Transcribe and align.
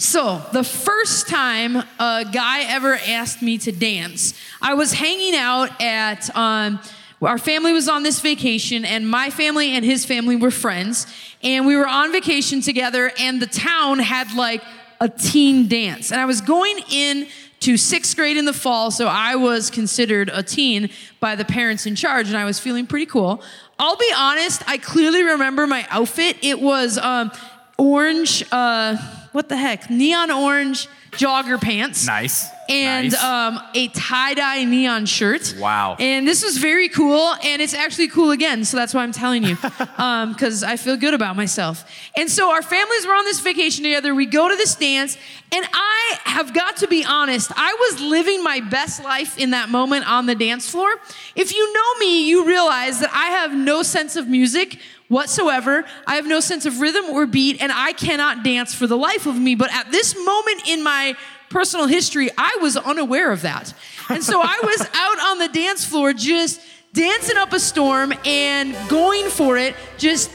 So, 0.00 0.40
the 0.52 0.62
first 0.62 1.26
time 1.26 1.74
a 1.74 2.24
guy 2.32 2.62
ever 2.68 2.94
asked 2.94 3.42
me 3.42 3.58
to 3.58 3.72
dance, 3.72 4.32
I 4.62 4.74
was 4.74 4.92
hanging 4.92 5.34
out 5.34 5.82
at, 5.82 6.34
um, 6.36 6.78
our 7.20 7.36
family 7.36 7.72
was 7.72 7.88
on 7.88 8.04
this 8.04 8.20
vacation, 8.20 8.84
and 8.84 9.10
my 9.10 9.28
family 9.30 9.70
and 9.70 9.84
his 9.84 10.04
family 10.04 10.36
were 10.36 10.52
friends. 10.52 11.08
And 11.42 11.66
we 11.66 11.74
were 11.74 11.88
on 11.88 12.12
vacation 12.12 12.60
together, 12.60 13.10
and 13.18 13.42
the 13.42 13.48
town 13.48 13.98
had 13.98 14.32
like 14.34 14.62
a 15.00 15.08
teen 15.08 15.66
dance. 15.66 16.12
And 16.12 16.20
I 16.20 16.26
was 16.26 16.42
going 16.42 16.78
in 16.92 17.26
to 17.60 17.76
sixth 17.76 18.14
grade 18.14 18.36
in 18.36 18.44
the 18.44 18.52
fall, 18.52 18.92
so 18.92 19.08
I 19.08 19.34
was 19.34 19.68
considered 19.68 20.30
a 20.32 20.44
teen 20.44 20.90
by 21.18 21.34
the 21.34 21.44
parents 21.44 21.86
in 21.86 21.96
charge, 21.96 22.28
and 22.28 22.36
I 22.36 22.44
was 22.44 22.60
feeling 22.60 22.86
pretty 22.86 23.06
cool. 23.06 23.42
I'll 23.80 23.96
be 23.96 24.12
honest, 24.16 24.62
I 24.68 24.78
clearly 24.78 25.24
remember 25.24 25.66
my 25.66 25.84
outfit. 25.90 26.36
It 26.40 26.60
was 26.60 26.98
um, 26.98 27.32
orange, 27.76 28.44
uh, 28.52 28.96
what 29.32 29.48
the 29.48 29.56
heck, 29.56 29.90
neon 29.90 30.30
orange 30.30 30.88
jogger 31.12 31.60
pants. 31.60 32.06
Nice. 32.06 32.46
And 32.68 33.12
nice. 33.12 33.22
um, 33.22 33.60
a 33.74 33.88
tie 33.88 34.34
dye 34.34 34.64
neon 34.64 35.06
shirt. 35.06 35.54
Wow. 35.58 35.96
And 35.98 36.28
this 36.28 36.44
was 36.44 36.58
very 36.58 36.90
cool, 36.90 37.34
and 37.42 37.62
it's 37.62 37.72
actually 37.72 38.08
cool 38.08 38.30
again, 38.30 38.64
so 38.64 38.76
that's 38.76 38.92
why 38.92 39.02
I'm 39.02 39.12
telling 39.12 39.42
you, 39.42 39.54
because 39.56 40.62
I 40.62 40.76
feel 40.76 40.98
good 40.98 41.14
about 41.14 41.34
myself. 41.34 41.90
And 42.14 42.30
so 42.30 42.50
our 42.50 42.60
families 42.60 43.06
were 43.06 43.14
on 43.14 43.24
this 43.24 43.40
vacation 43.40 43.84
together. 43.84 44.14
We 44.14 44.26
go 44.26 44.48
to 44.48 44.56
this 44.56 44.74
dance, 44.74 45.16
and 45.50 45.66
I 45.72 46.18
have 46.24 46.52
got 46.52 46.76
to 46.78 46.88
be 46.88 47.06
honest, 47.06 47.50
I 47.56 47.74
was 47.80 48.02
living 48.02 48.44
my 48.44 48.60
best 48.60 49.02
life 49.02 49.38
in 49.38 49.50
that 49.50 49.70
moment 49.70 50.06
on 50.10 50.26
the 50.26 50.34
dance 50.34 50.68
floor. 50.68 50.90
If 51.34 51.54
you 51.54 51.72
know 51.72 51.98
me, 52.00 52.28
you 52.28 52.46
realize 52.46 53.00
that 53.00 53.10
I 53.14 53.28
have 53.28 53.54
no 53.54 53.82
sense 53.82 54.14
of 54.16 54.28
music 54.28 54.78
whatsoever. 55.08 55.84
I 56.06 56.16
have 56.16 56.26
no 56.26 56.40
sense 56.40 56.66
of 56.66 56.80
rhythm 56.80 57.06
or 57.06 57.26
beat, 57.26 57.60
and 57.60 57.72
I 57.72 57.92
cannot 57.92 58.44
dance 58.44 58.74
for 58.74 58.86
the 58.86 58.96
life 58.96 59.26
of 59.26 59.36
me. 59.38 59.54
But 59.54 59.72
at 59.74 59.90
this 59.90 60.14
moment 60.16 60.68
in 60.68 60.82
my 60.82 61.14
personal 61.50 61.86
history, 61.86 62.30
I 62.36 62.58
was 62.60 62.76
unaware 62.76 63.32
of 63.32 63.42
that. 63.42 63.72
And 64.08 64.22
so 64.22 64.40
I 64.42 64.60
was 64.62 64.80
out 64.94 65.18
on 65.30 65.38
the 65.38 65.48
dance 65.48 65.84
floor 65.84 66.12
just 66.12 66.60
dancing 66.92 67.36
up 67.36 67.52
a 67.52 67.60
storm 67.60 68.12
and 68.24 68.76
going 68.88 69.28
for 69.28 69.56
it, 69.56 69.74
just, 69.98 70.30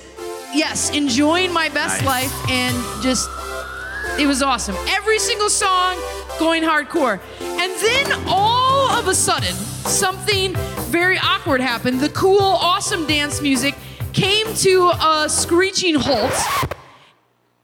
yes, 0.53 0.91
enjoying 0.91 1.51
my 1.53 1.69
best 1.69 2.03
Nice. 2.03 2.29
life 2.31 2.49
and 2.49 3.03
just, 3.03 3.29
it 4.19 4.27
was 4.27 4.41
awesome. 4.41 4.75
Every 4.87 5.19
single 5.19 5.49
song 5.49 5.97
going 6.39 6.63
hardcore. 6.63 7.19
And 7.41 7.71
then 7.81 8.23
all 8.27 8.89
of 8.91 9.07
a 9.07 9.15
sudden, 9.15 9.53
something 9.53 10.55
very 10.89 11.17
awkward 11.19 11.61
happened. 11.61 11.99
The 11.99 12.09
cool, 12.09 12.39
awesome 12.41 13.05
dance 13.07 13.41
music 13.41 13.75
came 14.13 14.53
to 14.53 14.91
a 15.01 15.25
screeching 15.27 15.95
halt, 15.95 16.31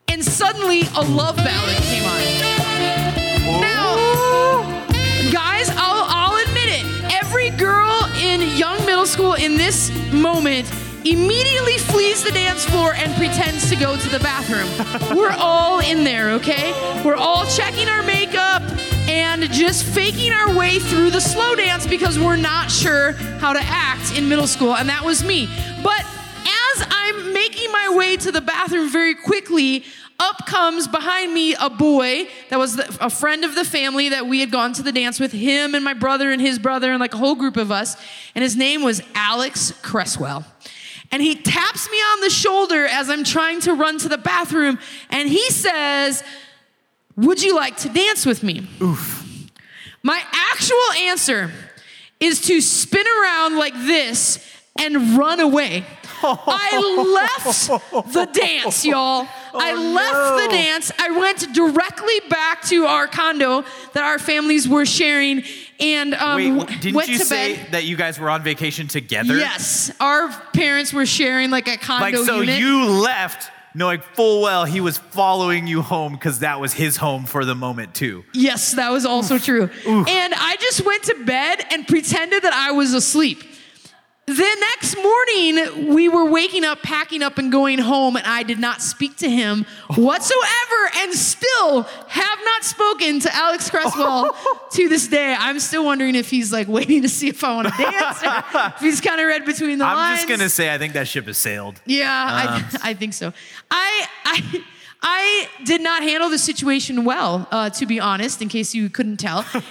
and 0.08 0.24
suddenly 0.26 0.82
a 0.96 1.02
love 1.02 1.36
ballad 1.38 1.78
came 1.84 2.04
on. 2.04 3.62
Now, 3.62 4.64
guys, 5.32 5.70
I'll, 5.76 6.06
I'll 6.10 6.44
admit 6.44 6.68
it. 6.68 7.14
Every 7.14 7.52
girl 7.52 8.10
in 8.22 8.42
young 8.58 8.84
middle 8.86 9.06
school 9.06 9.36
in 9.36 9.56
this 9.58 9.92
moment 10.12 10.70
immediately 11.06 11.78
flees 11.78 12.24
the 12.24 12.32
dance 12.32 12.66
floor 12.66 12.94
and 12.96 13.14
pretends 13.14 13.70
to 13.70 13.76
go 13.76 13.96
to 13.96 14.10
the 14.10 14.20
bathroom. 14.20 15.18
We're 15.18 15.36
all 15.38 15.80
in 15.80 16.04
there, 16.04 16.32
okay? 16.32 16.74
We're 17.06 17.16
all 17.16 17.46
checking 17.46 17.88
our 17.88 18.04
makeup 18.04 18.64
and 19.08 19.44
just 19.52 19.84
faking 19.86 20.34
our 20.34 20.56
way 20.56 20.80
through 20.80 21.12
the 21.12 21.22
slow 21.22 21.56
dance 21.56 21.88
because 21.88 22.20
we're 22.20 22.36
not 22.36 22.70
sure 22.70 23.14
how 23.40 23.54
to 23.54 23.60
act 23.62 24.16
in 24.16 24.30
middle 24.30 24.46
school, 24.46 24.76
and 24.76 24.88
that 24.90 25.04
was 25.04 25.24
me. 25.24 25.50
But 25.84 26.06
as 26.80 26.88
I'm 26.90 27.34
making 27.34 27.72
my 27.72 27.94
way 27.96 28.18
to 28.18 28.32
the 28.32 28.42
bathroom 28.42 28.90
very 28.90 29.16
quickly, 29.16 29.84
up 30.20 30.46
comes 30.46 30.88
behind 30.88 31.34
me 31.34 31.56
a 31.56 31.70
boy 31.70 32.28
that 32.50 32.60
was 32.60 32.78
a 32.78 33.10
friend 33.10 33.46
of 33.46 33.56
the 33.56 33.64
family 33.64 34.10
that 34.10 34.28
we 34.28 34.42
had 34.42 34.52
gone 34.52 34.74
to 34.74 34.84
the 34.84 34.92
dance 34.92 35.20
with, 35.20 35.32
him 35.32 35.76
and 35.76 35.84
my 35.84 35.94
brother 35.94 36.32
and 36.32 36.42
his 36.42 36.60
brother, 36.60 36.92
and 36.92 37.00
like 37.00 37.14
a 37.14 37.18
whole 37.18 37.36
group 37.36 37.58
of 37.58 37.72
us. 37.72 37.96
And 38.36 38.44
his 38.44 38.56
name 38.56 38.84
was 38.84 39.02
Alex 39.16 39.74
Cresswell. 39.82 40.46
And 41.12 41.22
he 41.22 41.36
taps 41.36 41.90
me 41.90 41.98
on 41.98 42.22
the 42.22 42.30
shoulder 42.30 42.86
as 42.86 43.10
I'm 43.10 43.24
trying 43.24 43.62
to 43.62 43.74
run 43.74 43.98
to 44.00 44.10
the 44.10 44.18
bathroom, 44.18 44.78
and 45.10 45.28
he 45.28 45.50
says, 45.50 46.24
Would 47.16 47.42
you 47.42 47.56
like 47.56 47.78
to 47.78 47.90
dance 47.90 48.26
with 48.26 48.44
me? 48.44 48.68
Oof. 48.82 49.26
My 50.04 50.22
actual 50.32 50.92
answer 51.00 51.52
is 52.20 52.42
to 52.42 52.62
spin 52.62 53.06
around 53.08 53.58
like 53.58 53.74
this 53.74 54.46
and 54.78 55.18
run 55.18 55.40
away. 55.40 55.86
I 56.24 57.38
left 57.46 58.14
the 58.14 58.26
dance, 58.32 58.86
y'all. 58.86 59.28
I 59.54 59.74
left 59.74 60.14
no. 60.14 60.42
the 60.44 60.48
dance. 60.50 60.92
I 61.00 61.12
went 61.12 61.54
directly 61.54 62.20
back 62.30 62.64
to 62.64 62.86
our 62.86 63.08
condo 63.08 63.64
that 63.94 64.04
our 64.04 64.20
families 64.20 64.68
were 64.68 64.86
sharing 64.86 65.44
and 65.80 66.14
um, 66.16 66.58
Wait, 66.58 66.82
didn't 66.82 66.96
went 66.96 67.10
you 67.10 67.18
to 67.18 67.26
say 67.26 67.56
bed. 67.56 67.72
that 67.72 67.86
you 67.86 67.96
guys 67.96 68.20
were 68.20 68.30
on 68.30 68.44
vacation 68.44 68.88
together? 68.88 69.38
Yes, 69.38 69.92
our 70.00 70.30
parents 70.54 70.92
were 70.94 71.06
sharing 71.06 71.52
like 71.52 71.68
a 71.68 71.78
condo 71.78 72.18
Like, 72.18 72.26
so 72.28 72.42
unit. 72.42 72.60
you 72.60 72.86
left 72.86 73.50
knowing 73.76 74.02
full 74.14 74.42
well 74.42 74.66
he 74.66 74.82
was 74.82 74.98
following 74.98 75.68
you 75.68 75.82
home 75.82 76.14
because 76.14 76.40
that 76.40 76.60
was 76.60 76.74
his 76.74 76.98
home 76.98 77.26
for 77.26 77.46
the 77.46 77.56
moment, 77.56 77.94
too. 77.94 78.26
Yes, 78.34 78.74
that 78.74 78.90
was 78.92 79.06
also 79.06 79.38
true. 79.38 79.70
And 79.86 80.34
I 80.36 80.58
just 80.60 80.86
went 80.86 81.04
to 81.04 81.24
bed 81.24 81.64
and 81.72 81.88
pretended 81.88 82.44
that 82.44 82.54
I 82.54 82.72
was 82.72 82.94
asleep. 82.94 83.44
The 84.30 84.58
next 84.60 84.96
morning, 84.96 85.92
we 85.92 86.08
were 86.08 86.30
waking 86.30 86.64
up, 86.64 86.84
packing 86.84 87.24
up, 87.24 87.40
and 87.40 87.52
going 87.52 87.80
home, 87.80 88.16
and 88.16 88.28
I 88.28 88.44
did 88.44 88.60
not 88.60 88.80
speak 88.80 89.18
to 89.18 89.30
him 89.30 89.66
whatsoever, 89.96 90.92
and 90.98 91.14
still 91.16 91.82
have 91.82 92.40
not 92.46 92.64
spoken 92.64 93.20
to 93.22 93.36
Alex 93.36 93.72
Cresswell 93.72 94.38
to 94.74 94.88
this 94.88 95.08
day. 95.08 95.36
I'm 95.36 95.60
still 95.60 95.84
wondering 95.84 96.14
if 96.14 96.30
he's 96.30 96.54
like 96.54 96.68
waiting 96.68 97.02
to 97.02 97.10
see 97.10 97.30
if 97.30 97.44
I 97.44 97.56
want 97.56 97.70
to 97.70 97.74
dance, 97.84 98.24
or 98.24 98.74
if 98.76 98.80
he's 98.82 99.02
kind 99.02 99.20
of 99.20 99.26
read 99.26 99.46
between 99.46 99.80
the 99.80 99.86
lines. 99.86 99.98
I'm 99.98 100.16
just 100.18 100.28
going 100.28 100.42
to 100.42 100.50
say, 100.50 100.72
I 100.72 100.78
think 100.78 100.94
that 100.94 101.08
ship 101.08 101.26
has 101.26 101.40
sailed. 101.40 101.82
Yeah, 101.88 102.08
I, 102.08 102.56
um, 102.58 102.66
I 102.84 102.94
think 102.94 103.14
so. 103.14 103.34
I, 103.72 104.08
I, 104.26 104.64
I 105.02 105.48
did 105.64 105.80
not 105.80 106.04
handle 106.04 106.30
the 106.30 106.38
situation 106.38 107.06
well, 107.06 107.48
uh, 107.52 107.70
to 107.70 107.86
be 107.86 108.02
honest, 108.02 108.42
in 108.42 108.50
case 108.50 108.76
you 108.76 108.90
couldn't 108.90 109.18
tell. 109.18 109.40
and 109.54 109.64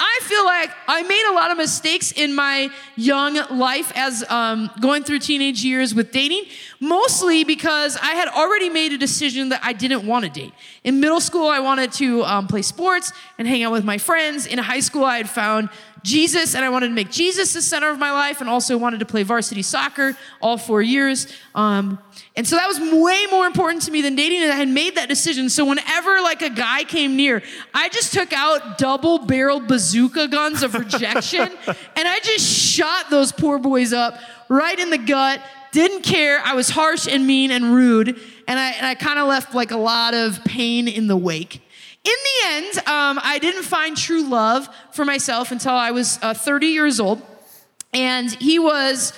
I 0.00 0.20
feel 0.24 0.44
like 0.44 0.70
I 0.86 1.02
made 1.02 1.24
a 1.30 1.32
lot 1.32 1.50
of 1.50 1.56
mistakes 1.56 2.12
in 2.12 2.34
my 2.34 2.68
young 2.94 3.38
life 3.50 3.90
as 3.94 4.28
um, 4.28 4.70
going 4.80 5.04
through 5.04 5.20
teenage 5.20 5.64
years 5.64 5.94
with 5.94 6.12
dating, 6.12 6.44
mostly 6.80 7.44
because 7.44 7.96
I 7.96 8.12
had 8.12 8.28
already 8.28 8.68
made 8.68 8.92
a 8.92 8.98
decision 8.98 9.48
that 9.48 9.60
I 9.64 9.72
didn't 9.72 10.06
want 10.06 10.26
to 10.26 10.30
date. 10.30 10.52
In 10.84 11.00
middle 11.00 11.20
school, 11.20 11.48
I 11.48 11.60
wanted 11.60 11.92
to 11.92 12.24
um, 12.24 12.46
play 12.46 12.62
sports 12.62 13.12
and 13.38 13.48
hang 13.48 13.62
out 13.62 13.72
with 13.72 13.84
my 13.84 13.96
friends. 13.96 14.44
In 14.44 14.58
high 14.58 14.80
school, 14.80 15.04
I 15.04 15.16
had 15.16 15.30
found 15.30 15.70
Jesus, 16.02 16.54
and 16.54 16.64
I 16.64 16.68
wanted 16.68 16.88
to 16.88 16.94
make 16.94 17.10
Jesus 17.10 17.52
the 17.54 17.62
center 17.62 17.90
of 17.90 17.98
my 17.98 18.12
life, 18.12 18.40
and 18.40 18.48
also 18.48 18.76
wanted 18.76 19.00
to 19.00 19.06
play 19.06 19.22
varsity 19.22 19.62
soccer 19.62 20.16
all 20.40 20.56
four 20.56 20.82
years. 20.82 21.26
Um, 21.54 21.98
and 22.38 22.46
so 22.46 22.54
that 22.54 22.68
was 22.68 22.78
way 22.78 23.26
more 23.32 23.46
important 23.46 23.82
to 23.82 23.90
me 23.90 24.00
than 24.00 24.14
dating, 24.14 24.44
and 24.44 24.52
I 24.52 24.54
had 24.54 24.68
made 24.68 24.94
that 24.94 25.08
decision. 25.08 25.50
So 25.50 25.64
whenever 25.64 26.20
like 26.20 26.40
a 26.40 26.50
guy 26.50 26.84
came 26.84 27.16
near, 27.16 27.42
I 27.74 27.88
just 27.88 28.14
took 28.14 28.32
out 28.32 28.78
double-barreled 28.78 29.66
bazooka 29.66 30.28
guns 30.28 30.62
of 30.62 30.74
rejection, 30.74 31.40
and 31.66 32.06
I 32.06 32.20
just 32.22 32.46
shot 32.46 33.10
those 33.10 33.32
poor 33.32 33.58
boys 33.58 33.92
up 33.92 34.20
right 34.48 34.78
in 34.78 34.90
the 34.90 34.98
gut. 34.98 35.42
Didn't 35.72 36.02
care. 36.02 36.40
I 36.44 36.54
was 36.54 36.68
harsh 36.68 37.08
and 37.08 37.26
mean 37.26 37.50
and 37.50 37.74
rude, 37.74 38.20
and 38.46 38.56
I, 38.56 38.70
and 38.70 38.86
I 38.86 38.94
kind 38.94 39.18
of 39.18 39.26
left 39.26 39.52
like 39.52 39.72
a 39.72 39.76
lot 39.76 40.14
of 40.14 40.44
pain 40.44 40.86
in 40.86 41.08
the 41.08 41.16
wake. 41.16 41.56
In 41.56 42.12
the 42.12 42.48
end, 42.50 42.78
um, 42.86 43.18
I 43.20 43.40
didn't 43.40 43.64
find 43.64 43.96
true 43.96 44.22
love 44.22 44.68
for 44.92 45.04
myself 45.04 45.50
until 45.50 45.72
I 45.72 45.90
was 45.90 46.20
uh, 46.22 46.34
30 46.34 46.68
years 46.68 47.00
old. 47.00 47.20
And 47.92 48.30
he 48.30 48.58
was 48.60 49.12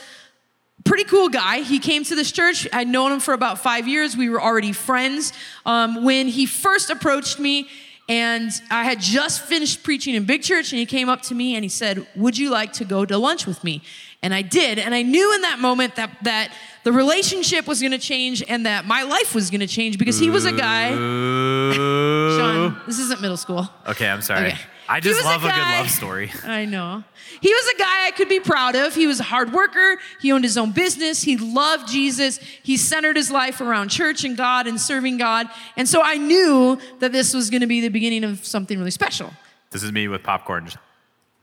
pretty 0.84 1.04
cool 1.04 1.28
guy. 1.28 1.60
He 1.60 1.78
came 1.78 2.04
to 2.04 2.14
this 2.14 2.32
church. 2.32 2.66
I'd 2.72 2.88
known 2.88 3.12
him 3.12 3.20
for 3.20 3.34
about 3.34 3.58
five 3.58 3.86
years. 3.86 4.16
We 4.16 4.28
were 4.28 4.40
already 4.40 4.72
friends. 4.72 5.32
Um, 5.66 6.04
when 6.04 6.28
he 6.28 6.46
first 6.46 6.90
approached 6.90 7.38
me, 7.38 7.68
and 8.08 8.50
I 8.70 8.82
had 8.82 8.98
just 8.98 9.42
finished 9.42 9.84
preaching 9.84 10.16
in 10.16 10.24
big 10.24 10.42
church, 10.42 10.72
and 10.72 10.80
he 10.80 10.86
came 10.86 11.08
up 11.08 11.22
to 11.22 11.34
me 11.34 11.54
and 11.54 11.64
he 11.64 11.68
said, 11.68 12.04
Would 12.16 12.36
you 12.36 12.50
like 12.50 12.72
to 12.74 12.84
go 12.84 13.04
to 13.04 13.16
lunch 13.16 13.46
with 13.46 13.62
me? 13.62 13.82
And 14.22 14.34
I 14.34 14.42
did. 14.42 14.78
And 14.78 14.94
I 14.94 15.02
knew 15.02 15.34
in 15.34 15.40
that 15.42 15.58
moment 15.58 15.96
that, 15.96 16.10
that 16.22 16.52
the 16.84 16.92
relationship 16.92 17.66
was 17.66 17.80
going 17.80 17.92
to 17.92 17.98
change 17.98 18.42
and 18.46 18.66
that 18.66 18.84
my 18.84 19.02
life 19.02 19.34
was 19.34 19.50
going 19.50 19.60
to 19.60 19.66
change 19.66 19.98
because 19.98 20.18
he 20.18 20.28
was 20.28 20.44
a 20.44 20.52
guy. 20.52 20.90
Sean, 20.90 22.80
this 22.86 22.98
isn't 22.98 23.20
middle 23.20 23.38
school. 23.38 23.68
Okay, 23.86 24.08
I'm 24.08 24.20
sorry. 24.20 24.48
Okay. 24.48 24.58
I 24.90 24.98
just 24.98 25.18
was 25.18 25.24
a 25.24 25.28
love 25.28 25.44
a, 25.44 25.46
good 25.46 25.56
love 25.56 25.88
story. 25.88 26.32
I 26.44 26.64
know. 26.64 27.04
He 27.40 27.54
was 27.54 27.74
a 27.74 27.78
guy 27.78 28.06
I 28.08 28.10
could 28.10 28.28
be 28.28 28.40
proud 28.40 28.74
of. 28.74 28.92
He 28.92 29.06
was 29.06 29.20
a 29.20 29.22
hard 29.22 29.52
worker. 29.52 29.98
He 30.20 30.32
owned 30.32 30.42
his 30.42 30.58
own 30.58 30.72
business. 30.72 31.22
He 31.22 31.36
loved 31.36 31.88
Jesus. 31.88 32.38
He 32.62 32.76
centered 32.76 33.16
his 33.16 33.30
life 33.30 33.60
around 33.60 33.90
church 33.90 34.24
and 34.24 34.36
God 34.36 34.66
and 34.66 34.80
serving 34.80 35.16
God. 35.16 35.48
And 35.76 35.88
so 35.88 36.02
I 36.02 36.16
knew 36.16 36.76
that 36.98 37.12
this 37.12 37.32
was 37.32 37.50
going 37.50 37.60
to 37.60 37.68
be 37.68 37.80
the 37.80 37.88
beginning 37.88 38.24
of 38.24 38.44
something 38.44 38.78
really 38.78 38.90
special. 38.90 39.32
This 39.70 39.84
is 39.84 39.92
me 39.92 40.08
with 40.08 40.24
popcorn. 40.24 40.68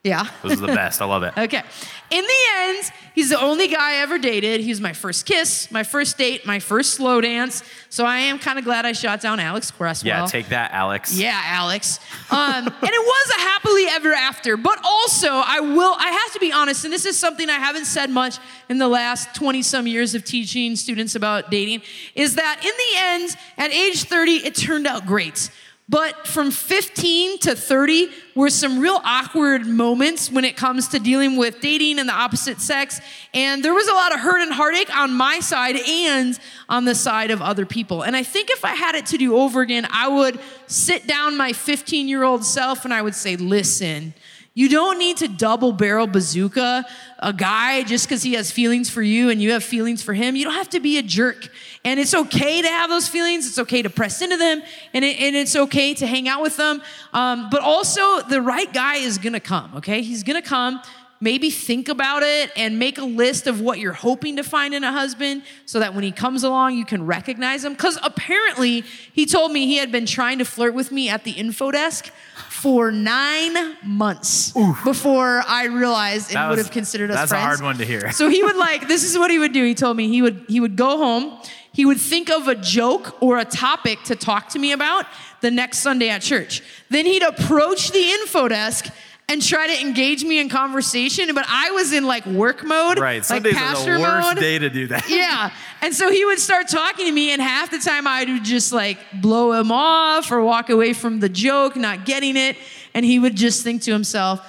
Yeah. 0.08 0.28
this 0.44 0.54
is 0.54 0.60
the 0.62 0.68
best. 0.68 1.02
I 1.02 1.06
love 1.06 1.24
it. 1.24 1.38
Okay. 1.38 1.62
In 2.10 2.24
the 2.24 2.44
end, 2.56 2.92
he's 3.16 3.30
the 3.30 3.40
only 3.40 3.68
guy 3.68 3.92
I 3.92 3.96
ever 3.98 4.18
dated. 4.18 4.62
He 4.62 4.70
was 4.70 4.80
my 4.80 4.94
first 4.94 5.26
kiss, 5.26 5.70
my 5.72 5.84
first 5.84 6.18
date, 6.18 6.46
my 6.46 6.60
first 6.60 6.94
slow 6.94 7.20
dance. 7.20 7.64
So 7.90 8.06
I 8.06 8.20
am 8.20 8.40
kind 8.40 8.58
of 8.58 8.64
glad 8.64 8.86
I 8.86 8.94
shot 8.94 9.20
down 9.20 9.42
Alex 9.42 9.72
Cresswell. 9.72 10.08
Yeah, 10.08 10.26
take 10.26 10.48
that, 10.50 10.72
Alex. 10.72 11.18
Yeah, 11.18 11.40
Alex. 11.44 12.00
Um, 12.32 12.66
and 12.66 12.68
it 12.68 13.06
was 13.06 13.34
a 13.38 13.42
happily 13.42 13.86
ever 13.90 14.14
after. 14.14 14.56
But 14.56 14.80
also, 14.86 15.28
I 15.28 15.60
will, 15.60 15.96
I 15.98 16.08
have 16.08 16.34
to 16.34 16.40
be 16.40 16.54
honest, 16.54 16.86
and 16.86 16.94
this 16.94 17.06
is 17.06 17.20
something 17.20 17.50
I 17.50 17.60
haven't 17.60 17.86
said 17.86 18.10
much 18.10 18.38
in 18.70 18.78
the 18.78 18.88
last 18.88 19.36
20 19.36 19.62
some 19.62 19.86
years 19.86 20.16
of 20.16 20.24
teaching 20.24 20.78
students 20.78 21.16
about 21.16 21.52
dating, 21.52 21.82
is 22.16 22.36
that 22.36 22.60
in 22.64 22.72
the 22.72 23.26
end, 23.26 23.38
at 23.58 23.72
age 23.72 24.06
30, 24.06 24.46
it 24.46 24.56
turned 24.56 24.88
out 24.88 25.06
great. 25.06 25.50
But 25.90 26.28
from 26.28 26.52
15 26.52 27.40
to 27.40 27.56
30 27.56 28.10
were 28.36 28.50
some 28.50 28.80
real 28.80 29.00
awkward 29.06 29.66
moments 29.66 30.30
when 30.30 30.44
it 30.44 30.58
comes 30.58 30.90
to 30.90 31.00
dealing 31.00 31.38
with 31.38 31.62
dating 31.62 31.98
and 31.98 32.10
the 32.10 32.14
opposite 32.14 32.60
sex. 32.60 33.00
And 33.34 33.64
there 33.64 33.74
was 33.74 33.88
a 33.88 33.94
lot 33.94 34.14
of 34.14 34.20
hurt 34.20 34.42
and 34.42 34.52
heartache 34.52 34.94
on 34.94 35.14
my 35.14 35.40
side 35.40 35.78
and 35.78 36.38
on 36.68 36.84
the 36.84 36.94
side 36.94 37.32
of 37.32 37.42
other 37.42 37.66
people. 37.66 38.02
And 38.02 38.18
I 38.18 38.24
think 38.24 38.50
if 38.50 38.66
I 38.66 38.76
had 38.76 38.96
it 38.96 39.06
to 39.08 39.18
do 39.18 39.38
over 39.38 39.62
again, 39.62 39.88
I 39.90 40.10
would 40.10 40.42
sit 40.68 41.08
down 41.08 41.38
my 41.38 41.54
15 41.54 42.10
year 42.10 42.24
old 42.24 42.44
self 42.44 42.84
and 42.84 42.94
I 42.94 43.02
would 43.02 43.16
say, 43.16 43.38
listen, 43.38 44.14
you 44.58 44.70
don't 44.70 44.98
need 44.98 45.18
to 45.18 45.28
double 45.28 45.72
barrel 45.72 46.08
bazooka 46.08 46.84
a 47.20 47.32
guy 47.32 47.84
just 47.84 48.08
because 48.08 48.24
he 48.24 48.34
has 48.34 48.52
feelings 48.52 48.90
for 48.90 49.04
you 49.04 49.30
and 49.30 49.40
you 49.40 49.52
have 49.52 49.64
feelings 49.64 50.02
for 50.02 50.16
him. 50.16 50.36
You 50.36 50.46
don't 50.46 50.56
have 50.56 50.72
to 50.72 50.80
be 50.80 50.98
a 50.98 51.04
jerk. 51.04 51.50
And 51.88 52.02
it's 52.02 52.14
okay 52.14 52.62
to 52.62 52.68
have 52.68 52.90
those 52.90 53.08
feelings. 53.08 53.48
It's 53.48 53.58
okay 53.60 53.82
to 53.82 53.90
press 53.90 54.22
into 54.22 54.36
them 54.36 54.62
and, 54.94 55.06
it, 55.06 55.22
and 55.22 55.38
it's 55.38 55.56
okay 55.56 55.94
to 55.94 56.06
hang 56.06 56.28
out 56.28 56.42
with 56.42 56.58
them. 56.58 56.82
Um, 57.14 57.48
but 57.50 57.62
also, 57.62 58.20
the 58.24 58.42
right 58.42 58.72
guy 58.74 58.96
is 58.96 59.18
gonna 59.18 59.40
come, 59.40 59.72
okay? 59.78 60.02
He's 60.02 60.22
gonna 60.22 60.42
come. 60.42 60.82
Maybe 61.22 61.50
think 61.50 61.88
about 61.88 62.24
it 62.24 62.52
and 62.58 62.78
make 62.78 62.98
a 62.98 63.06
list 63.06 63.48
of 63.48 63.62
what 63.62 63.80
you're 63.80 63.94
hoping 63.94 64.36
to 64.36 64.44
find 64.44 64.74
in 64.74 64.84
a 64.84 64.92
husband 64.92 65.44
so 65.66 65.80
that 65.80 65.96
when 65.96 66.04
he 66.04 66.12
comes 66.12 66.44
along, 66.44 66.78
you 66.78 66.84
can 66.84 67.06
recognize 67.06 67.64
him. 67.64 67.72
Because 67.72 67.98
apparently, 68.04 68.82
he 69.14 69.26
told 69.26 69.54
me 69.54 69.66
he 69.66 69.78
had 69.78 69.90
been 69.90 70.06
trying 70.06 70.40
to 70.40 70.46
flirt 70.46 70.74
with 70.74 70.92
me 70.92 71.08
at 71.08 71.24
the 71.24 71.32
info 71.32 71.72
desk 71.72 72.12
for 72.50 72.92
nine 72.92 73.78
months 73.84 74.52
before 74.84 75.42
I 75.48 75.66
realized 75.66 76.36
and 76.36 76.50
would 76.50 76.58
have 76.58 76.72
considered 76.72 77.12
us 77.12 77.18
that's 77.18 77.32
a 77.32 77.40
hard 77.40 77.62
one 77.62 77.78
to 77.78 77.86
hear. 77.86 78.12
So 78.12 78.30
he 78.30 78.44
would 78.44 78.56
like, 78.58 78.88
this 78.88 79.04
is 79.04 79.18
what 79.18 79.32
he 79.32 79.40
would 79.40 79.54
do. 79.54 79.64
He 79.64 79.76
told 79.76 79.96
me 79.96 80.08
he 80.10 80.22
would 80.22 80.46
he 80.48 80.60
would 80.60 80.76
go 80.76 80.98
home, 80.98 81.40
he 81.78 81.86
would 81.86 82.00
think 82.00 82.32
of 82.32 82.48
a 82.48 82.56
joke 82.56 83.22
or 83.22 83.38
a 83.38 83.46
topic 83.46 84.02
to 84.06 84.16
talk 84.16 84.50
to 84.50 84.58
me 84.58 84.72
about 84.72 85.06
the 85.42 85.52
next 85.52 85.78
Sunday 85.80 86.10
at 86.10 86.24
church. 86.24 86.64
Then 86.90 87.06
he'd 87.06 87.22
approach 87.22 87.92
the 87.92 88.04
info 88.18 88.48
desk 88.48 88.88
and 89.30 89.44
try 89.46 89.68
to 89.68 89.80
engage 89.80 90.24
me 90.24 90.40
in 90.40 90.50
conversation, 90.50 91.30
but 91.36 91.46
I 91.48 91.70
was 91.72 91.94
in 91.94 92.08
like 92.08 92.26
work 92.26 92.64
mode, 92.64 92.98
Right. 92.98 93.18
like 93.18 93.24
Sundays 93.26 93.56
are 93.58 93.76
the 93.76 94.00
worst 94.02 94.28
mode. 94.28 94.40
day 94.40 94.58
to 94.58 94.70
do 94.72 94.88
that. 94.88 95.08
Yeah. 95.08 95.52
And 95.84 95.94
so 95.94 96.10
he 96.12 96.26
would 96.26 96.40
start 96.40 96.68
talking 96.68 97.06
to 97.06 97.12
me, 97.12 97.30
and 97.32 97.40
half 97.42 97.70
the 97.70 97.78
time 97.78 98.08
I 98.08 98.24
would 98.26 98.44
just 98.44 98.74
like 98.74 98.98
blow 99.22 99.52
him 99.52 99.72
off 99.72 100.32
or 100.32 100.42
walk 100.44 100.72
away 100.72 100.94
from 100.94 101.20
the 101.20 101.30
joke, 101.30 101.76
not 101.76 102.06
getting 102.06 102.36
it. 102.38 102.58
And 102.96 103.06
he 103.06 103.20
would 103.20 103.36
just 103.36 103.64
think 103.64 103.84
to 103.84 103.92
himself, 103.92 104.40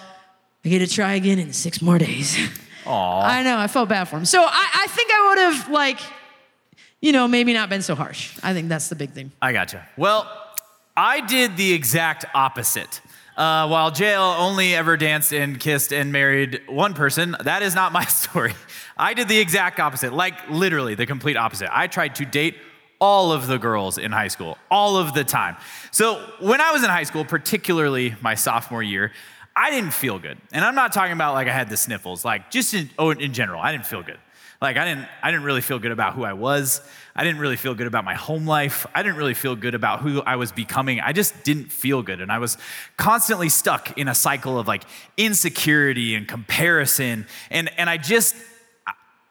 I 0.64 0.70
get 0.70 0.78
to 0.78 0.86
try 0.86 1.12
again 1.12 1.38
in 1.38 1.52
six 1.52 1.82
more 1.82 1.98
days. 1.98 2.38
Aw. 2.86 3.20
I 3.36 3.42
know, 3.42 3.58
I 3.58 3.66
felt 3.66 3.90
bad 3.90 4.04
for 4.08 4.16
him. 4.16 4.24
So 4.24 4.40
I, 4.42 4.66
I 4.84 4.86
think 4.88 5.10
I 5.12 5.28
would 5.28 5.38
have, 5.38 5.68
like, 5.70 6.00
you 7.00 7.12
know, 7.12 7.28
maybe 7.28 7.52
not 7.52 7.68
been 7.68 7.82
so 7.82 7.94
harsh. 7.94 8.36
I 8.42 8.52
think 8.52 8.68
that's 8.68 8.88
the 8.88 8.96
big 8.96 9.10
thing. 9.10 9.32
I 9.40 9.52
gotcha. 9.52 9.86
Well, 9.96 10.30
I 10.96 11.20
did 11.20 11.56
the 11.56 11.72
exact 11.72 12.24
opposite. 12.34 13.00
Uh, 13.36 13.68
while 13.68 13.92
JL 13.92 14.40
only 14.40 14.74
ever 14.74 14.96
danced 14.96 15.32
and 15.32 15.60
kissed 15.60 15.92
and 15.92 16.10
married 16.10 16.60
one 16.66 16.92
person, 16.92 17.36
that 17.44 17.62
is 17.62 17.72
not 17.72 17.92
my 17.92 18.04
story. 18.06 18.52
I 18.96 19.14
did 19.14 19.28
the 19.28 19.38
exact 19.38 19.78
opposite, 19.78 20.12
like 20.12 20.34
literally 20.50 20.96
the 20.96 21.06
complete 21.06 21.36
opposite. 21.36 21.68
I 21.70 21.86
tried 21.86 22.16
to 22.16 22.24
date 22.24 22.56
all 23.00 23.30
of 23.30 23.46
the 23.46 23.58
girls 23.58 23.96
in 23.96 24.10
high 24.10 24.26
school, 24.26 24.58
all 24.72 24.96
of 24.96 25.14
the 25.14 25.22
time. 25.22 25.56
So 25.92 26.20
when 26.40 26.60
I 26.60 26.72
was 26.72 26.82
in 26.82 26.90
high 26.90 27.04
school, 27.04 27.24
particularly 27.24 28.16
my 28.20 28.34
sophomore 28.34 28.82
year, 28.82 29.12
I 29.54 29.70
didn't 29.70 29.92
feel 29.92 30.18
good. 30.18 30.38
And 30.52 30.64
I'm 30.64 30.74
not 30.74 30.92
talking 30.92 31.12
about 31.12 31.34
like 31.34 31.46
I 31.46 31.52
had 31.52 31.68
the 31.68 31.76
sniffles, 31.76 32.24
like 32.24 32.50
just 32.50 32.74
in, 32.74 32.90
oh, 32.98 33.10
in 33.10 33.32
general, 33.32 33.60
I 33.60 33.70
didn't 33.70 33.86
feel 33.86 34.02
good. 34.02 34.18
Like 34.60 34.76
I 34.76 34.84
didn't, 34.84 35.08
I 35.22 35.30
didn't 35.30 35.44
really 35.44 35.60
feel 35.60 35.78
good 35.78 35.92
about 35.92 36.14
who 36.14 36.24
I 36.24 36.32
was. 36.32 36.80
I 37.14 37.22
didn't 37.22 37.40
really 37.40 37.56
feel 37.56 37.74
good 37.74 37.86
about 37.86 38.04
my 38.04 38.14
home 38.14 38.44
life. 38.46 38.86
I 38.94 39.02
didn't 39.02 39.16
really 39.16 39.34
feel 39.34 39.54
good 39.54 39.74
about 39.74 40.00
who 40.00 40.20
I 40.22 40.36
was 40.36 40.50
becoming. 40.50 41.00
I 41.00 41.12
just 41.12 41.44
didn't 41.44 41.70
feel 41.70 42.02
good. 42.02 42.20
And 42.20 42.30
I 42.32 42.38
was 42.38 42.58
constantly 42.96 43.48
stuck 43.48 43.96
in 43.96 44.08
a 44.08 44.14
cycle 44.14 44.58
of 44.58 44.66
like 44.66 44.82
insecurity 45.16 46.14
and 46.16 46.26
comparison. 46.26 47.26
And, 47.50 47.70
and 47.78 47.88
I 47.88 47.98
just, 47.98 48.34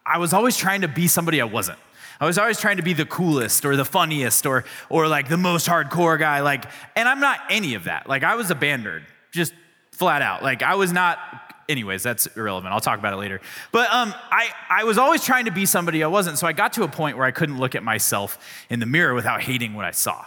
I- 0.05 0.17
was 0.17 0.31
always 0.33 0.55
trying 0.55 0.81
to 0.81 0.87
be 0.87 1.07
somebody 1.09 1.41
I 1.41 1.45
wasn't. 1.45 1.79
I 2.19 2.25
was 2.25 2.37
always 2.37 2.59
trying 2.59 2.77
to 2.77 2.83
be 2.83 2.93
the 2.93 3.05
coolest 3.05 3.65
or 3.65 3.75
the 3.75 3.85
funniest 3.85 4.45
or, 4.45 4.63
or 4.89 5.07
like 5.07 5.27
the 5.29 5.37
most 5.37 5.67
hardcore 5.67 6.17
guy. 6.17 6.39
Like, 6.41 6.65
and 6.95 7.07
I'm 7.07 7.19
not 7.19 7.39
any 7.49 7.75
of 7.75 7.83
that. 7.83 8.07
Like 8.07 8.23
I 8.23 8.35
was 8.35 8.49
a 8.49 8.55
band 8.55 8.85
nerd, 8.85 9.03
just 9.31 9.53
flat 9.91 10.21
out. 10.21 10.41
Like 10.41 10.63
I 10.63 10.75
was 10.75 10.91
not 10.91 11.19
anyways, 11.69 12.03
that's 12.03 12.27
irrelevant. 12.27 12.73
I'll 12.73 12.79
talk 12.79 12.99
about 12.99 13.13
it 13.13 13.17
later. 13.17 13.41
But 13.71 13.91
um, 13.91 14.13
I, 14.31 14.49
I 14.69 14.83
was 14.83 14.97
always 14.97 15.23
trying 15.23 15.45
to 15.45 15.51
be 15.51 15.65
somebody 15.65 16.03
I 16.03 16.07
wasn't. 16.07 16.37
So 16.37 16.47
I 16.47 16.53
got 16.53 16.73
to 16.73 16.83
a 16.83 16.87
point 16.87 17.17
where 17.17 17.25
I 17.25 17.31
couldn't 17.31 17.59
look 17.59 17.75
at 17.75 17.83
myself 17.83 18.37
in 18.69 18.79
the 18.79 18.85
mirror 18.85 19.13
without 19.13 19.41
hating 19.41 19.73
what 19.73 19.85
I 19.85 19.91
saw. 19.91 20.25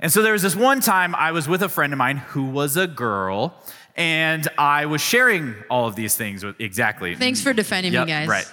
And 0.00 0.12
so 0.12 0.22
there 0.22 0.32
was 0.32 0.42
this 0.42 0.56
one 0.56 0.80
time 0.80 1.14
I 1.14 1.32
was 1.32 1.48
with 1.48 1.62
a 1.62 1.68
friend 1.68 1.92
of 1.92 1.98
mine 1.98 2.18
who 2.18 2.44
was 2.44 2.76
a 2.76 2.86
girl, 2.86 3.54
and 3.96 4.46
I 4.58 4.86
was 4.86 5.00
sharing 5.00 5.54
all 5.70 5.86
of 5.86 5.94
these 5.94 6.16
things 6.16 6.44
with 6.44 6.60
exactly. 6.60 7.14
Thanks 7.14 7.40
for 7.40 7.52
defending 7.52 7.92
Yep, 7.92 8.06
me, 8.06 8.12
guys. 8.12 8.28
Right. 8.28 8.46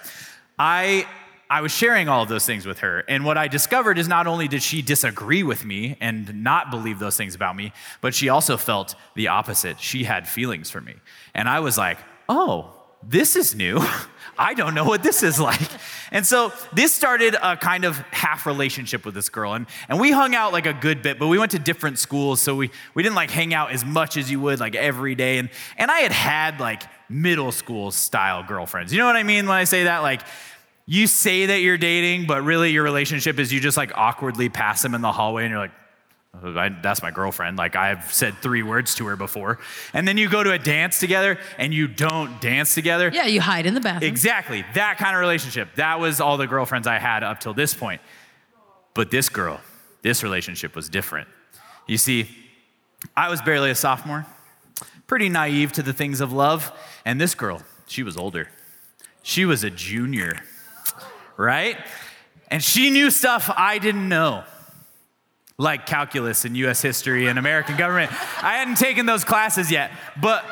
I 0.58 1.08
I 1.50 1.60
was 1.60 1.74
sharing 1.74 2.08
all 2.08 2.24
of 2.24 2.30
those 2.30 2.46
things 2.46 2.66
with 2.66 2.80
her, 2.80 3.04
and 3.10 3.26
what 3.26 3.38
I 3.38 3.50
discovered 3.50 3.98
is 3.98 4.08
not 4.08 4.28
only 4.28 4.48
did 4.48 4.64
she 4.64 4.82
disagree 4.82 5.44
with 5.44 5.66
me 5.66 5.98
and 6.00 6.44
not 6.44 6.72
believe 6.72 7.00
those 7.00 7.18
things 7.18 7.36
about 7.36 7.58
me, 7.58 7.74
but 8.00 8.16
she 8.16 8.30
also 8.30 8.56
felt 8.56 8.96
the 9.16 9.28
opposite. 9.28 9.78
She 9.80 10.06
had 10.06 10.30
feelings 10.30 10.70
for 10.70 10.80
me, 10.80 10.94
and 11.34 11.50
I 11.50 11.60
was 11.60 11.78
like, 11.78 11.98
"Oh, 12.30 12.74
this 13.04 13.36
is 13.36 13.56
new." 13.56 13.80
I 14.38 14.56
don't 14.56 14.74
know 14.74 14.86
what 14.86 15.04
this 15.04 15.22
is 15.22 15.40
like. 15.40 15.70
And 16.12 16.26
so 16.26 16.52
this 16.74 16.94
started 16.94 17.36
a 17.36 17.56
kind 17.56 17.86
of 17.86 17.98
half 18.10 18.48
relationship 18.48 19.06
with 19.06 19.14
this 19.14 19.30
girl. 19.30 19.54
And, 19.54 19.68
and 19.88 20.00
we 20.00 20.12
hung 20.12 20.34
out 20.34 20.52
like 20.52 20.66
a 20.66 20.74
good 20.74 21.04
bit, 21.04 21.20
but 21.20 21.28
we 21.28 21.38
went 21.38 21.52
to 21.52 21.60
different 21.60 22.00
schools. 22.00 22.42
So 22.42 22.56
we, 22.56 22.72
we 22.96 23.04
didn't 23.04 23.16
like 23.16 23.30
hang 23.30 23.54
out 23.54 23.72
as 23.72 23.86
much 23.86 24.18
as 24.18 24.32
you 24.32 24.40
would 24.40 24.60
like 24.60 24.74
every 24.74 25.14
day. 25.14 25.38
And, 25.38 25.50
and 25.78 25.92
I 25.92 26.00
had 26.00 26.12
had 26.12 26.60
like 26.60 26.84
middle 27.08 27.52
school 27.52 27.92
style 27.92 28.44
girlfriends. 28.44 28.92
You 28.92 29.00
know 29.00 29.06
what 29.06 29.16
I 29.16 29.24
mean 29.24 29.48
when 29.48 29.58
I 29.58 29.66
say 29.66 29.84
that? 29.84 30.00
Like, 30.00 30.22
you 30.88 31.08
say 31.08 31.46
that 31.46 31.62
you're 31.62 31.78
dating, 31.78 32.26
but 32.26 32.44
really 32.44 32.72
your 32.72 32.84
relationship 32.84 33.40
is 33.40 33.54
you 33.54 33.60
just 33.60 33.78
like 33.78 33.92
awkwardly 33.96 34.50
pass 34.50 34.82
them 34.82 34.96
in 34.96 35.02
the 35.02 35.12
hallway 35.12 35.44
and 35.44 35.52
you're 35.52 35.60
like, 35.60 35.72
"Oh, 35.72 35.81
I, 36.34 36.70
that's 36.82 37.02
my 37.04 37.12
girlfriend. 37.12 37.58
Like 37.58 37.76
I've 37.76 38.12
said 38.12 38.36
three 38.38 38.64
words 38.64 38.96
to 38.96 39.06
her 39.08 39.16
before. 39.16 39.60
And 39.94 40.08
then 40.08 40.18
you 40.18 40.30
go 40.30 40.44
to 40.44 40.52
a 40.52 40.58
dance 40.58 41.00
together 41.00 41.38
and 41.58 41.74
you 41.74 41.88
don't 41.88 42.40
dance 42.40 42.74
together. 42.74 43.12
Yeah, 43.14 43.26
you 43.26 43.42
hide 43.42 43.66
in 43.66 43.74
the 43.74 43.82
bathroom. 43.82 44.10
Exactly. 44.10 44.64
That 44.74 44.98
kind 44.98 45.16
of 45.16 45.20
relationship. 45.20 45.76
That 45.76 46.00
was 46.00 46.22
all 46.22 46.38
the 46.38 46.48
girlfriends 46.48 46.88
I 46.88 47.00
had 47.00 47.24
up 47.24 47.40
till 47.42 47.54
this 47.54 47.74
point. 47.74 48.02
But 48.94 49.12
this 49.12 49.30
girl, 49.30 49.60
this 50.02 50.24
relationship 50.24 50.76
was 50.76 50.90
different. 50.90 51.28
You 51.86 51.98
see, 51.98 52.30
I 53.16 53.30
was 53.30 53.42
barely 53.42 53.70
a 53.70 53.76
sophomore, 53.76 54.26
pretty 55.08 55.28
naive 55.28 55.74
to 55.74 55.84
the 55.84 55.94
things 55.94 56.22
of 56.22 56.32
love. 56.32 56.72
And 57.06 57.20
this 57.20 57.36
girl, 57.36 57.62
she 57.88 58.04
was 58.04 58.16
older. 58.16 58.48
She 59.22 59.46
was 59.46 59.64
a 59.64 59.70
junior, 59.70 60.40
right? 61.38 61.78
And 62.48 62.64
she 62.64 62.90
knew 62.90 63.12
stuff 63.12 63.50
I 63.56 63.78
didn't 63.78 64.08
know 64.08 64.44
like 65.62 65.86
calculus 65.86 66.44
and 66.44 66.58
US 66.58 66.82
history 66.82 67.28
and 67.28 67.38
American 67.38 67.78
government. 67.78 68.12
I 68.44 68.56
hadn't 68.56 68.78
taken 68.78 69.06
those 69.06 69.24
classes 69.24 69.72
yet, 69.72 69.92
but 70.20 70.44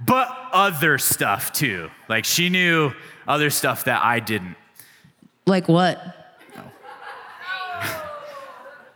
but 0.00 0.28
other 0.52 0.96
stuff 0.98 1.52
too. 1.52 1.90
Like 2.08 2.24
she 2.24 2.48
knew 2.48 2.92
other 3.26 3.50
stuff 3.50 3.84
that 3.84 4.04
I 4.04 4.20
didn't. 4.20 4.54
Like 5.46 5.68
what? 5.68 6.00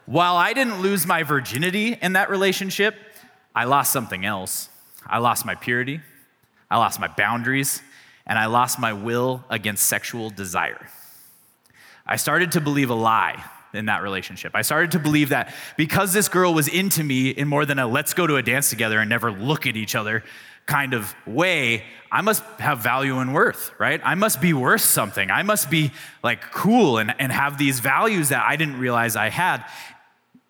While 0.06 0.36
I 0.36 0.52
didn't 0.52 0.80
lose 0.80 1.06
my 1.06 1.22
virginity 1.22 1.96
in 2.00 2.14
that 2.14 2.30
relationship, 2.30 2.96
I 3.54 3.64
lost 3.64 3.92
something 3.92 4.24
else. 4.24 4.68
I 5.06 5.18
lost 5.18 5.44
my 5.44 5.54
purity, 5.56 6.00
I 6.70 6.76
lost 6.78 7.00
my 7.00 7.08
boundaries, 7.08 7.82
and 8.26 8.38
I 8.38 8.46
lost 8.46 8.78
my 8.78 8.92
will 8.92 9.44
against 9.50 9.86
sexual 9.86 10.30
desire. 10.30 10.86
I 12.06 12.16
started 12.16 12.52
to 12.52 12.60
believe 12.60 12.90
a 12.90 12.94
lie 12.94 13.42
in 13.72 13.86
that 13.86 14.02
relationship. 14.02 14.52
I 14.54 14.62
started 14.62 14.92
to 14.92 14.98
believe 14.98 15.30
that 15.30 15.54
because 15.76 16.12
this 16.12 16.28
girl 16.28 16.54
was 16.54 16.68
into 16.68 17.02
me 17.04 17.30
in 17.30 17.48
more 17.48 17.64
than 17.64 17.78
a 17.78 17.86
let's 17.86 18.14
go 18.14 18.26
to 18.26 18.36
a 18.36 18.42
dance 18.42 18.70
together 18.70 18.98
and 18.98 19.08
never 19.08 19.30
look 19.30 19.66
at 19.66 19.76
each 19.76 19.94
other 19.94 20.24
kind 20.66 20.94
of 20.94 21.14
way, 21.26 21.84
I 22.12 22.20
must 22.20 22.42
have 22.58 22.78
value 22.78 23.18
and 23.18 23.34
worth, 23.34 23.72
right? 23.78 24.00
I 24.04 24.14
must 24.14 24.40
be 24.40 24.52
worth 24.52 24.82
something. 24.82 25.30
I 25.30 25.42
must 25.42 25.70
be 25.70 25.90
like 26.22 26.52
cool 26.52 26.98
and, 26.98 27.14
and 27.18 27.32
have 27.32 27.58
these 27.58 27.80
values 27.80 28.28
that 28.28 28.44
I 28.46 28.56
didn't 28.56 28.78
realize 28.78 29.16
I 29.16 29.30
had. 29.30 29.64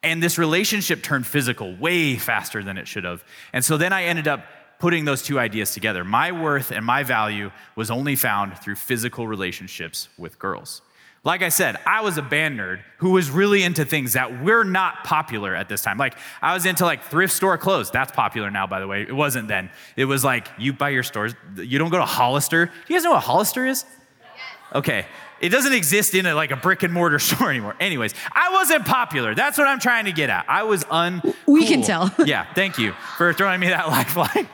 And 0.02 0.22
this 0.22 0.38
relationship 0.38 1.02
turned 1.02 1.26
physical 1.26 1.76
way 1.76 2.16
faster 2.16 2.62
than 2.62 2.78
it 2.78 2.88
should 2.88 3.04
have. 3.04 3.24
And 3.52 3.64
so 3.64 3.76
then 3.76 3.92
I 3.92 4.04
ended 4.04 4.28
up 4.28 4.44
putting 4.78 5.04
those 5.04 5.22
two 5.22 5.38
ideas 5.38 5.72
together. 5.72 6.04
My 6.04 6.32
worth 6.32 6.70
and 6.70 6.84
my 6.84 7.02
value 7.02 7.50
was 7.76 7.90
only 7.90 8.16
found 8.16 8.58
through 8.58 8.76
physical 8.76 9.28
relationships 9.28 10.08
with 10.18 10.38
girls. 10.38 10.80
Like 11.22 11.42
I 11.42 11.50
said, 11.50 11.76
I 11.84 12.00
was 12.00 12.16
a 12.16 12.22
band 12.22 12.58
nerd 12.58 12.80
who 12.96 13.10
was 13.10 13.30
really 13.30 13.62
into 13.62 13.84
things 13.84 14.14
that 14.14 14.42
were 14.42 14.64
not 14.64 15.04
popular 15.04 15.54
at 15.54 15.68
this 15.68 15.82
time. 15.82 15.98
Like 15.98 16.14
I 16.40 16.54
was 16.54 16.64
into 16.64 16.84
like 16.86 17.02
thrift 17.04 17.34
store 17.34 17.58
clothes. 17.58 17.90
That's 17.90 18.10
popular 18.12 18.50
now, 18.50 18.66
by 18.66 18.80
the 18.80 18.86
way. 18.86 19.02
It 19.02 19.14
wasn't 19.14 19.46
then. 19.48 19.70
It 19.96 20.06
was 20.06 20.24
like 20.24 20.48
you 20.58 20.72
buy 20.72 20.88
your 20.88 21.02
stores. 21.02 21.34
You 21.56 21.78
don't 21.78 21.90
go 21.90 21.98
to 21.98 22.06
Hollister. 22.06 22.66
Do 22.66 22.72
you 22.88 22.96
guys 22.96 23.04
know 23.04 23.10
what 23.10 23.22
Hollister 23.22 23.66
is? 23.66 23.84
Yes. 24.20 24.76
Okay. 24.76 25.06
It 25.42 25.50
doesn't 25.50 25.72
exist 25.74 26.14
in 26.14 26.24
a, 26.24 26.34
like 26.34 26.52
a 26.52 26.56
brick 26.56 26.82
and 26.84 26.92
mortar 26.92 27.18
store 27.18 27.50
anymore. 27.50 27.76
Anyways, 27.80 28.14
I 28.32 28.50
wasn't 28.52 28.86
popular. 28.86 29.34
That's 29.34 29.58
what 29.58 29.66
I'm 29.68 29.80
trying 29.80 30.06
to 30.06 30.12
get 30.12 30.30
at. 30.30 30.46
I 30.48 30.62
was 30.62 30.84
un. 30.90 31.22
We 31.46 31.66
can 31.66 31.82
tell. 31.82 32.10
yeah, 32.24 32.46
thank 32.54 32.78
you 32.78 32.92
for 33.18 33.32
throwing 33.34 33.60
me 33.60 33.68
that 33.68 33.88
lifeline. 33.88 34.48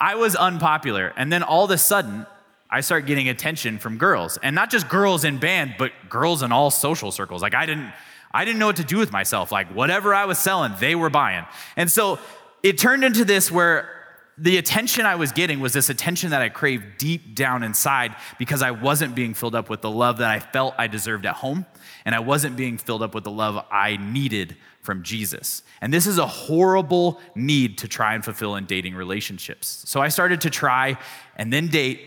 I 0.00 0.16
was 0.16 0.36
unpopular, 0.36 1.12
and 1.16 1.32
then 1.32 1.42
all 1.42 1.64
of 1.64 1.70
a 1.70 1.78
sudden, 1.78 2.26
I 2.74 2.80
start 2.80 3.06
getting 3.06 3.28
attention 3.28 3.78
from 3.78 3.98
girls, 3.98 4.36
and 4.42 4.52
not 4.52 4.68
just 4.68 4.88
girls 4.88 5.24
in 5.24 5.38
band, 5.38 5.76
but 5.78 5.92
girls 6.08 6.42
in 6.42 6.50
all 6.50 6.72
social 6.72 7.12
circles. 7.12 7.40
Like 7.40 7.54
I 7.54 7.66
didn't, 7.66 7.92
I 8.32 8.44
didn't 8.44 8.58
know 8.58 8.66
what 8.66 8.74
to 8.76 8.84
do 8.84 8.98
with 8.98 9.12
myself. 9.12 9.52
Like 9.52 9.68
whatever 9.68 10.12
I 10.12 10.24
was 10.24 10.38
selling, 10.38 10.72
they 10.80 10.96
were 10.96 11.08
buying, 11.08 11.46
and 11.76 11.88
so 11.88 12.18
it 12.64 12.76
turned 12.76 13.04
into 13.04 13.24
this 13.24 13.48
where 13.48 13.88
the 14.36 14.56
attention 14.56 15.06
I 15.06 15.14
was 15.14 15.30
getting 15.30 15.60
was 15.60 15.72
this 15.72 15.88
attention 15.88 16.30
that 16.30 16.42
I 16.42 16.48
craved 16.48 16.98
deep 16.98 17.36
down 17.36 17.62
inside 17.62 18.16
because 18.40 18.60
I 18.60 18.72
wasn't 18.72 19.14
being 19.14 19.34
filled 19.34 19.54
up 19.54 19.70
with 19.70 19.80
the 19.80 19.90
love 19.90 20.16
that 20.16 20.28
I 20.28 20.40
felt 20.40 20.74
I 20.76 20.88
deserved 20.88 21.26
at 21.26 21.36
home, 21.36 21.66
and 22.04 22.12
I 22.12 22.18
wasn't 22.18 22.56
being 22.56 22.76
filled 22.76 23.04
up 23.04 23.14
with 23.14 23.22
the 23.22 23.30
love 23.30 23.64
I 23.70 23.98
needed 23.98 24.56
from 24.80 25.04
Jesus. 25.04 25.62
And 25.80 25.94
this 25.94 26.08
is 26.08 26.18
a 26.18 26.26
horrible 26.26 27.20
need 27.36 27.78
to 27.78 27.86
try 27.86 28.16
and 28.16 28.24
fulfill 28.24 28.56
in 28.56 28.66
dating 28.66 28.96
relationships. 28.96 29.84
So 29.86 30.00
I 30.00 30.08
started 30.08 30.40
to 30.40 30.50
try 30.50 30.98
and 31.36 31.52
then 31.52 31.68
date 31.68 32.00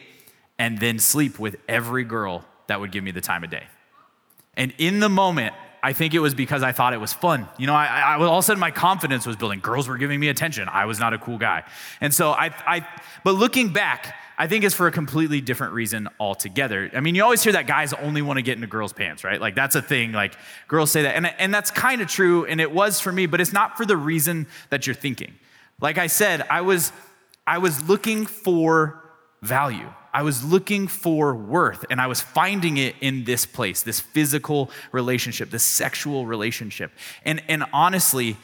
and 0.59 0.79
then 0.79 0.99
sleep 0.99 1.39
with 1.39 1.57
every 1.67 2.03
girl 2.03 2.45
that 2.67 2.79
would 2.79 2.91
give 2.91 3.03
me 3.03 3.11
the 3.11 3.21
time 3.21 3.43
of 3.43 3.49
day. 3.49 3.67
And 4.55 4.73
in 4.77 4.99
the 4.99 5.09
moment, 5.09 5.53
I 5.83 5.93
think 5.93 6.13
it 6.13 6.19
was 6.19 6.33
because 6.33 6.63
I 6.63 6.71
thought 6.71 6.93
it 6.93 6.99
was 6.99 7.13
fun. 7.13 7.47
You 7.57 7.67
know, 7.67 7.75
I, 7.75 7.85
I, 7.85 8.15
all 8.15 8.39
of 8.39 8.43
a 8.43 8.43
sudden 8.43 8.59
my 8.59 8.71
confidence 8.71 9.25
was 9.25 9.35
building. 9.35 9.59
Girls 9.59 9.87
were 9.87 9.97
giving 9.97 10.19
me 10.19 10.27
attention. 10.29 10.67
I 10.67 10.85
was 10.85 10.99
not 10.99 11.13
a 11.13 11.17
cool 11.17 11.37
guy. 11.37 11.63
And 12.01 12.13
so 12.13 12.31
I, 12.31 12.47
I 12.65 12.87
but 13.23 13.35
looking 13.35 13.71
back, 13.71 14.15
I 14.39 14.47
think 14.47 14.63
it's 14.63 14.75
for 14.75 14.87
a 14.87 14.91
completely 14.91 15.39
different 15.39 15.73
reason 15.73 16.09
altogether. 16.19 16.89
I 16.93 16.99
mean, 16.99 17.15
you 17.15 17.23
always 17.23 17.43
hear 17.43 17.53
that 17.53 17.67
guys 17.67 17.93
only 17.93 18.21
want 18.21 18.37
to 18.37 18.41
get 18.41 18.55
into 18.55 18.67
girls' 18.67 18.93
pants, 18.93 19.23
right? 19.23 19.39
Like 19.39 19.55
that's 19.55 19.75
a 19.75 19.81
thing. 19.81 20.11
Like 20.11 20.35
girls 20.67 20.91
say 20.91 21.03
that. 21.03 21.15
And, 21.15 21.27
and 21.39 21.53
that's 21.53 21.71
kind 21.71 22.01
of 22.01 22.07
true. 22.07 22.45
And 22.45 22.59
it 22.59 22.71
was 22.71 22.99
for 22.99 23.11
me, 23.11 23.25
but 23.25 23.39
it's 23.39 23.53
not 23.53 23.77
for 23.77 23.85
the 23.85 23.97
reason 23.97 24.47
that 24.69 24.87
you're 24.87 24.95
thinking. 24.95 25.35
Like 25.79 25.97
I 25.97 26.07
said, 26.07 26.45
I 26.49 26.61
was, 26.61 26.91
I 27.45 27.59
was 27.59 27.87
looking 27.87 28.25
for 28.25 29.03
value. 29.41 29.89
I 30.13 30.23
was 30.23 30.43
looking 30.43 30.87
for 30.87 31.35
worth 31.35 31.85
and 31.89 32.01
I 32.01 32.07
was 32.07 32.21
finding 32.21 32.77
it 32.77 32.95
in 33.01 33.23
this 33.23 33.45
place, 33.45 33.83
this 33.83 33.99
physical 33.99 34.69
relationship, 34.91 35.49
this 35.49 35.63
sexual 35.63 36.25
relationship. 36.25 36.91
And, 37.25 37.41
and 37.47 37.65
honestly, 37.73 38.37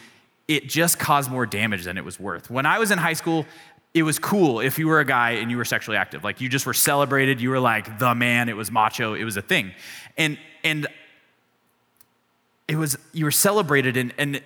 it 0.47 0.67
just 0.67 0.99
caused 0.99 1.31
more 1.31 1.45
damage 1.45 1.83
than 1.83 1.97
it 1.97 2.05
was 2.05 2.19
worth. 2.19 2.49
When 2.49 2.65
I 2.65 2.79
was 2.79 2.91
in 2.91 2.97
high 2.97 3.13
school, 3.13 3.45
it 3.93 4.03
was 4.03 4.19
cool 4.19 4.59
if 4.59 4.79
you 4.79 4.87
were 4.87 4.99
a 4.99 5.05
guy 5.05 5.31
and 5.31 5.51
you 5.51 5.57
were 5.57 5.65
sexually 5.65 5.97
active. 5.97 6.23
Like 6.23 6.41
you 6.41 6.49
just 6.49 6.65
were 6.65 6.73
celebrated, 6.73 7.39
you 7.39 7.49
were 7.49 7.59
like 7.59 7.99
the 7.99 8.15
man, 8.15 8.49
it 8.49 8.57
was 8.57 8.71
macho, 8.71 9.13
it 9.13 9.23
was 9.23 9.37
a 9.37 9.41
thing. 9.41 9.71
And 10.17 10.37
and 10.63 10.87
it 12.67 12.75
was 12.75 12.97
you 13.11 13.25
were 13.25 13.31
celebrated 13.31 13.97
and 13.97 14.13
and 14.17 14.41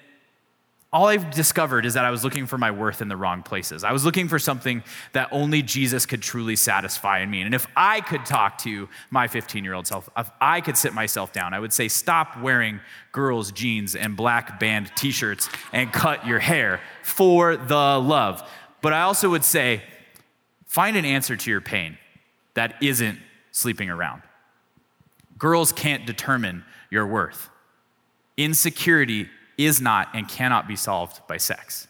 all 0.93 1.07
I've 1.07 1.31
discovered 1.31 1.85
is 1.85 1.95
that 1.95 2.05
I 2.05 2.11
was 2.11 2.23
looking 2.23 2.45
for 2.45 2.57
my 2.57 2.71
worth 2.71 3.01
in 3.01 3.09
the 3.09 3.17
wrong 3.17 3.43
places. 3.43 3.83
I 3.83 3.91
was 3.91 4.05
looking 4.05 4.29
for 4.29 4.39
something 4.39 4.83
that 5.11 5.27
only 5.31 5.61
Jesus 5.61 6.05
could 6.05 6.21
truly 6.21 6.55
satisfy 6.55 7.19
in 7.19 7.29
me. 7.29 7.41
And 7.41 7.53
if 7.53 7.67
I 7.75 7.99
could 7.99 8.25
talk 8.25 8.57
to 8.59 8.87
my 9.09 9.27
15 9.27 9.65
year 9.65 9.73
old 9.73 9.85
self, 9.85 10.07
if 10.17 10.31
I 10.39 10.61
could 10.61 10.77
sit 10.77 10.93
myself 10.93 11.33
down, 11.33 11.53
I 11.53 11.59
would 11.59 11.73
say, 11.73 11.89
stop 11.89 12.39
wearing 12.39 12.79
girls' 13.11 13.51
jeans 13.51 13.95
and 13.95 14.15
black 14.15 14.61
band 14.61 14.89
t 14.95 15.11
shirts 15.11 15.49
and 15.73 15.91
cut 15.91 16.25
your 16.25 16.39
hair 16.39 16.79
for 17.03 17.57
the 17.57 17.99
love. 17.99 18.49
But 18.81 18.93
I 18.93 19.01
also 19.01 19.29
would 19.29 19.43
say, 19.43 19.81
find 20.67 20.95
an 20.95 21.03
answer 21.03 21.35
to 21.35 21.51
your 21.51 21.61
pain 21.61 21.97
that 22.53 22.81
isn't 22.81 23.19
sleeping 23.51 23.89
around. 23.89 24.21
Girls 25.37 25.73
can't 25.73 26.05
determine 26.05 26.63
your 26.89 27.05
worth. 27.05 27.49
Insecurity 28.37 29.29
is 29.57 29.81
not 29.81 30.09
and 30.13 30.27
cannot 30.27 30.67
be 30.67 30.75
solved 30.75 31.25
by 31.27 31.37
sex. 31.37 31.87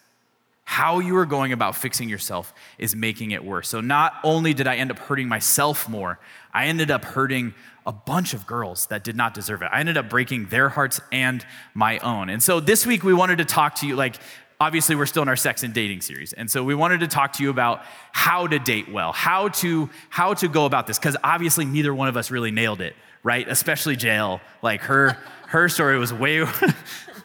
How 0.63 1.00
you 1.00 1.15
are 1.17 1.25
going 1.25 1.53
about 1.53 1.75
fixing 1.75 2.09
yourself 2.09 2.53
is 2.77 2.95
making 2.95 3.31
it 3.31 3.43
worse. 3.43 3.69
So, 3.69 3.79
not 3.79 4.13
only 4.24 4.53
did 4.53 4.67
I 4.67 4.75
end 4.75 4.91
up 4.91 5.00
hurting 5.00 5.27
myself 5.27 5.88
more, 5.88 6.19
I 6.53 6.65
ended 6.65 6.91
up 6.91 7.05
hurting 7.05 7.53
a 7.86 7.93
bunch 7.93 8.33
of 8.33 8.45
girls 8.45 8.88
that 8.88 9.03
did 9.03 9.15
not 9.15 9.33
deserve 9.33 9.62
it. 9.62 9.69
I 9.71 9.79
ended 9.79 9.95
up 9.95 10.09
breaking 10.09 10.47
their 10.47 10.67
hearts 10.67 11.00
and 11.09 11.45
my 11.74 12.00
own. 12.00 12.29
And 12.29 12.43
so, 12.43 12.59
this 12.59 12.86
week 12.86 13.03
we 13.03 13.13
wanted 13.13 13.38
to 13.38 13.45
talk 13.45 13.75
to 13.75 13.88
you 13.88 13.95
like, 13.95 14.17
obviously 14.59 14.95
we're 14.95 15.05
still 15.05 15.24
in 15.24 15.29
our 15.29 15.36
sex 15.36 15.63
and 15.63 15.74
dating 15.74 16.01
series 16.01 16.33
and 16.33 16.50
so 16.50 16.63
we 16.63 16.74
wanted 16.74 17.00
to 17.00 17.07
talk 17.07 17.33
to 17.33 17.43
you 17.43 17.50
about 17.50 17.83
how 18.12 18.47
to 18.47 18.57
date 18.57 18.91
well 18.91 19.12
how 19.12 19.47
to 19.50 19.88
how 20.09 20.33
to 20.33 20.47
go 20.47 20.65
about 20.65 20.88
this 20.88 20.97
because 20.97 21.15
obviously 21.24 21.63
neither 21.63 21.93
one 21.93 22.07
of 22.07 22.17
us 22.17 22.31
really 22.31 22.50
nailed 22.50 22.81
it 22.81 22.95
right 23.21 23.47
especially 23.50 23.95
jael 23.95 24.41
like 24.63 24.81
her 24.81 25.15
her 25.47 25.69
story 25.69 26.00
was 26.00 26.12
way 26.12 26.43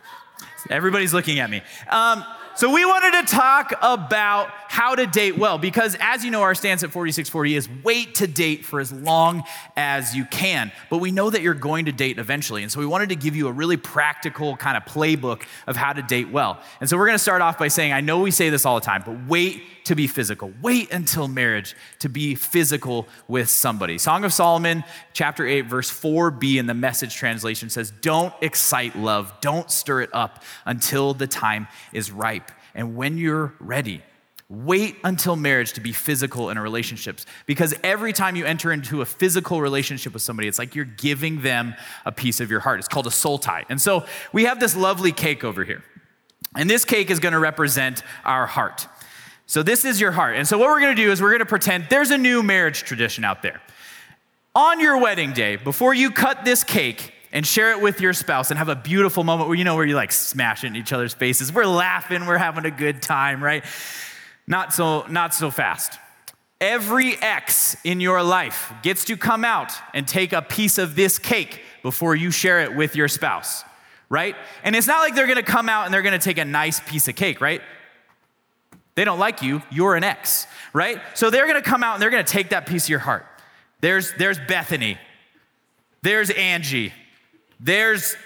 Everybody's 0.70 1.14
looking 1.14 1.38
at 1.38 1.50
me. 1.50 1.62
Um, 1.88 2.24
so 2.54 2.72
we 2.72 2.84
wanted 2.84 3.26
to 3.26 3.34
talk 3.34 3.72
about 3.80 4.50
how 4.72 4.94
to 4.94 5.06
date 5.06 5.36
well 5.36 5.58
because 5.58 5.98
as 6.00 6.24
you 6.24 6.30
know 6.30 6.40
our 6.40 6.54
stance 6.54 6.82
at 6.82 6.90
4640 6.90 7.56
is 7.56 7.68
wait 7.84 8.14
to 8.14 8.26
date 8.26 8.64
for 8.64 8.80
as 8.80 8.90
long 8.90 9.42
as 9.76 10.16
you 10.16 10.24
can. 10.24 10.72
But 10.88 10.96
we 10.96 11.10
know 11.10 11.28
that 11.28 11.42
you're 11.42 11.52
going 11.52 11.84
to 11.84 11.92
date 11.92 12.18
eventually. 12.18 12.62
And 12.62 12.72
so 12.72 12.80
we 12.80 12.86
wanted 12.86 13.10
to 13.10 13.14
give 13.14 13.36
you 13.36 13.48
a 13.48 13.52
really 13.52 13.76
practical 13.76 14.56
kind 14.56 14.78
of 14.78 14.86
playbook 14.86 15.42
of 15.66 15.76
how 15.76 15.92
to 15.92 16.00
date 16.00 16.30
well. 16.30 16.58
And 16.80 16.88
so 16.88 16.96
we're 16.96 17.04
going 17.04 17.18
to 17.18 17.22
start 17.22 17.42
off 17.42 17.58
by 17.58 17.68
saying 17.68 17.92
I 17.92 18.00
know 18.00 18.20
we 18.20 18.30
say 18.30 18.48
this 18.48 18.64
all 18.64 18.74
the 18.76 18.86
time, 18.86 19.02
but 19.04 19.28
wait 19.28 19.62
to 19.84 19.94
be 19.94 20.06
physical. 20.06 20.50
Wait 20.62 20.90
until 20.90 21.28
marriage 21.28 21.76
to 21.98 22.08
be 22.08 22.34
physical 22.34 23.06
with 23.28 23.50
somebody. 23.50 23.98
Song 23.98 24.24
of 24.24 24.32
Solomon, 24.32 24.84
chapter 25.12 25.46
8, 25.46 25.66
verse 25.66 25.90
4b 25.90 26.58
in 26.58 26.64
the 26.64 26.72
message 26.72 27.14
translation 27.14 27.68
says, 27.68 27.92
Don't 28.00 28.32
excite 28.40 28.96
love, 28.96 29.34
don't 29.42 29.70
stir 29.70 30.00
it 30.00 30.10
up 30.14 30.42
until 30.64 31.12
the 31.12 31.26
time 31.26 31.68
is 31.92 32.10
ripe. 32.10 32.50
And 32.74 32.96
when 32.96 33.18
you're 33.18 33.52
ready, 33.60 34.02
Wait 34.52 34.96
until 35.02 35.34
marriage 35.34 35.72
to 35.72 35.80
be 35.80 35.92
physical 35.92 36.50
in 36.50 36.58
relationships 36.58 37.24
because 37.46 37.72
every 37.82 38.12
time 38.12 38.36
you 38.36 38.44
enter 38.44 38.70
into 38.70 39.00
a 39.00 39.06
physical 39.06 39.62
relationship 39.62 40.12
with 40.12 40.20
somebody, 40.20 40.46
it's 40.46 40.58
like 40.58 40.74
you're 40.74 40.84
giving 40.84 41.40
them 41.40 41.74
a 42.04 42.12
piece 42.12 42.38
of 42.38 42.50
your 42.50 42.60
heart. 42.60 42.78
It's 42.78 42.86
called 42.86 43.06
a 43.06 43.10
soul 43.10 43.38
tie. 43.38 43.64
And 43.70 43.80
so 43.80 44.04
we 44.30 44.44
have 44.44 44.60
this 44.60 44.76
lovely 44.76 45.10
cake 45.10 45.42
over 45.42 45.64
here. 45.64 45.82
And 46.54 46.68
this 46.68 46.84
cake 46.84 47.10
is 47.10 47.18
going 47.18 47.32
to 47.32 47.38
represent 47.38 48.02
our 48.26 48.44
heart. 48.44 48.86
So 49.46 49.62
this 49.62 49.86
is 49.86 49.98
your 49.98 50.12
heart. 50.12 50.36
And 50.36 50.46
so 50.46 50.58
what 50.58 50.68
we're 50.68 50.80
going 50.80 50.94
to 50.94 51.02
do 51.02 51.10
is 51.10 51.22
we're 51.22 51.30
going 51.30 51.38
to 51.38 51.46
pretend 51.46 51.86
there's 51.88 52.10
a 52.10 52.18
new 52.18 52.42
marriage 52.42 52.82
tradition 52.82 53.24
out 53.24 53.40
there. 53.40 53.62
On 54.54 54.80
your 54.80 54.98
wedding 54.98 55.32
day, 55.32 55.56
before 55.56 55.94
you 55.94 56.10
cut 56.10 56.44
this 56.44 56.62
cake 56.62 57.14
and 57.32 57.46
share 57.46 57.70
it 57.70 57.80
with 57.80 58.02
your 58.02 58.12
spouse 58.12 58.50
and 58.50 58.58
have 58.58 58.68
a 58.68 58.76
beautiful 58.76 59.24
moment 59.24 59.48
where 59.48 59.56
you 59.56 59.64
know 59.64 59.76
where 59.76 59.86
you 59.86 59.96
like 59.96 60.12
smash 60.12 60.62
it 60.62 60.66
in 60.66 60.76
each 60.76 60.92
other's 60.92 61.14
faces. 61.14 61.50
We're 61.50 61.64
laughing, 61.64 62.26
we're 62.26 62.36
having 62.36 62.66
a 62.66 62.70
good 62.70 63.00
time, 63.00 63.42
right? 63.42 63.64
Not 64.46 64.72
so 64.72 65.06
not 65.08 65.34
so 65.34 65.50
fast. 65.50 65.98
Every 66.60 67.16
ex 67.20 67.76
in 67.84 68.00
your 68.00 68.22
life 68.22 68.72
gets 68.82 69.04
to 69.06 69.16
come 69.16 69.44
out 69.44 69.72
and 69.94 70.06
take 70.06 70.32
a 70.32 70.42
piece 70.42 70.78
of 70.78 70.94
this 70.94 71.18
cake 71.18 71.60
before 71.82 72.14
you 72.14 72.30
share 72.30 72.60
it 72.60 72.76
with 72.76 72.94
your 72.94 73.08
spouse, 73.08 73.64
right? 74.08 74.36
And 74.62 74.76
it's 74.76 74.86
not 74.86 75.00
like 75.00 75.14
they're 75.14 75.26
gonna 75.26 75.42
come 75.42 75.68
out 75.68 75.86
and 75.86 75.94
they're 75.94 76.02
gonna 76.02 76.18
take 76.18 76.38
a 76.38 76.44
nice 76.44 76.78
piece 76.80 77.08
of 77.08 77.16
cake, 77.16 77.40
right? 77.40 77.62
They 78.94 79.04
don't 79.04 79.18
like 79.18 79.42
you, 79.42 79.62
you're 79.70 79.96
an 79.96 80.04
ex, 80.04 80.46
right? 80.72 81.00
So 81.14 81.30
they're 81.30 81.46
gonna 81.46 81.62
come 81.62 81.82
out 81.82 81.94
and 81.94 82.02
they're 82.02 82.10
gonna 82.10 82.22
take 82.22 82.50
that 82.50 82.66
piece 82.66 82.84
of 82.84 82.90
your 82.90 83.00
heart. 83.00 83.26
There's, 83.80 84.12
there's 84.14 84.38
Bethany, 84.38 84.98
there's 86.02 86.30
Angie, 86.30 86.92
there's 87.58 88.16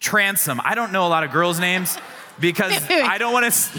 Transom. 0.00 0.60
I 0.64 0.74
don't 0.74 0.92
know 0.92 1.06
a 1.06 1.08
lot 1.08 1.24
of 1.24 1.32
girls' 1.32 1.58
names 1.58 1.96
because 2.40 2.72
I 2.90 3.18
don't 3.18 3.32
want 3.32 3.52
to. 3.52 3.70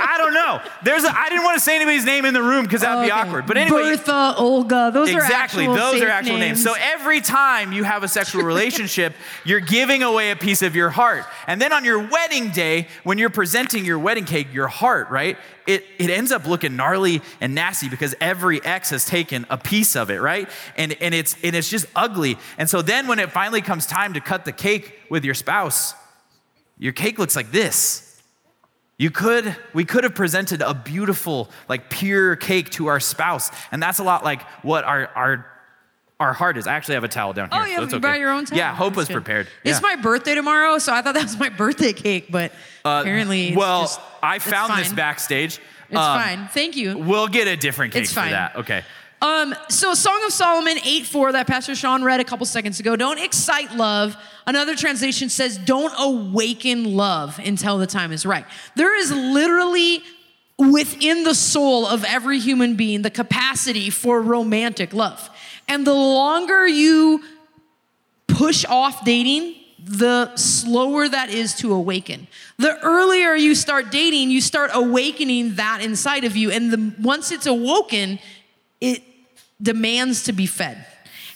I 0.00 0.18
don't 0.18 0.34
know. 0.34 0.60
There's 0.82 1.04
a, 1.04 1.16
I 1.16 1.28
didn't 1.28 1.44
want 1.44 1.58
to 1.58 1.64
say 1.64 1.76
anybody's 1.76 2.04
name 2.04 2.24
in 2.24 2.34
the 2.34 2.42
room 2.42 2.64
because 2.64 2.80
that 2.80 2.96
would 2.96 3.04
be 3.04 3.10
awkward. 3.10 3.46
But 3.46 3.56
anyway, 3.56 3.82
Bertha, 3.82 4.34
Olga, 4.36 4.90
those 4.92 5.10
exactly, 5.10 5.66
are 5.66 5.70
actual 5.70 5.92
those 5.92 6.02
are 6.02 6.08
actual 6.08 6.38
names. 6.38 6.62
So 6.62 6.74
every 6.78 7.20
time 7.20 7.72
you 7.72 7.84
have 7.84 8.02
a 8.02 8.08
sexual 8.08 8.42
relationship, 8.44 9.14
you're 9.44 9.60
giving 9.60 10.02
away 10.02 10.30
a 10.30 10.36
piece 10.36 10.62
of 10.62 10.74
your 10.74 10.90
heart. 10.90 11.24
And 11.46 11.60
then 11.60 11.72
on 11.72 11.84
your 11.84 12.06
wedding 12.08 12.50
day, 12.50 12.88
when 13.04 13.18
you're 13.18 13.30
presenting 13.30 13.84
your 13.84 13.98
wedding 13.98 14.24
cake, 14.24 14.52
your 14.52 14.68
heart, 14.68 15.10
right? 15.10 15.36
It, 15.66 15.84
it 15.98 16.10
ends 16.10 16.30
up 16.30 16.46
looking 16.46 16.76
gnarly 16.76 17.22
and 17.40 17.54
nasty 17.54 17.88
because 17.88 18.14
every 18.20 18.64
ex 18.64 18.90
has 18.90 19.04
taken 19.04 19.46
a 19.50 19.58
piece 19.58 19.96
of 19.96 20.10
it, 20.10 20.20
right? 20.20 20.48
And, 20.76 20.96
and, 21.00 21.12
it's, 21.12 21.36
and 21.42 21.56
it's 21.56 21.68
just 21.68 21.86
ugly. 21.96 22.38
And 22.56 22.70
so 22.70 22.82
then 22.82 23.08
when 23.08 23.18
it 23.18 23.32
finally 23.32 23.62
comes 23.62 23.86
time 23.86 24.14
to 24.14 24.20
cut 24.20 24.44
the 24.44 24.52
cake 24.52 24.94
with 25.10 25.24
your 25.24 25.34
spouse, 25.34 25.94
your 26.78 26.92
cake 26.92 27.18
looks 27.18 27.36
like 27.36 27.50
this. 27.52 28.02
You 28.98 29.10
could, 29.10 29.54
we 29.74 29.84
could 29.84 30.04
have 30.04 30.14
presented 30.14 30.62
a 30.62 30.72
beautiful, 30.72 31.50
like 31.68 31.90
pure 31.90 32.34
cake 32.34 32.70
to 32.70 32.86
our 32.86 32.98
spouse. 33.00 33.50
And 33.70 33.82
that's 33.82 33.98
a 33.98 34.04
lot 34.04 34.24
like 34.24 34.40
what 34.62 34.84
our, 34.84 35.08
our, 35.14 35.46
our 36.18 36.32
heart 36.32 36.56
is. 36.56 36.66
I 36.66 36.72
actually 36.74 36.94
have 36.94 37.04
a 37.04 37.08
towel 37.08 37.34
down 37.34 37.50
here. 37.50 37.60
Oh, 37.60 37.64
yeah, 37.66 37.76
so 37.76 37.80
you 37.82 37.86
okay. 37.88 37.98
buy 37.98 38.16
your 38.16 38.30
own 38.30 38.46
towel. 38.46 38.56
Yeah, 38.56 38.74
Hope 38.74 38.90
That's 38.94 38.96
was 38.96 39.08
good. 39.08 39.14
prepared. 39.14 39.48
It's 39.64 39.82
my 39.82 39.96
birthday 39.96 40.34
tomorrow, 40.34 40.78
so 40.78 40.94
I 40.94 41.02
thought 41.02 41.12
that 41.14 41.24
was 41.24 41.38
my 41.38 41.50
birthday 41.50 41.92
cake, 41.92 42.28
but 42.30 42.52
Uh, 42.86 43.00
apparently, 43.02 43.48
it's 43.48 43.56
well, 43.56 43.82
just- 43.82 44.00
I 44.22 44.38
found 44.38 44.78
this 44.78 44.92
backstage. 44.94 45.58
It's 45.90 45.98
Um, 45.98 46.20
fine. 46.20 46.48
Thank 46.48 46.76
you. 46.76 46.96
We'll 46.96 47.28
get 47.28 47.48
a 47.48 47.56
different 47.56 47.92
cake 47.92 48.04
It's 48.04 48.12
for 48.14 48.20
that. 48.20 48.56
Okay. 48.56 48.82
Um, 49.22 49.54
so 49.68 49.94
Song 49.94 50.22
of 50.26 50.32
Solomon 50.32 50.76
8:4 50.78 51.32
that 51.32 51.46
Pastor 51.46 51.74
Sean 51.74 52.02
read 52.02 52.20
a 52.20 52.24
couple 52.24 52.44
seconds 52.46 52.80
ago. 52.80 52.96
Don't 52.96 53.18
excite 53.18 53.72
love. 53.74 54.16
Another 54.46 54.76
translation 54.76 55.28
says, 55.28 55.58
don't 55.58 55.92
awaken 55.98 56.96
love 56.96 57.40
until 57.40 57.78
the 57.78 57.86
time 57.86 58.12
is 58.12 58.24
right. 58.24 58.44
There 58.76 58.96
is 58.96 59.10
literally 59.10 60.02
within 60.58 61.24
the 61.24 61.34
soul 61.34 61.86
of 61.86 62.04
every 62.04 62.38
human 62.38 62.76
being 62.76 63.02
the 63.02 63.10
capacity 63.10 63.90
for 63.90 64.20
romantic 64.20 64.92
love. 64.92 65.30
And 65.68 65.86
the 65.86 65.94
longer 65.94 66.66
you 66.66 67.22
push 68.28 68.64
off 68.66 69.04
dating, 69.04 69.56
the 69.78 70.34
slower 70.36 71.08
that 71.08 71.28
is 71.28 71.54
to 71.54 71.72
awaken. 71.72 72.26
The 72.58 72.78
earlier 72.80 73.34
you 73.34 73.54
start 73.54 73.90
dating, 73.90 74.30
you 74.30 74.40
start 74.40 74.70
awakening 74.72 75.56
that 75.56 75.80
inside 75.82 76.24
of 76.24 76.36
you. 76.36 76.50
And 76.50 76.72
the, 76.72 76.94
once 77.00 77.30
it's 77.30 77.46
awoken, 77.46 78.18
it 78.86 79.02
demands 79.60 80.24
to 80.24 80.32
be 80.32 80.46
fed. 80.46 80.84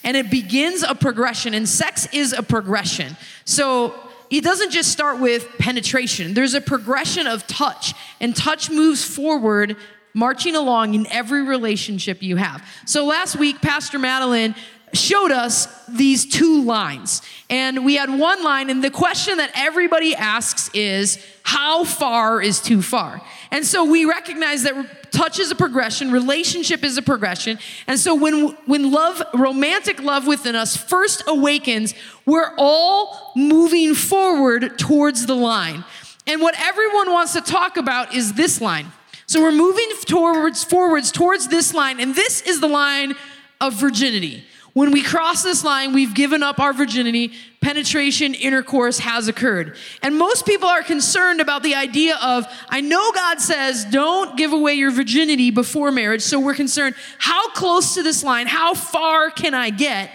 And 0.03 0.17
it 0.17 0.31
begins 0.31 0.83
a 0.83 0.95
progression, 0.95 1.53
and 1.53 1.67
sex 1.67 2.07
is 2.11 2.33
a 2.33 2.41
progression. 2.41 3.15
So 3.45 3.93
it 4.29 4.43
doesn't 4.43 4.71
just 4.71 4.91
start 4.91 5.19
with 5.19 5.47
penetration, 5.59 6.33
there's 6.33 6.53
a 6.53 6.61
progression 6.61 7.27
of 7.27 7.45
touch, 7.47 7.93
and 8.19 8.35
touch 8.35 8.69
moves 8.69 9.03
forward. 9.03 9.77
Marching 10.13 10.57
along 10.57 10.93
in 10.93 11.07
every 11.07 11.41
relationship 11.41 12.21
you 12.21 12.35
have. 12.35 12.67
So 12.85 13.05
last 13.05 13.37
week, 13.37 13.61
Pastor 13.61 13.97
Madeline 13.97 14.55
showed 14.93 15.31
us 15.31 15.67
these 15.87 16.25
two 16.25 16.63
lines. 16.63 17.21
And 17.49 17.85
we 17.85 17.95
had 17.95 18.09
one 18.09 18.43
line, 18.43 18.69
and 18.69 18.83
the 18.83 18.91
question 18.91 19.37
that 19.37 19.51
everybody 19.55 20.15
asks 20.15 20.69
is, 20.73 21.23
How 21.43 21.83
far 21.83 22.41
is 22.41 22.59
too 22.59 22.81
far? 22.81 23.21
And 23.51 23.65
so 23.65 23.83
we 23.83 24.05
recognize 24.05 24.63
that 24.63 25.11
touch 25.11 25.37
is 25.37 25.51
a 25.51 25.55
progression, 25.55 26.11
relationship 26.11 26.83
is 26.83 26.97
a 26.97 27.01
progression. 27.01 27.59
And 27.85 27.99
so 27.99 28.15
when, 28.15 28.49
when 28.65 28.91
love, 28.91 29.21
romantic 29.33 30.01
love 30.01 30.25
within 30.25 30.55
us 30.55 30.77
first 30.77 31.23
awakens, 31.27 31.93
we're 32.25 32.53
all 32.57 33.33
moving 33.35 33.93
forward 33.93 34.79
towards 34.79 35.25
the 35.25 35.35
line. 35.35 35.83
And 36.25 36.41
what 36.41 36.55
everyone 36.57 37.11
wants 37.11 37.33
to 37.33 37.41
talk 37.41 37.75
about 37.75 38.13
is 38.15 38.33
this 38.33 38.61
line. 38.61 38.87
So 39.25 39.41
we're 39.41 39.51
moving 39.51 39.89
towards 40.05 40.63
forwards 40.63 41.11
towards 41.11 41.49
this 41.49 41.73
line, 41.73 41.99
and 41.99 42.15
this 42.15 42.41
is 42.41 42.61
the 42.61 42.67
line 42.67 43.15
of 43.59 43.73
virginity. 43.73 44.45
When 44.73 44.91
we 44.91 45.03
cross 45.03 45.43
this 45.43 45.65
line, 45.65 45.93
we've 45.93 46.13
given 46.13 46.43
up 46.43 46.59
our 46.59 46.71
virginity, 46.71 47.33
penetration, 47.59 48.33
intercourse 48.33 48.99
has 48.99 49.27
occurred. 49.27 49.75
And 50.01 50.17
most 50.17 50.45
people 50.45 50.69
are 50.69 50.81
concerned 50.81 51.41
about 51.41 51.61
the 51.61 51.75
idea 51.75 52.17
of, 52.21 52.45
I 52.69 52.79
know 52.79 53.11
God 53.11 53.41
says 53.41 53.83
don't 53.85 54.37
give 54.37 54.53
away 54.53 54.75
your 54.75 54.91
virginity 54.91 55.51
before 55.51 55.91
marriage, 55.91 56.21
so 56.21 56.39
we're 56.39 56.55
concerned, 56.55 56.95
how 57.17 57.49
close 57.49 57.95
to 57.95 58.03
this 58.03 58.23
line, 58.23 58.47
how 58.47 58.73
far 58.73 59.29
can 59.29 59.53
I 59.53 59.71
get 59.71 60.09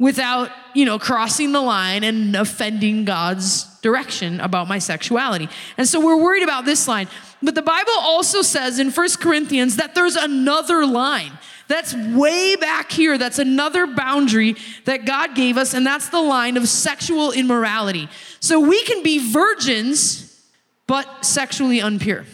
without, 0.00 0.50
you 0.74 0.84
know, 0.84 0.98
crossing 0.98 1.52
the 1.52 1.60
line 1.60 2.02
and 2.02 2.34
offending 2.34 3.04
God's 3.04 3.64
direction 3.80 4.40
about 4.40 4.66
my 4.66 4.80
sexuality? 4.80 5.48
And 5.78 5.86
so 5.86 6.04
we're 6.04 6.20
worried 6.20 6.42
about 6.42 6.64
this 6.64 6.88
line. 6.88 7.06
But 7.40 7.54
the 7.54 7.62
Bible 7.62 7.92
also 8.00 8.42
says 8.42 8.80
in 8.80 8.90
1 8.90 9.08
Corinthians 9.20 9.76
that 9.76 9.94
there's 9.94 10.16
another 10.16 10.84
line 10.84 11.38
that's 11.68 11.94
way 11.94 12.56
back 12.56 12.90
here. 12.90 13.16
That's 13.18 13.38
another 13.38 13.86
boundary 13.86 14.56
that 14.84 15.04
God 15.06 15.34
gave 15.34 15.56
us, 15.56 15.74
and 15.74 15.86
that's 15.86 16.08
the 16.08 16.20
line 16.20 16.56
of 16.56 16.68
sexual 16.68 17.32
immorality. 17.32 18.08
So 18.40 18.60
we 18.60 18.82
can 18.84 19.02
be 19.02 19.32
virgins, 19.32 20.42
but 20.86 21.24
sexually 21.24 21.80
unpure. 21.80 22.26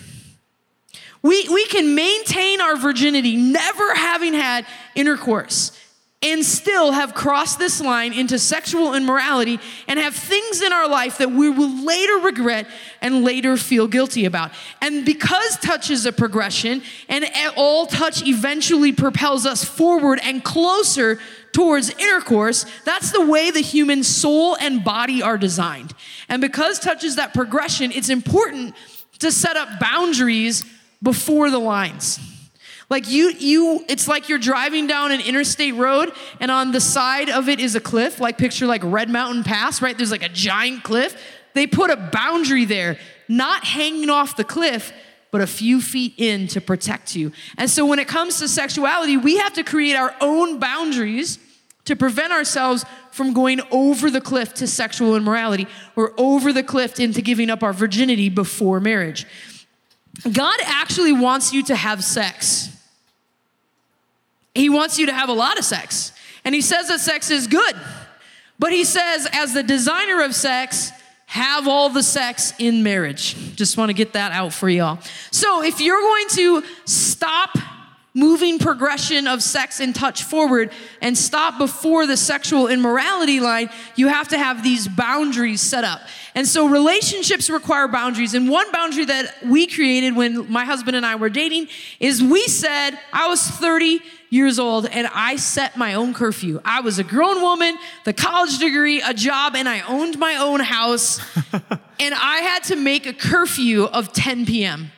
We, 1.22 1.48
we 1.48 1.66
can 1.66 1.94
maintain 1.94 2.60
our 2.60 2.76
virginity, 2.76 3.36
never 3.36 3.94
having 3.94 4.32
had 4.32 4.66
intercourse, 4.94 5.78
and 6.22 6.44
still 6.44 6.92
have 6.92 7.14
crossed 7.14 7.58
this 7.58 7.80
line 7.80 8.12
into 8.12 8.38
sexual 8.38 8.94
immorality 8.94 9.58
and 9.88 9.98
have 9.98 10.14
things 10.14 10.60
in 10.60 10.70
our 10.70 10.86
life 10.86 11.16
that 11.16 11.30
we 11.30 11.48
will 11.48 11.84
later 11.84 12.18
regret 12.18 12.66
and 13.00 13.24
later 13.24 13.56
feel 13.56 13.88
guilty 13.88 14.26
about. 14.26 14.50
And 14.82 15.06
because 15.06 15.56
touch 15.58 15.90
is 15.90 16.04
a 16.04 16.12
progression, 16.12 16.82
and 17.08 17.24
all 17.56 17.86
touch 17.86 18.26
eventually 18.26 18.92
propels 18.92 19.46
us 19.46 19.64
forward 19.64 20.20
and 20.22 20.44
closer 20.44 21.18
towards 21.52 21.88
intercourse, 21.90 22.66
that's 22.84 23.12
the 23.12 23.24
way 23.24 23.50
the 23.50 23.60
human 23.60 24.04
soul 24.04 24.56
and 24.56 24.84
body 24.84 25.22
are 25.22 25.38
designed. 25.38 25.94
And 26.28 26.42
because 26.42 26.78
touch 26.78 27.02
is 27.02 27.16
that 27.16 27.32
progression, 27.32 27.92
it's 27.92 28.10
important 28.10 28.74
to 29.20 29.32
set 29.32 29.56
up 29.56 29.80
boundaries 29.80 30.64
before 31.02 31.50
the 31.50 31.58
lines. 31.58 32.20
Like 32.90 33.08
you, 33.08 33.30
you, 33.38 33.84
it's 33.88 34.08
like 34.08 34.28
you're 34.28 34.40
driving 34.40 34.88
down 34.88 35.12
an 35.12 35.20
interstate 35.20 35.76
road, 35.76 36.12
and 36.40 36.50
on 36.50 36.72
the 36.72 36.80
side 36.80 37.30
of 37.30 37.48
it 37.48 37.60
is 37.60 37.76
a 37.76 37.80
cliff. 37.80 38.18
Like 38.18 38.36
picture 38.36 38.66
like 38.66 38.82
Red 38.84 39.08
Mountain 39.08 39.44
Pass, 39.44 39.80
right? 39.80 39.96
There's 39.96 40.10
like 40.10 40.24
a 40.24 40.28
giant 40.28 40.82
cliff. 40.82 41.16
They 41.54 41.68
put 41.68 41.90
a 41.90 41.96
boundary 41.96 42.64
there, 42.64 42.98
not 43.28 43.64
hanging 43.64 44.10
off 44.10 44.36
the 44.36 44.44
cliff, 44.44 44.92
but 45.30 45.40
a 45.40 45.46
few 45.46 45.80
feet 45.80 46.14
in 46.16 46.48
to 46.48 46.60
protect 46.60 47.14
you. 47.14 47.30
And 47.56 47.70
so 47.70 47.86
when 47.86 48.00
it 48.00 48.08
comes 48.08 48.40
to 48.40 48.48
sexuality, 48.48 49.16
we 49.16 49.38
have 49.38 49.52
to 49.52 49.62
create 49.62 49.94
our 49.94 50.14
own 50.20 50.58
boundaries 50.58 51.38
to 51.84 51.94
prevent 51.94 52.32
ourselves 52.32 52.84
from 53.12 53.32
going 53.32 53.60
over 53.70 54.10
the 54.10 54.20
cliff 54.20 54.54
to 54.54 54.66
sexual 54.66 55.14
immorality 55.14 55.68
or 55.94 56.12
over 56.18 56.52
the 56.52 56.62
cliff 56.62 56.98
into 56.98 57.22
giving 57.22 57.50
up 57.50 57.62
our 57.62 57.72
virginity 57.72 58.28
before 58.28 58.80
marriage. 58.80 59.26
God 60.32 60.58
actually 60.64 61.12
wants 61.12 61.52
you 61.52 61.62
to 61.64 61.76
have 61.76 62.02
sex. 62.02 62.76
He 64.54 64.68
wants 64.68 64.98
you 64.98 65.06
to 65.06 65.12
have 65.12 65.28
a 65.28 65.34
lot 65.34 65.58
of 65.58 65.64
sex. 65.64 66.12
And 66.44 66.54
he 66.54 66.60
says 66.60 66.88
that 66.88 67.00
sex 67.00 67.30
is 67.30 67.46
good. 67.46 67.74
But 68.58 68.72
he 68.72 68.84
says, 68.84 69.28
as 69.32 69.54
the 69.54 69.62
designer 69.62 70.22
of 70.22 70.34
sex, 70.34 70.92
have 71.26 71.68
all 71.68 71.88
the 71.88 72.02
sex 72.02 72.52
in 72.58 72.82
marriage. 72.82 73.54
Just 73.54 73.76
want 73.76 73.88
to 73.88 73.94
get 73.94 74.14
that 74.14 74.32
out 74.32 74.52
for 74.52 74.68
y'all. 74.68 74.98
So 75.30 75.62
if 75.62 75.80
you're 75.80 76.00
going 76.00 76.28
to 76.30 76.62
stop 76.86 77.56
moving 78.12 78.58
progression 78.58 79.26
of 79.28 79.42
sex 79.42 79.78
and 79.78 79.94
touch 79.94 80.24
forward 80.24 80.72
and 81.00 81.16
stop 81.16 81.58
before 81.58 82.06
the 82.06 82.16
sexual 82.16 82.66
immorality 82.66 83.38
line, 83.38 83.70
you 83.94 84.08
have 84.08 84.28
to 84.28 84.38
have 84.38 84.62
these 84.62 84.88
boundaries 84.88 85.60
set 85.60 85.84
up. 85.84 86.00
And 86.34 86.46
so 86.46 86.68
relationships 86.68 87.48
require 87.48 87.86
boundaries. 87.88 88.34
And 88.34 88.48
one 88.48 88.70
boundary 88.72 89.04
that 89.04 89.34
we 89.46 89.66
created 89.66 90.16
when 90.16 90.50
my 90.50 90.64
husband 90.64 90.96
and 90.96 91.06
I 91.06 91.16
were 91.16 91.28
dating 91.28 91.68
is 92.00 92.22
we 92.22 92.46
said, 92.48 92.98
I 93.12 93.28
was 93.28 93.42
30 93.42 94.00
years 94.28 94.58
old 94.58 94.86
and 94.86 95.08
I 95.12 95.36
set 95.36 95.76
my 95.76 95.94
own 95.94 96.14
curfew. 96.14 96.60
I 96.64 96.80
was 96.80 96.98
a 96.98 97.04
grown 97.04 97.42
woman, 97.42 97.76
the 98.04 98.12
college 98.12 98.58
degree, 98.58 99.02
a 99.02 99.14
job, 99.14 99.54
and 99.54 99.68
I 99.68 99.80
owned 99.82 100.18
my 100.18 100.36
own 100.36 100.60
house. 100.60 101.20
and 101.52 102.14
I 102.14 102.38
had 102.38 102.64
to 102.64 102.76
make 102.76 103.06
a 103.06 103.12
curfew 103.12 103.84
of 103.84 104.12
10 104.12 104.46
p.m. 104.46 104.92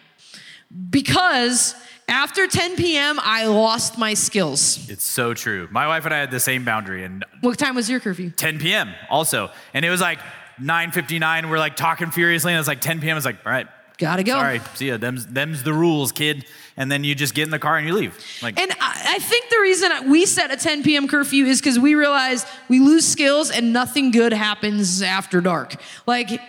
because 0.91 1.75
after 2.13 2.47
10 2.47 2.77
p.m., 2.77 3.19
I 3.23 3.47
lost 3.47 3.99
my 3.99 4.15
skills. 4.15 4.89
It's 4.89 5.05
so 5.05 5.35
true. 5.35 5.69
My 5.71 5.87
wife 5.87 6.05
and 6.05 6.15
I 6.15 6.19
had 6.19 6.31
the 6.31 6.41
same 6.41 6.65
boundary, 6.65 7.05
and 7.05 7.25
What 7.41 7.59
time 7.59 7.75
was 7.75 7.89
your 7.91 8.01
curfew? 8.01 8.31
10 8.31 8.59
p.m. 8.59 8.91
also, 9.11 9.51
and 9.75 9.85
it 9.85 9.91
was 9.91 10.01
like 10.01 10.21
9:59. 10.61 11.49
We're 11.51 11.59
like 11.59 11.77
talking 11.77 12.11
furiously, 12.11 12.53
and 12.53 12.59
it's 12.59 12.69
like 12.69 12.81
10 12.81 13.01
p.m. 13.01 13.17
It's 13.17 13.27
like, 13.27 13.39
all 13.45 13.53
right, 13.53 13.67
Gotta 13.99 14.23
go. 14.23 14.33
sorry, 14.33 14.61
see 14.75 14.89
ya. 14.89 14.97
Them's 14.97 15.27
them's 15.27 15.63
the 15.63 15.73
rules, 15.73 16.13
kid. 16.13 16.45
And 16.75 16.91
then 16.91 17.05
you 17.05 17.15
just 17.15 17.35
get 17.35 17.43
in 17.45 17.51
the 17.51 17.59
car 17.59 17.77
and 17.77 17.87
you 17.87 17.93
leave. 17.95 18.19
Like, 18.43 18.59
And 18.59 18.71
I 18.81 19.15
I 19.17 19.19
think 19.19 19.51
the 19.51 19.59
reason 19.61 20.11
we 20.11 20.25
set 20.25 20.51
a 20.51 20.57
10 20.57 20.83
p.m. 20.83 21.07
curfew 21.07 21.45
is 21.45 21.61
because 21.61 21.79
we 21.79 21.95
realize 21.95 22.47
we 22.69 22.81
lose 22.81 23.07
skills 23.07 23.51
and 23.51 23.75
nothing 23.75 24.11
good 24.11 24.33
happens 24.33 25.03
after 25.03 25.43
dark. 25.43 25.75
Like, 26.07 26.41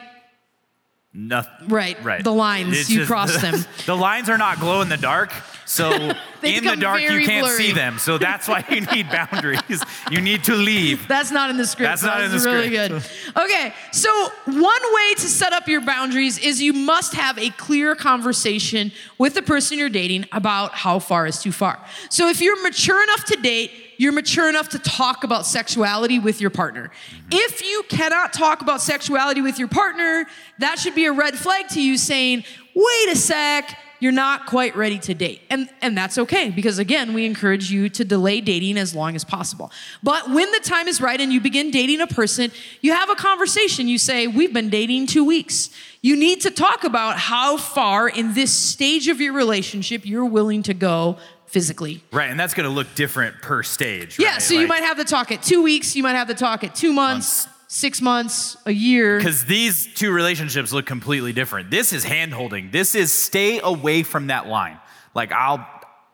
nothing. 1.14 1.68
right, 1.68 1.98
Right. 2.04 2.24
the 2.24 2.34
lines, 2.34 2.78
It's 2.78 2.90
you 2.90 3.00
just- 3.00 3.10
cross 3.10 3.36
them. 3.42 3.64
the 3.86 3.96
lines 3.96 4.30
are 4.30 4.38
not 4.38 4.60
glow 4.60 4.82
in 4.82 4.90
the 4.90 4.98
dark, 4.98 5.32
so 5.66 5.92
in 6.44 6.64
the 6.66 6.76
dark 6.76 7.02
you 7.02 7.22
can't 7.26 7.46
blurry. 7.46 7.58
see 7.58 7.72
them. 7.72 8.00
So 8.00 8.18
that's 8.18 8.48
why 8.48 8.66
you 8.70 8.82
need 8.82 9.10
boundaries. 9.32 9.62
you 10.10 10.22
need 10.22 10.44
to 10.46 10.56
leave. 10.56 11.08
That's 11.08 11.32
not 11.32 11.50
in 11.50 11.58
the 11.58 11.66
script. 11.68 11.90
That's 11.90 12.04
not 12.04 12.22
in 12.22 12.32
That's 12.32 12.44
the 12.44 12.50
really 12.52 12.74
script. 12.76 13.10
good. 13.36 13.44
Okay, 13.44 13.74
so 13.92 14.10
one 14.46 14.58
way 14.96 15.14
to 15.16 15.22
set 15.28 15.54
up 15.54 15.68
your 15.68 15.82
boundaries 15.82 16.38
is 16.40 16.62
you 16.62 16.74
must 16.74 17.14
have 17.14 17.38
a 17.38 17.50
clear 17.52 17.96
conversation 17.96 18.92
with 19.18 19.36
the 19.36 19.42
person 19.42 19.78
you're 19.78 19.90
dating 19.90 20.26
about 20.32 20.74
how 20.74 21.00
far 21.00 21.28
is 21.28 21.40
too 21.42 21.52
far. 21.52 21.80
So 22.10 22.28
if 22.30 22.42
you're 22.42 22.62
mature 22.64 23.02
enough 23.04 23.24
to 23.26 23.36
date, 23.38 23.72
you're 23.98 24.12
mature 24.12 24.50
enough 24.50 24.70
to 24.70 24.80
talk 24.80 25.24
about 25.24 25.46
sexuality 25.46 26.20
with 26.20 26.42
your 26.42 26.50
partner. 26.50 26.90
Mm-hmm. 26.90 27.28
If 27.32 27.62
you 27.62 27.84
cannot 27.90 28.34
talk 28.34 28.62
about 28.62 28.82
sexuality 28.82 29.42
with 29.42 29.60
your 29.60 29.68
partner, 29.68 30.26
that 30.60 30.80
should 30.80 30.96
be 30.96 31.06
a 31.06 31.12
red 31.12 31.36
flag 31.36 31.70
to 31.70 31.82
you 31.82 31.98
saying, 31.98 32.44
wait 32.76 33.10
a 33.10 33.16
sec, 33.16 33.78
you're 34.04 34.12
not 34.12 34.48
quite 34.48 34.76
ready 34.76 35.00
to 35.00 35.14
date. 35.14 35.42
And, 35.50 35.70
and 35.82 35.98
that's 35.98 36.18
okay 36.18 36.50
because, 36.50 36.78
again, 36.78 37.14
we 37.14 37.26
encourage 37.26 37.72
you 37.72 37.88
to 37.88 38.04
delay 38.04 38.42
dating 38.42 38.78
as 38.78 38.94
long 38.94 39.16
as 39.16 39.24
possible. 39.24 39.72
But 40.04 40.30
when 40.30 40.52
the 40.52 40.60
time 40.60 40.90
is 40.90 41.00
right 41.00 41.22
and 41.22 41.32
you 41.32 41.40
begin 41.40 41.72
dating 41.72 42.02
a 42.02 42.08
person, 42.08 42.52
you 42.82 42.92
have 42.92 43.10
a 43.10 43.16
conversation. 43.16 43.88
You 43.88 43.98
say, 43.98 44.28
We've 44.28 44.52
been 44.52 44.70
dating 44.70 45.08
two 45.08 45.24
weeks. 45.24 45.70
You 46.02 46.18
need 46.18 46.42
to 46.42 46.52
talk 46.52 46.84
about 46.84 47.18
how 47.18 47.56
far 47.56 48.10
in 48.10 48.34
this 48.34 48.52
stage 48.52 49.08
of 49.08 49.22
your 49.22 49.32
relationship 49.32 50.06
you're 50.06 50.26
willing 50.26 50.64
to 50.64 50.74
go 50.74 51.18
physically. 51.54 52.04
Right, 52.12 52.32
and 52.32 52.40
that's 52.40 52.56
going 52.56 52.68
to 52.68 52.74
look 52.74 52.94
different 52.96 53.42
per 53.44 53.62
stage. 53.62 54.18
Yeah, 54.18 54.34
right? 54.34 54.42
so 54.42 54.56
you 54.56 54.68
might 54.68 54.82
have 54.82 54.98
the 54.98 55.06
talk 55.06 55.32
at 55.32 55.44
two 55.44 55.62
weeks, 55.62 55.96
you 55.96 56.02
might 56.02 56.16
have 56.16 56.28
the 56.28 56.34
talk 56.34 56.64
at 56.64 56.74
two 56.74 56.92
months, 56.92 57.48
six 57.68 58.02
months, 58.02 58.58
a 58.66 58.72
year. 58.72 59.20
Because 59.20 59.46
these 59.46 59.94
two 59.94 60.12
relationships 60.12 60.74
look 60.74 60.88
completely 60.88 61.32
different. 61.32 61.70
This 61.70 61.94
is 61.94 62.04
hand 62.04 62.34
holding. 62.34 62.72
This 62.72 62.96
is 62.96 63.14
stay 63.14 63.60
away 63.60 64.02
from 64.02 64.28
that 64.28 64.48
line. 64.48 64.80
Like 65.14 65.32
I'll, 65.32 65.66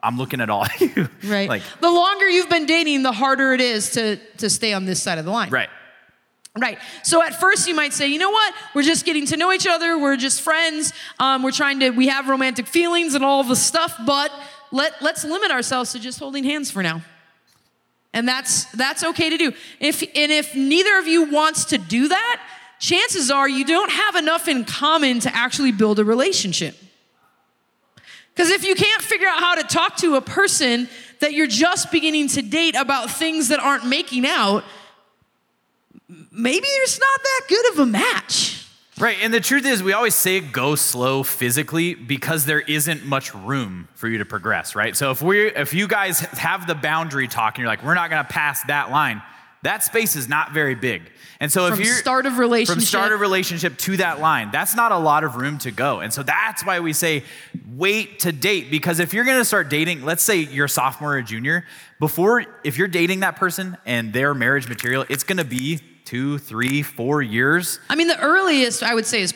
I'm 0.03 0.17
looking 0.17 0.41
at 0.41 0.49
all 0.49 0.63
of 0.63 0.81
you. 0.81 1.07
Right. 1.23 1.47
Like 1.47 1.63
the 1.79 1.89
longer 1.89 2.27
you've 2.27 2.49
been 2.49 2.65
dating, 2.65 3.03
the 3.03 3.13
harder 3.13 3.53
it 3.53 3.61
is 3.61 3.91
to, 3.91 4.17
to 4.37 4.49
stay 4.49 4.73
on 4.73 4.83
this 4.83 5.01
side 5.01 5.17
of 5.19 5.25
the 5.25 5.31
line. 5.31 5.49
right. 5.49 5.69
Right. 6.57 6.79
So 7.03 7.23
at 7.23 7.39
first 7.39 7.67
you 7.67 7.75
might 7.75 7.93
say, 7.93 8.07
you 8.07 8.17
know 8.17 8.31
what? 8.31 8.53
We're 8.73 8.81
just 8.81 9.05
getting 9.05 9.25
to 9.27 9.37
know 9.37 9.53
each 9.53 9.67
other. 9.67 9.97
We're 9.97 10.17
just 10.17 10.41
friends. 10.41 10.91
Um, 11.19 11.43
we're 11.43 11.51
trying 11.51 11.79
to. 11.81 11.91
We 11.91 12.07
have 12.07 12.27
romantic 12.27 12.65
feelings 12.67 13.13
and 13.13 13.23
all 13.23 13.43
the 13.43 13.55
stuff, 13.55 13.95
but 14.05 14.31
let 14.71 15.01
let's 15.01 15.23
limit 15.23 15.51
ourselves 15.51 15.91
to 15.93 15.99
just 15.99 16.19
holding 16.19 16.43
hands 16.43 16.71
for 16.71 16.83
now. 16.83 17.01
And 18.13 18.27
that's 18.27 18.65
that's 18.71 19.03
okay 19.03 19.29
to 19.29 19.37
do. 19.37 19.53
If 19.79 20.01
and 20.01 20.31
if 20.31 20.55
neither 20.55 20.97
of 20.97 21.07
you 21.07 21.31
wants 21.31 21.65
to 21.65 21.77
do 21.77 22.07
that, 22.07 22.41
chances 22.79 23.29
are 23.29 23.47
you 23.47 23.65
don't 23.65 23.91
have 23.91 24.15
enough 24.15 24.47
in 24.47 24.65
common 24.65 25.19
to 25.21 25.35
actually 25.35 25.71
build 25.71 25.99
a 25.99 26.05
relationship. 26.05 26.75
Because 28.33 28.51
if 28.51 28.63
you 28.63 28.73
can't 28.73 29.01
figure 29.01 29.27
out 29.27 29.39
how 29.39 29.55
to 29.55 29.63
talk 29.63 29.97
to 29.97 30.15
a 30.15 30.21
person 30.21 30.87
that 31.19 31.33
you're 31.33 31.47
just 31.47 31.91
beginning 31.91 32.29
to 32.29 32.41
date 32.41 32.75
about 32.75 33.11
things 33.11 33.49
that 33.49 33.59
aren't 33.59 33.85
making 33.85 34.25
out, 34.25 34.63
maybe 36.31 36.65
there's 36.77 36.99
not 36.99 37.19
that 37.21 37.41
good 37.49 37.73
of 37.73 37.79
a 37.79 37.85
match. 37.85 38.65
Right. 38.99 39.17
And 39.21 39.33
the 39.33 39.39
truth 39.39 39.65
is, 39.65 39.81
we 39.81 39.93
always 39.93 40.13
say 40.13 40.41
go 40.41 40.75
slow 40.75 41.23
physically 41.23 41.95
because 41.95 42.45
there 42.45 42.59
isn't 42.59 43.05
much 43.05 43.33
room 43.33 43.87
for 43.95 44.09
you 44.09 44.17
to 44.17 44.25
progress, 44.25 44.75
right? 44.75 44.95
So 44.95 45.11
if 45.11 45.21
we 45.21 45.47
if 45.47 45.73
you 45.73 45.87
guys 45.87 46.19
have 46.19 46.67
the 46.67 46.75
boundary 46.75 47.29
talk 47.29 47.55
and 47.55 47.59
you're 47.59 47.67
like, 47.69 47.83
we're 47.83 47.93
not 47.93 48.09
gonna 48.09 48.25
pass 48.25 48.61
that 48.65 48.91
line, 48.91 49.21
that 49.63 49.83
space 49.83 50.17
is 50.17 50.27
not 50.27 50.51
very 50.51 50.75
big. 50.75 51.03
And 51.39 51.49
so 51.49 51.69
From 51.69 51.79
if 51.79 51.85
you're 51.85 51.95
start 51.95 52.25
of 52.25 52.37
relationship. 52.37 52.75
from 52.75 52.85
start 52.85 53.13
of 53.13 53.21
relationship 53.21 53.77
to 53.79 53.97
that 53.97 54.19
line, 54.19 54.51
that's 54.51 54.75
not 54.75 54.91
a 54.91 54.97
lot 54.97 55.23
of 55.23 55.37
room 55.37 55.57
to 55.59 55.71
go. 55.71 56.01
And 56.01 56.13
so 56.13 56.21
that's 56.21 56.65
why 56.65 56.81
we 56.81 56.91
say 56.91 57.23
wait 57.69 58.19
to 58.19 58.33
date 58.33 58.69
because 58.69 58.99
if 58.99 59.13
you're 59.13 59.23
gonna 59.23 59.45
start 59.45 59.69
dating, 59.69 60.03
let's 60.03 60.23
say 60.23 60.39
you're 60.39 60.65
a 60.65 60.69
sophomore 60.69 61.15
or 61.15 61.21
junior, 61.21 61.65
before 61.99 62.45
if 62.65 62.77
you're 62.77 62.89
dating 62.89 63.21
that 63.21 63.37
person 63.37 63.77
and 63.85 64.11
they're 64.11 64.33
marriage 64.33 64.67
material, 64.67 65.05
it's 65.07 65.23
gonna 65.23 65.45
be 65.45 65.79
two, 66.09 66.39
three, 66.39 66.81
four 66.81 67.21
years. 67.21 67.79
I 67.87 67.93
mean, 67.93 68.07
the 68.07 68.19
earliest 68.19 68.81
I 68.81 68.95
would 68.95 69.05
say 69.05 69.21
is 69.21 69.31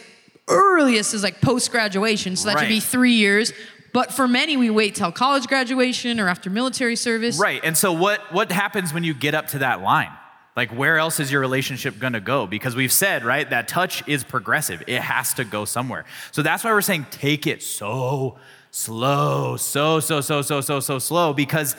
earliest 0.48 1.14
is 1.14 1.22
like 1.22 1.40
post 1.40 1.70
graduation, 1.70 2.36
so 2.36 2.50
that 2.50 2.60
should 2.60 2.68
be 2.68 2.80
three 2.80 3.14
years. 3.14 3.54
But 3.94 4.12
for 4.12 4.28
many, 4.28 4.58
we 4.58 4.72
wait 4.72 4.96
till 4.96 5.12
college 5.12 5.46
graduation 5.46 6.20
or 6.20 6.28
after 6.28 6.50
military 6.50 6.96
service. 6.96 7.40
Right. 7.40 7.62
And 7.64 7.78
so 7.78 7.94
what 7.94 8.34
what 8.34 8.52
happens 8.52 8.92
when 8.92 9.04
you 9.04 9.14
get 9.14 9.36
up 9.36 9.50
to 9.50 9.60
that 9.60 9.84
line? 9.84 10.10
Like 10.58 10.72
where 10.72 10.98
else 10.98 11.20
is 11.20 11.32
your 11.32 11.42
relationship 11.42 12.00
going 12.00 12.14
to 12.14 12.20
go? 12.20 12.48
Because 12.48 12.76
we've 12.76 12.92
said, 12.92 13.24
right, 13.24 13.48
that 13.52 13.68
touch 13.68 14.08
is 14.08 14.24
progressive. 14.24 14.82
It 14.88 15.02
has 15.02 15.36
to 15.36 15.44
go 15.44 15.66
somewhere. 15.66 16.06
So 16.32 16.42
that's 16.42 16.64
why 16.64 16.72
we're 16.72 16.82
saying 16.82 17.06
take 17.12 17.46
it 17.46 17.62
so 17.62 18.40
slow, 18.72 19.58
so 19.58 20.00
so 20.00 20.22
so 20.22 20.42
so 20.42 20.60
so 20.60 20.80
so 20.80 20.98
slow 20.98 21.34
because 21.34 21.76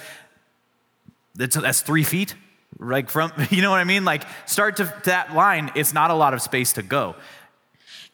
that's 1.34 1.56
that's 1.56 1.80
3 1.80 2.04
feet. 2.04 2.36
Like 2.78 3.10
from 3.10 3.32
you 3.50 3.62
know 3.62 3.70
what 3.70 3.80
I 3.80 3.84
mean? 3.84 4.04
Like 4.04 4.24
start 4.46 4.76
to 4.76 4.92
that 5.04 5.34
line, 5.34 5.72
it's 5.74 5.92
not 5.92 6.10
a 6.10 6.14
lot 6.14 6.34
of 6.34 6.42
space 6.42 6.74
to 6.74 6.82
go. 6.82 7.14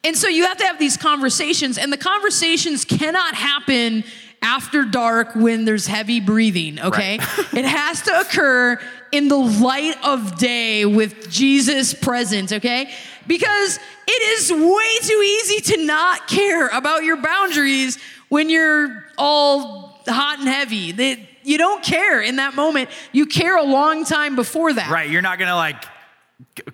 And 0.02 0.16
so 0.16 0.28
you 0.28 0.46
have 0.46 0.56
to 0.56 0.64
have 0.64 0.78
these 0.78 0.96
conversations, 0.96 1.76
and 1.76 1.92
the 1.92 1.98
conversations 1.98 2.86
cannot 2.86 3.34
happen 3.34 4.04
after 4.42 4.84
dark 4.84 5.34
when 5.34 5.66
there's 5.66 5.86
heavy 5.86 6.20
breathing, 6.20 6.80
okay? 6.80 7.14
it 7.52 7.64
has 7.64 8.02
to 8.02 8.20
occur 8.20 8.80
in 9.12 9.28
the 9.28 9.36
light 9.36 9.96
of 10.02 10.38
day 10.38 10.86
with 10.86 11.30
Jesus 11.30 11.92
present, 11.92 12.52
okay? 12.52 12.90
Because 13.26 13.78
it 14.06 14.40
is 14.40 14.50
way 14.50 14.98
too 15.02 15.22
easy 15.22 15.60
to 15.74 15.84
not 15.84 16.26
care 16.26 16.68
about 16.68 17.04
your 17.04 17.16
boundaries 17.16 17.98
when 18.28 18.48
you're 18.48 19.04
all 19.18 20.00
hot 20.06 20.38
and 20.38 20.48
heavy. 20.48 20.92
You 21.42 21.58
don't 21.58 21.82
care 21.82 22.20
in 22.20 22.36
that 22.36 22.54
moment. 22.54 22.90
You 23.12 23.26
care 23.26 23.56
a 23.56 23.62
long 23.64 24.04
time 24.04 24.36
before 24.36 24.72
that. 24.72 24.90
Right. 24.90 25.10
You're 25.10 25.22
not 25.22 25.38
going 25.38 25.48
to 25.48 25.56
like 25.56 25.84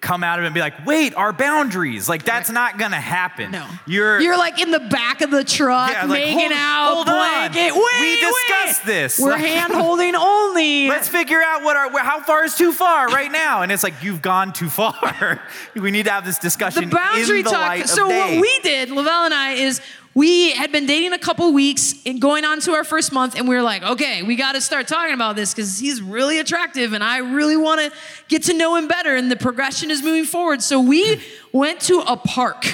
come 0.00 0.22
out 0.22 0.38
of 0.38 0.44
it 0.44 0.46
and 0.46 0.54
be 0.54 0.60
like, 0.60 0.86
wait, 0.86 1.14
our 1.14 1.32
boundaries. 1.32 2.08
Like 2.08 2.24
that's 2.24 2.50
not 2.50 2.78
going 2.78 2.92
to 2.92 2.96
happen. 2.98 3.50
No. 3.50 3.66
You're 3.86 4.20
You're 4.20 4.38
like 4.38 4.60
in 4.60 4.70
the 4.70 4.80
back 4.80 5.22
of 5.22 5.30
the 5.30 5.42
truck, 5.42 5.90
Yeah, 5.90 6.02
like, 6.02 6.20
making 6.20 6.38
hold- 6.38 6.52
out, 6.52 6.94
hold 6.94 7.08
on. 7.08 7.52
Wait, 7.52 7.72
We 7.72 7.82
wait. 7.82 8.20
discussed 8.20 8.86
this. 8.86 9.18
We're 9.18 9.36
hand 9.36 9.72
holding 9.72 10.14
only. 10.14 10.88
Let's 10.88 11.08
figure 11.08 11.42
out 11.42 11.62
what 11.62 11.76
our 11.76 11.90
how 11.98 12.20
far 12.20 12.44
is 12.44 12.54
too 12.54 12.72
far 12.72 13.08
right 13.08 13.30
now. 13.30 13.62
And 13.62 13.72
it's 13.72 13.82
like 13.82 14.02
you've 14.02 14.22
gone 14.22 14.52
too 14.52 14.68
far. 14.68 15.42
we 15.74 15.90
need 15.90 16.04
to 16.04 16.12
have 16.12 16.24
this 16.24 16.38
discussion 16.38 16.88
the 16.88 16.94
boundary 16.94 17.42
the 17.42 17.50
talk. 17.50 17.86
So 17.86 18.06
what 18.06 18.40
we 18.40 18.60
did, 18.62 18.90
Lavelle 18.90 19.24
and 19.24 19.34
I, 19.34 19.52
is 19.54 19.80
we 20.16 20.52
had 20.52 20.72
been 20.72 20.86
dating 20.86 21.12
a 21.12 21.18
couple 21.18 21.52
weeks 21.52 21.94
and 22.06 22.22
going 22.22 22.46
on 22.46 22.58
to 22.60 22.72
our 22.72 22.84
first 22.84 23.12
month, 23.12 23.36
and 23.36 23.46
we 23.46 23.54
were 23.54 23.60
like, 23.60 23.82
okay, 23.82 24.22
we 24.22 24.34
got 24.34 24.52
to 24.52 24.62
start 24.62 24.88
talking 24.88 25.12
about 25.12 25.36
this 25.36 25.52
because 25.52 25.78
he's 25.78 26.00
really 26.00 26.38
attractive, 26.38 26.94
and 26.94 27.04
I 27.04 27.18
really 27.18 27.56
want 27.58 27.82
to 27.82 27.92
get 28.28 28.44
to 28.44 28.54
know 28.54 28.76
him 28.76 28.88
better, 28.88 29.14
and 29.14 29.30
the 29.30 29.36
progression 29.36 29.90
is 29.90 30.02
moving 30.02 30.24
forward. 30.24 30.62
So 30.62 30.80
we 30.80 31.20
went 31.52 31.80
to 31.82 31.98
a 32.00 32.16
park 32.16 32.64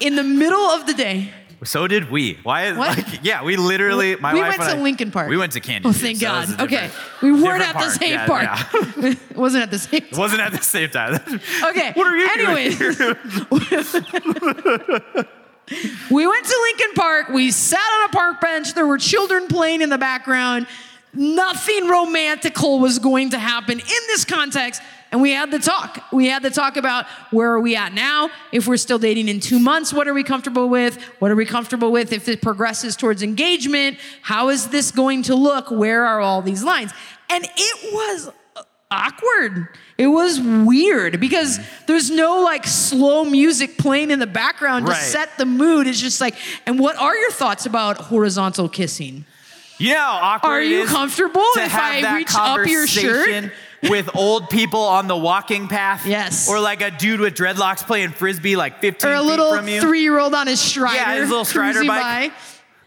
in 0.00 0.16
the 0.16 0.24
middle 0.24 0.58
of 0.58 0.86
the 0.88 0.92
day. 0.92 1.32
So 1.62 1.86
did 1.86 2.10
we. 2.10 2.40
Why? 2.42 2.72
What? 2.72 2.98
Like, 2.98 3.20
yeah, 3.22 3.44
we 3.44 3.56
literally. 3.56 4.16
My 4.16 4.32
we 4.32 4.40
wife 4.40 4.58
went 4.58 4.70
to 4.72 4.76
I- 4.78 4.80
Lincoln 4.80 5.12
Park. 5.12 5.28
We 5.28 5.36
went 5.36 5.52
to 5.52 5.60
Candy. 5.60 5.88
Oh, 5.88 5.92
thank 5.92 6.20
God. 6.20 6.60
Okay, 6.60 6.90
we 7.22 7.30
weren't 7.30 7.62
at 7.62 7.74
the 7.74 7.90
same 7.90 8.18
park. 8.26 8.42
yeah. 8.42 8.64
it 9.30 9.36
wasn't 9.36 9.62
at 9.62 9.70
the 9.70 9.78
same. 9.78 10.02
It 10.02 10.18
wasn't 10.18 10.40
at 10.40 10.50
the 10.50 10.62
same 10.62 10.90
time. 10.90 11.14
Okay. 11.62 11.92
What 11.92 12.08
are 12.08 12.16
you 12.16 12.28
Anyways, 12.32 12.76
doing 12.76 13.16
here? 13.68 15.28
We 16.10 16.26
went 16.26 16.46
to 16.46 16.58
Lincoln 16.62 16.94
Park. 16.94 17.28
We 17.28 17.50
sat 17.50 17.78
on 17.78 18.10
a 18.10 18.12
park 18.12 18.40
bench. 18.40 18.74
There 18.74 18.86
were 18.86 18.98
children 18.98 19.46
playing 19.48 19.82
in 19.82 19.88
the 19.88 19.98
background. 19.98 20.66
Nothing 21.12 21.88
romantical 21.88 22.78
was 22.78 22.98
going 22.98 23.30
to 23.30 23.38
happen 23.38 23.78
in 23.78 24.02
this 24.08 24.24
context. 24.24 24.82
And 25.12 25.20
we 25.20 25.32
had 25.32 25.50
the 25.50 25.58
talk. 25.58 26.04
We 26.12 26.28
had 26.28 26.42
the 26.42 26.50
talk 26.50 26.76
about 26.76 27.06
where 27.32 27.50
are 27.50 27.60
we 27.60 27.74
at 27.74 27.92
now? 27.92 28.30
If 28.52 28.68
we're 28.68 28.76
still 28.76 28.98
dating 28.98 29.28
in 29.28 29.40
two 29.40 29.58
months, 29.58 29.92
what 29.92 30.06
are 30.06 30.14
we 30.14 30.22
comfortable 30.22 30.68
with? 30.68 31.02
What 31.18 31.32
are 31.32 31.36
we 31.36 31.46
comfortable 31.46 31.90
with 31.90 32.12
if 32.12 32.28
it 32.28 32.40
progresses 32.40 32.94
towards 32.94 33.22
engagement? 33.22 33.98
How 34.22 34.50
is 34.50 34.68
this 34.68 34.92
going 34.92 35.22
to 35.24 35.34
look? 35.34 35.70
Where 35.70 36.04
are 36.04 36.20
all 36.20 36.42
these 36.42 36.62
lines? 36.62 36.92
And 37.28 37.44
it 37.44 37.92
was 37.92 38.30
awkward. 38.90 39.68
It 40.00 40.06
was 40.06 40.40
weird 40.40 41.20
because 41.20 41.60
there's 41.86 42.10
no 42.10 42.40
like 42.40 42.66
slow 42.66 43.22
music 43.24 43.76
playing 43.76 44.10
in 44.10 44.18
the 44.18 44.26
background 44.26 44.86
to 44.86 44.92
Right. 44.92 45.02
set 45.02 45.36
the 45.36 45.44
mood. 45.44 45.86
It's 45.86 46.00
just 46.00 46.22
like, 46.22 46.36
and 46.64 46.78
what 46.78 46.96
are 46.96 47.14
your 47.14 47.30
thoughts 47.30 47.66
about 47.66 47.98
horizontal 47.98 48.70
kissing? 48.70 49.26
You 49.76 49.92
know 49.92 49.98
awkward 50.00 50.50
Are 50.50 50.62
you 50.62 50.86
comfortable 50.86 51.44
if 51.56 51.74
I 51.74 52.16
reach 52.16 52.34
up 52.34 52.66
your 52.66 52.86
shirt? 52.86 53.52
with 53.82 54.08
old 54.14 54.48
people 54.50 54.80
on 54.80 55.06
the 55.06 55.16
walking 55.16 55.68
path? 55.68 56.06
Yes. 56.06 56.48
Or 56.48 56.60
like 56.60 56.80
a 56.80 56.90
dude 56.90 57.20
with 57.20 57.34
dreadlocks 57.34 57.86
playing 57.86 58.10
frisbee 58.12 58.56
like 58.56 58.80
15 58.80 59.10
Or 59.10 59.14
a 59.14 59.22
little 59.22 59.56
three 59.80 60.00
year 60.00 60.18
old 60.18 60.34
on 60.34 60.46
his 60.46 60.60
strider. 60.60 60.96
Yeah, 60.96 61.14
his 61.20 61.28
little 61.28 61.44
strider 61.44 61.84
bike. 61.84 62.32
by. 62.32 62.36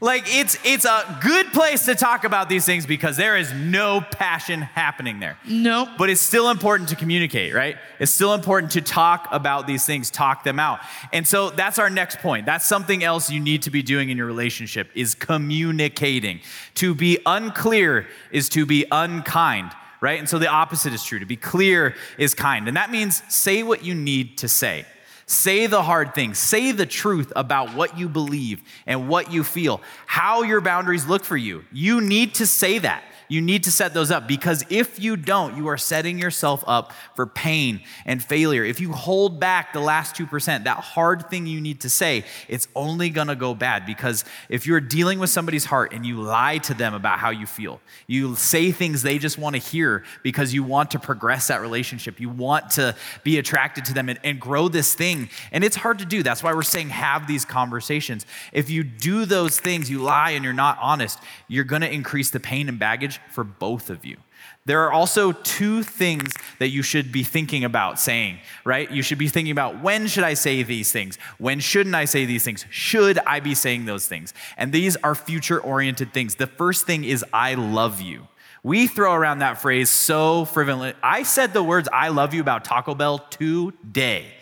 Like 0.03 0.25
it's 0.27 0.57
it's 0.65 0.83
a 0.83 1.17
good 1.23 1.53
place 1.53 1.85
to 1.85 1.95
talk 1.95 2.25
about 2.25 2.49
these 2.49 2.65
things 2.65 2.85
because 2.85 3.15
there 3.15 3.37
is 3.37 3.53
no 3.53 4.01
passion 4.01 4.59
happening 4.59 5.21
there. 5.21 5.37
Nope. 5.47 5.91
But 5.97 6.09
it's 6.09 6.19
still 6.19 6.49
important 6.49 6.89
to 6.89 6.97
communicate, 6.97 7.53
right? 7.53 7.77
It's 7.99 8.11
still 8.11 8.33
important 8.33 8.73
to 8.73 8.81
talk 8.81 9.29
about 9.31 9.65
these 9.65 9.85
things, 9.85 10.11
talk 10.11 10.43
them 10.43 10.59
out. 10.59 10.81
And 11.13 11.25
so 11.25 11.51
that's 11.51 11.79
our 11.79 11.89
next 11.89 12.19
point. 12.19 12.45
That's 12.45 12.65
something 12.65 13.01
else 13.01 13.31
you 13.31 13.39
need 13.39 13.61
to 13.61 13.69
be 13.69 13.81
doing 13.81 14.09
in 14.09 14.17
your 14.17 14.25
relationship 14.25 14.89
is 14.93 15.15
communicating. 15.15 16.41
To 16.75 16.93
be 16.93 17.19
unclear 17.25 18.05
is 18.29 18.49
to 18.49 18.65
be 18.65 18.85
unkind, 18.91 19.71
right? 20.01 20.19
And 20.19 20.27
so 20.27 20.37
the 20.37 20.49
opposite 20.49 20.91
is 20.91 21.01
true. 21.05 21.19
To 21.19 21.25
be 21.25 21.37
clear 21.37 21.95
is 22.17 22.33
kind. 22.33 22.67
And 22.67 22.75
that 22.75 22.91
means 22.91 23.23
say 23.29 23.63
what 23.63 23.85
you 23.85 23.95
need 23.95 24.37
to 24.39 24.49
say. 24.49 24.85
Say 25.33 25.67
the 25.67 25.81
hard 25.81 26.15
things. 26.15 26.37
Say 26.37 26.71
the 26.71 26.85
truth 26.85 27.33
about 27.35 27.73
what 27.73 27.97
you 27.97 28.07
believe 28.07 28.61
and 28.85 29.09
what 29.09 29.31
you 29.31 29.43
feel, 29.43 29.81
how 30.05 30.43
your 30.43 30.61
boundaries 30.61 31.05
look 31.05 31.25
for 31.25 31.37
you. 31.37 31.65
You 31.71 32.01
need 32.01 32.35
to 32.35 32.47
say 32.47 32.79
that. 32.79 33.03
You 33.33 33.41
need 33.41 33.63
to 33.63 33.71
set 33.71 33.95
those 33.95 34.11
up 34.11 34.27
because 34.27 34.63
if 34.69 34.99
you 34.99 35.17
don't, 35.17 35.57
you 35.57 35.67
are 35.67 35.77
setting 35.77 36.19
yourself 36.19 36.63
up 36.67 36.93
for 37.15 37.25
pain 37.25 37.81
and 38.05 38.23
failure. 38.23 38.63
If 38.63 38.79
you 38.79 38.91
hold 38.91 39.39
back 39.39 39.73
the 39.73 39.79
last 39.79 40.15
2%, 40.15 40.65
that 40.65 40.77
hard 40.77 41.31
thing 41.31 41.47
you 41.47 41.59
need 41.59 41.81
to 41.81 41.89
say, 41.89 42.25
it's 42.47 42.67
only 42.75 43.09
gonna 43.09 43.35
go 43.35 43.55
bad 43.55 43.87
because 43.87 44.23
if 44.49 44.67
you're 44.67 44.79
dealing 44.79 45.17
with 45.17 45.31
somebody's 45.31 45.65
heart 45.65 45.93
and 45.93 46.05
you 46.05 46.21
lie 46.21 46.59
to 46.59 46.75
them 46.75 46.93
about 46.93 47.17
how 47.17 47.31
you 47.31 47.47
feel, 47.47 47.81
you 48.05 48.35
say 48.35 48.71
things 48.71 49.01
they 49.01 49.17
just 49.17 49.39
wanna 49.39 49.57
hear 49.57 50.03
because 50.21 50.53
you 50.53 50.61
want 50.61 50.91
to 50.91 50.99
progress 50.99 51.47
that 51.47 51.59
relationship, 51.59 52.19
you 52.19 52.29
want 52.29 52.69
to 52.69 52.95
be 53.23 53.39
attracted 53.39 53.83
to 53.85 53.95
them 53.95 54.09
and, 54.09 54.19
and 54.23 54.39
grow 54.39 54.67
this 54.67 54.93
thing. 54.93 55.27
And 55.51 55.63
it's 55.63 55.77
hard 55.77 55.97
to 55.97 56.05
do. 56.05 56.21
That's 56.21 56.43
why 56.43 56.53
we're 56.53 56.61
saying 56.61 56.89
have 56.89 57.25
these 57.25 57.45
conversations. 57.45 58.27
If 58.51 58.69
you 58.69 58.83
do 58.83 59.25
those 59.25 59.59
things, 59.59 59.89
you 59.89 60.03
lie 60.03 60.31
and 60.31 60.43
you're 60.43 60.53
not 60.53 60.77
honest, 60.79 61.17
you're 61.47 61.63
gonna 61.63 61.87
increase 61.87 62.29
the 62.29 62.39
pain 62.39 62.69
and 62.69 62.77
baggage 62.77 63.19
for 63.31 63.43
both 63.43 63.89
of 63.89 64.05
you. 64.05 64.17
There 64.65 64.81
are 64.83 64.91
also 64.91 65.31
two 65.31 65.83
things 65.83 66.33
that 66.59 66.69
you 66.69 66.83
should 66.83 67.11
be 67.11 67.23
thinking 67.23 67.63
about 67.63 67.99
saying, 67.99 68.39
right? 68.63 68.89
You 68.89 69.01
should 69.01 69.17
be 69.17 69.27
thinking 69.27 69.51
about 69.51 69.81
when 69.81 70.07
should 70.07 70.23
I 70.23 70.35
say 70.35 70.63
these 70.63 70.91
things? 70.91 71.17
When 71.37 71.59
shouldn't 71.59 71.95
I 71.95 72.05
say 72.05 72.25
these 72.25 72.45
things? 72.45 72.65
Should 72.69 73.19
I 73.19 73.39
be 73.41 73.55
saying 73.55 73.85
those 73.85 74.07
things? 74.07 74.33
And 74.57 74.71
these 74.71 74.95
are 74.97 75.15
future 75.15 75.59
oriented 75.59 76.13
things. 76.13 76.35
The 76.35 76.47
first 76.47 76.85
thing 76.85 77.03
is, 77.03 77.25
I 77.33 77.55
love 77.55 77.99
you. 77.99 78.27
We 78.63 78.87
throw 78.87 79.13
around 79.13 79.39
that 79.39 79.61
phrase 79.61 79.89
so 79.89 80.45
frivolous. 80.45 80.95
I 81.03 81.23
said 81.23 81.51
the 81.51 81.63
words 81.63 81.89
I 81.91 82.07
love 82.07 82.33
you 82.33 82.39
about 82.39 82.63
Taco 82.63 82.95
Bell 82.95 83.19
today. 83.19 84.33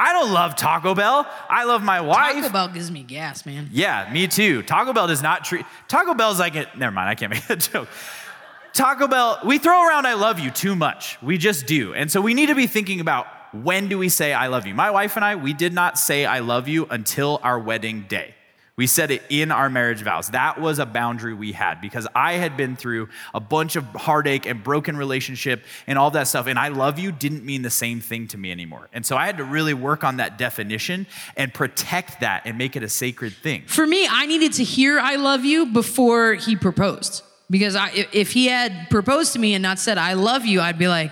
I 0.00 0.12
don't 0.12 0.32
love 0.32 0.54
Taco 0.54 0.94
Bell. 0.94 1.26
I 1.50 1.64
love 1.64 1.82
my 1.82 2.00
wife. 2.00 2.34
Taco 2.36 2.50
Bell 2.50 2.68
gives 2.68 2.88
me 2.90 3.02
gas, 3.02 3.44
man. 3.44 3.68
Yeah, 3.72 4.08
me 4.12 4.28
too. 4.28 4.62
Taco 4.62 4.92
Bell 4.92 5.08
does 5.08 5.22
not 5.22 5.44
treat 5.44 5.66
Taco 5.88 6.14
Bell's 6.14 6.38
like 6.38 6.54
it. 6.54 6.68
Never 6.78 6.92
mind, 6.92 7.08
I 7.08 7.16
can't 7.16 7.32
make 7.32 7.50
a 7.50 7.56
joke. 7.56 7.88
Taco 8.72 9.08
Bell, 9.08 9.40
we 9.44 9.58
throw 9.58 9.88
around 9.88 10.06
I 10.06 10.14
love 10.14 10.38
you 10.38 10.50
too 10.50 10.76
much. 10.76 11.20
We 11.20 11.36
just 11.36 11.66
do. 11.66 11.94
And 11.94 12.10
so 12.12 12.20
we 12.20 12.32
need 12.32 12.46
to 12.46 12.54
be 12.54 12.68
thinking 12.68 13.00
about 13.00 13.26
when 13.52 13.88
do 13.88 13.98
we 13.98 14.08
say 14.08 14.32
I 14.32 14.46
love 14.46 14.66
you? 14.66 14.74
My 14.74 14.90
wife 14.90 15.16
and 15.16 15.24
I, 15.24 15.34
we 15.34 15.52
did 15.52 15.72
not 15.72 15.98
say 15.98 16.24
I 16.24 16.40
love 16.40 16.68
you 16.68 16.86
until 16.86 17.40
our 17.42 17.58
wedding 17.58 18.04
day. 18.08 18.34
We 18.78 18.86
said 18.86 19.10
it 19.10 19.24
in 19.28 19.50
our 19.50 19.68
marriage 19.68 20.02
vows. 20.02 20.28
That 20.28 20.60
was 20.60 20.78
a 20.78 20.86
boundary 20.86 21.34
we 21.34 21.50
had 21.50 21.80
because 21.80 22.06
I 22.14 22.34
had 22.34 22.56
been 22.56 22.76
through 22.76 23.08
a 23.34 23.40
bunch 23.40 23.74
of 23.74 23.84
heartache 23.86 24.46
and 24.46 24.62
broken 24.62 24.96
relationship 24.96 25.64
and 25.88 25.98
all 25.98 26.12
that 26.12 26.28
stuff. 26.28 26.46
And 26.46 26.56
I 26.56 26.68
love 26.68 26.96
you 26.96 27.10
didn't 27.10 27.44
mean 27.44 27.62
the 27.62 27.70
same 27.70 28.00
thing 28.00 28.28
to 28.28 28.38
me 28.38 28.52
anymore. 28.52 28.88
And 28.92 29.04
so 29.04 29.16
I 29.16 29.26
had 29.26 29.38
to 29.38 29.44
really 29.44 29.74
work 29.74 30.04
on 30.04 30.18
that 30.18 30.38
definition 30.38 31.08
and 31.36 31.52
protect 31.52 32.20
that 32.20 32.42
and 32.44 32.56
make 32.56 32.76
it 32.76 32.84
a 32.84 32.88
sacred 32.88 33.32
thing. 33.32 33.64
For 33.66 33.84
me, 33.84 34.06
I 34.08 34.26
needed 34.26 34.52
to 34.54 34.64
hear 34.64 35.00
I 35.00 35.16
love 35.16 35.44
you 35.44 35.66
before 35.66 36.34
he 36.34 36.54
proposed. 36.54 37.24
Because 37.50 37.74
I, 37.74 38.06
if 38.12 38.30
he 38.30 38.46
had 38.46 38.90
proposed 38.90 39.32
to 39.32 39.40
me 39.40 39.54
and 39.54 39.62
not 39.62 39.80
said 39.80 39.98
I 39.98 40.12
love 40.12 40.46
you, 40.46 40.60
I'd 40.60 40.78
be 40.78 40.86
like, 40.86 41.10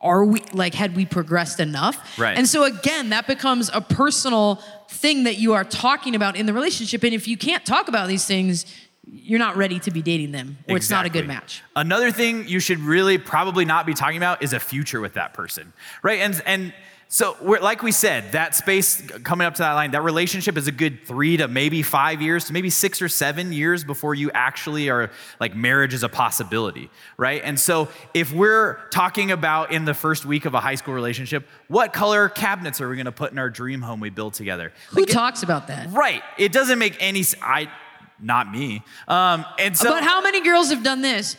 are 0.00 0.24
we 0.24 0.42
like 0.52 0.74
had 0.74 0.96
we 0.96 1.04
progressed 1.04 1.60
enough? 1.60 2.18
Right. 2.18 2.36
And 2.36 2.48
so 2.48 2.64
again 2.64 3.10
that 3.10 3.26
becomes 3.26 3.70
a 3.72 3.80
personal 3.80 4.56
thing 4.88 5.24
that 5.24 5.38
you 5.38 5.52
are 5.54 5.64
talking 5.64 6.14
about 6.14 6.36
in 6.36 6.46
the 6.46 6.52
relationship 6.52 7.02
and 7.04 7.14
if 7.14 7.28
you 7.28 7.36
can't 7.36 7.64
talk 7.64 7.88
about 7.88 8.08
these 8.08 8.26
things 8.26 8.66
you're 9.12 9.38
not 9.38 9.56
ready 9.56 9.80
to 9.80 9.90
be 9.90 10.02
dating 10.02 10.30
them 10.30 10.58
or 10.68 10.76
exactly. 10.76 10.76
it's 10.76 10.90
not 10.90 11.06
a 11.06 11.08
good 11.08 11.26
match. 11.26 11.62
Another 11.74 12.12
thing 12.12 12.46
you 12.46 12.60
should 12.60 12.78
really 12.78 13.18
probably 13.18 13.64
not 13.64 13.84
be 13.84 13.94
talking 13.94 14.16
about 14.16 14.42
is 14.42 14.52
a 14.52 14.60
future 14.60 15.00
with 15.00 15.14
that 15.14 15.34
person 15.34 15.72
right? 16.02 16.20
And 16.20 16.42
and 16.46 16.72
so, 17.12 17.36
like 17.42 17.82
we 17.82 17.90
said, 17.90 18.30
that 18.32 18.54
space 18.54 19.02
coming 19.24 19.44
up 19.44 19.56
to 19.56 19.62
that 19.62 19.72
line, 19.72 19.90
that 19.90 20.02
relationship 20.02 20.56
is 20.56 20.68
a 20.68 20.72
good 20.72 21.04
three 21.04 21.38
to 21.38 21.48
maybe 21.48 21.82
five 21.82 22.22
years 22.22 22.44
to 22.44 22.52
maybe 22.52 22.70
six 22.70 23.02
or 23.02 23.08
seven 23.08 23.52
years 23.52 23.82
before 23.82 24.14
you 24.14 24.30
actually 24.32 24.88
are 24.90 25.10
like 25.40 25.56
marriage 25.56 25.92
is 25.92 26.04
a 26.04 26.08
possibility, 26.08 26.88
right? 27.16 27.42
And 27.44 27.58
so, 27.58 27.88
if 28.14 28.32
we're 28.32 28.78
talking 28.90 29.32
about 29.32 29.72
in 29.72 29.86
the 29.86 29.92
first 29.92 30.24
week 30.24 30.44
of 30.44 30.54
a 30.54 30.60
high 30.60 30.76
school 30.76 30.94
relationship, 30.94 31.48
what 31.66 31.92
color 31.92 32.28
cabinets 32.28 32.80
are 32.80 32.88
we 32.88 32.94
going 32.94 33.06
to 33.06 33.12
put 33.12 33.32
in 33.32 33.40
our 33.40 33.50
dream 33.50 33.82
home 33.82 33.98
we 33.98 34.10
build 34.10 34.34
together? 34.34 34.72
Who 34.90 35.00
like, 35.00 35.08
talks 35.08 35.42
about 35.42 35.66
that? 35.66 35.90
Right. 35.90 36.22
It 36.38 36.52
doesn't 36.52 36.78
make 36.78 36.96
any. 37.00 37.24
I, 37.42 37.72
not 38.20 38.52
me. 38.52 38.84
Um, 39.08 39.44
and 39.58 39.76
so, 39.76 39.90
but 39.90 40.04
how 40.04 40.20
many 40.20 40.42
girls 40.42 40.70
have 40.70 40.84
done 40.84 41.02
this? 41.02 41.34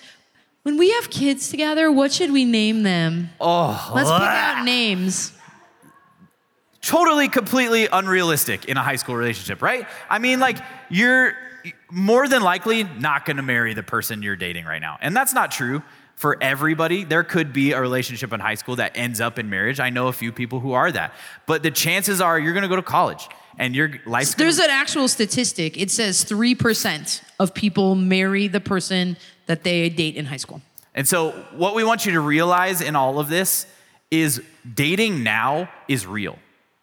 When 0.64 0.78
we 0.78 0.92
have 0.92 1.10
kids 1.10 1.50
together, 1.50 1.90
what 1.90 2.12
should 2.12 2.34
we 2.34 2.44
name 2.44 2.84
them? 2.84 3.30
Oh, 3.40 3.90
let's 3.96 4.10
pick 4.12 4.20
out 4.20 4.66
names 4.66 5.32
totally, 6.82 7.30
completely 7.30 7.88
unrealistic 7.92 8.66
in 8.66 8.78
a 8.78 8.84
high 8.84 8.96
school 8.96 9.16
relationship, 9.16 9.62
right? 9.62 9.88
I 10.10 10.20
mean, 10.20 10.40
like, 10.40 10.58
you're 10.90 11.34
more 11.90 12.28
than 12.28 12.42
likely 12.42 12.84
not 12.84 13.26
gonna 13.26 13.44
marry 13.44 13.74
the 13.74 13.84
person 13.84 14.24
you're 14.24 14.36
dating 14.36 14.66
right 14.66 14.82
now. 14.82 14.98
And 15.02 15.16
that's 15.16 15.34
not 15.34 15.52
true 15.52 15.84
for 16.16 16.38
everybody. 16.42 17.04
There 17.04 17.24
could 17.24 17.54
be 17.54 17.72
a 17.72 17.82
relationship 17.82 18.34
in 18.34 18.40
high 18.40 18.56
school 18.56 18.78
that 18.78 18.92
ends 18.96 19.22
up 19.22 19.38
in 19.38 19.50
marriage. 19.50 19.80
I 19.80 19.90
know 19.90 20.08
a 20.08 20.14
few 20.14 20.32
people 20.32 20.60
who 20.60 20.74
are 20.74 20.92
that. 20.92 21.14
But 21.46 21.64
the 21.64 21.72
chances 21.72 22.22
are 22.22 22.40
you're 22.40 22.54
gonna 22.54 22.68
go 22.68 22.76
to 22.76 22.82
college 22.82 23.28
and 23.58 23.76
your 23.76 23.92
life. 24.06 24.36
There's 24.36 24.60
an 24.60 24.70
actual 24.70 25.08
statistic. 25.08 25.80
It 25.80 25.92
says 25.92 26.24
3% 26.26 27.22
of 27.40 27.54
people 27.54 27.96
marry 27.96 28.48
the 28.48 28.62
person 28.62 29.18
that 29.46 29.64
they 29.64 29.90
date 29.90 30.16
in 30.16 30.26
high 30.26 30.38
school. 30.38 30.62
And 30.94 31.08
so, 31.08 31.32
what 31.56 31.74
we 31.74 31.84
want 31.84 32.06
you 32.06 32.12
to 32.14 32.20
realize 32.20 32.82
in 32.82 32.96
all 32.96 33.20
of 33.20 33.30
this 33.30 33.66
is 34.10 34.42
dating 34.74 35.24
now 35.24 35.70
is 35.88 36.06
real 36.06 36.38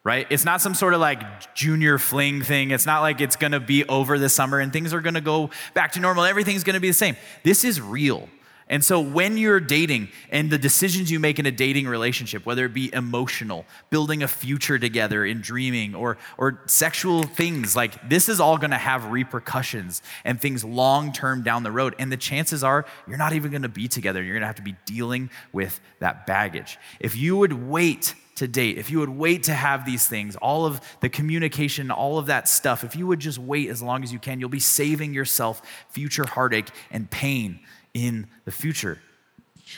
right? 0.04 0.26
It's 0.30 0.44
not 0.44 0.60
some 0.60 0.74
sort 0.74 0.94
of 0.94 1.00
like 1.00 1.54
junior 1.54 1.98
fling 1.98 2.42
thing. 2.42 2.70
It's 2.70 2.86
not 2.86 3.00
like 3.02 3.20
it's 3.20 3.36
gonna 3.36 3.60
be 3.60 3.84
over 3.84 4.18
this 4.18 4.34
summer 4.34 4.58
and 4.58 4.72
things 4.72 4.92
are 4.94 5.00
gonna 5.00 5.20
go 5.20 5.50
back 5.74 5.92
to 5.92 6.00
normal. 6.00 6.24
Everything's 6.24 6.64
gonna 6.64 6.80
be 6.80 6.88
the 6.88 6.94
same. 6.94 7.16
This 7.42 7.64
is 7.64 7.80
real. 7.80 8.28
And 8.70 8.84
so 8.84 9.00
when 9.00 9.38
you're 9.38 9.60
dating 9.60 10.08
and 10.30 10.50
the 10.50 10.58
decisions 10.58 11.10
you 11.10 11.18
make 11.18 11.38
in 11.38 11.46
a 11.46 11.50
dating 11.50 11.86
relationship, 11.88 12.44
whether 12.44 12.66
it 12.66 12.74
be 12.74 12.92
emotional, 12.92 13.64
building 13.88 14.22
a 14.22 14.28
future 14.28 14.78
together 14.78 15.24
in 15.24 15.40
dreaming, 15.40 15.94
or, 15.94 16.18
or 16.36 16.60
sexual 16.66 17.22
things, 17.22 17.74
like 17.74 18.08
this 18.08 18.28
is 18.28 18.40
all 18.40 18.58
gonna 18.58 18.76
have 18.78 19.10
repercussions 19.10 20.02
and 20.24 20.40
things 20.40 20.64
long 20.64 21.12
term 21.12 21.42
down 21.42 21.62
the 21.62 21.72
road. 21.72 21.94
And 21.98 22.12
the 22.12 22.16
chances 22.16 22.62
are 22.62 22.84
you're 23.06 23.16
not 23.16 23.32
even 23.32 23.50
gonna 23.50 23.68
be 23.68 23.88
together. 23.88 24.22
You're 24.22 24.34
gonna 24.34 24.46
have 24.46 24.56
to 24.56 24.62
be 24.62 24.76
dealing 24.84 25.30
with 25.52 25.80
that 26.00 26.26
baggage. 26.26 26.78
If 27.00 27.16
you 27.16 27.36
would 27.38 27.52
wait 27.52 28.14
to 28.36 28.46
date, 28.46 28.78
if 28.78 28.90
you 28.90 29.00
would 29.00 29.08
wait 29.08 29.44
to 29.44 29.54
have 29.54 29.84
these 29.84 30.06
things, 30.06 30.36
all 30.36 30.64
of 30.64 30.80
the 31.00 31.08
communication, 31.08 31.90
all 31.90 32.18
of 32.18 32.26
that 32.26 32.48
stuff, 32.48 32.84
if 32.84 32.94
you 32.94 33.06
would 33.06 33.18
just 33.18 33.38
wait 33.38 33.68
as 33.68 33.82
long 33.82 34.04
as 34.04 34.12
you 34.12 34.18
can, 34.18 34.38
you'll 34.38 34.48
be 34.48 34.60
saving 34.60 35.12
yourself 35.12 35.60
future 35.88 36.24
heartache 36.24 36.68
and 36.90 37.10
pain 37.10 37.60
in 38.06 38.26
the 38.44 38.50
future. 38.50 38.98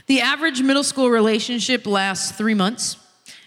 The 0.07 0.21
average 0.21 0.63
middle 0.63 0.85
school 0.85 1.11
relationship 1.11 1.87
lasts 1.87 2.33
three 2.33 2.55
months 2.55 2.97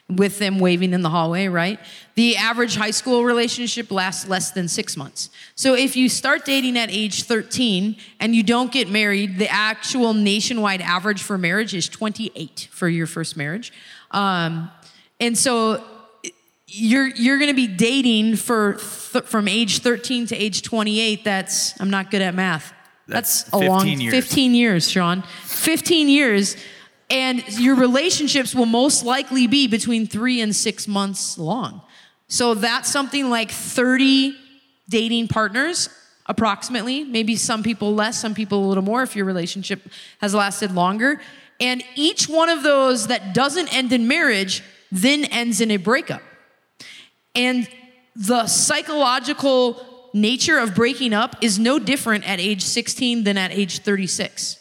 with 0.10 0.38
them 0.38 0.60
waving 0.60 0.94
in 0.94 1.02
the 1.02 1.10
hallway, 1.10 1.48
right? 1.48 1.80
The 2.16 2.36
average 2.36 2.76
high 2.76 2.92
school 2.92 3.24
relationship 3.24 3.90
lasts 3.90 4.28
less 4.28 4.52
than 4.52 4.68
six 4.68 4.98
months. 4.98 5.30
So 5.56 5.76
if 5.76 5.96
you 5.96 6.10
start 6.10 6.46
dating 6.46 6.78
at 6.78 6.92
age 6.92 7.24
13 7.24 7.96
and 8.20 8.36
you 8.36 8.44
don't 8.44 8.72
get 8.72 8.90
married, 8.90 9.38
the 9.38 9.50
actual 9.50 10.14
nationwide 10.14 10.82
average 10.82 11.24
for 11.24 11.38
marriage 11.38 11.74
is 11.74 11.88
28 11.88 12.68
for 12.72 12.90
your 12.90 13.08
first 13.08 13.38
marriage. 13.38 13.72
Um, 14.12 14.70
and 15.20 15.38
so 15.38 15.84
you're 16.68 17.08
you're 17.08 17.38
going 17.38 17.50
to 17.50 17.56
be 17.56 17.68
dating 17.68 18.36
for 18.36 18.74
th- 18.74 19.26
from 19.26 19.48
age 19.48 19.80
13 19.80 20.28
to 20.28 20.36
age 20.36 20.64
28 20.64 21.24
that's 21.24 21.80
i'm 21.80 21.92
not 21.92 22.10
good 22.10 22.22
at 22.22 22.34
math 22.34 22.74
that's, 23.08 23.44
that's 23.44 23.54
a 23.54 23.58
long 23.68 23.88
years. 23.88 24.14
15 24.14 24.56
years 24.56 24.90
sean 24.90 25.24
15 25.44 26.10
years 26.10 26.56
and 27.10 27.44
your 27.60 27.76
relationships 27.76 28.56
will 28.56 28.66
most 28.66 29.04
likely 29.04 29.48
be 29.48 29.68
between 29.68 30.08
three 30.08 30.42
and 30.42 30.56
six 30.56 30.88
months 30.88 31.38
long 31.38 31.82
so 32.28 32.54
that's 32.54 32.90
something 32.90 33.30
like 33.30 33.52
30 33.52 34.36
dating 34.90 35.28
partners 35.28 35.90
approximately 36.26 37.04
maybe 37.04 37.36
some 37.36 37.64
people 37.64 37.94
less 37.94 38.20
some 38.20 38.34
people 38.34 38.66
a 38.66 38.68
little 38.68 38.84
more 38.84 39.04
if 39.04 39.16
your 39.16 39.26
relationship 39.26 39.82
has 40.22 40.34
lasted 40.34 40.72
longer 40.72 41.20
and 41.60 41.84
each 41.96 42.28
one 42.28 42.50
of 42.50 42.64
those 42.64 43.08
that 43.08 43.34
doesn't 43.34 43.74
end 43.76 43.92
in 43.92 44.08
marriage 44.08 44.64
then 44.94 45.26
ends 45.26 45.60
in 45.60 45.72
a 45.72 45.78
breakup. 45.78 46.22
And 47.34 47.68
the 48.16 48.46
psychological 48.46 49.93
nature 50.14 50.60
of 50.60 50.76
breaking 50.76 51.14
up 51.14 51.36
is 51.42 51.60
no 51.60 51.80
different 51.80 52.28
at 52.30 52.40
age 52.40 52.62
16 52.64 53.24
than 53.24 53.38
at 53.38 53.52
age 53.52 53.80
36. 53.80 54.60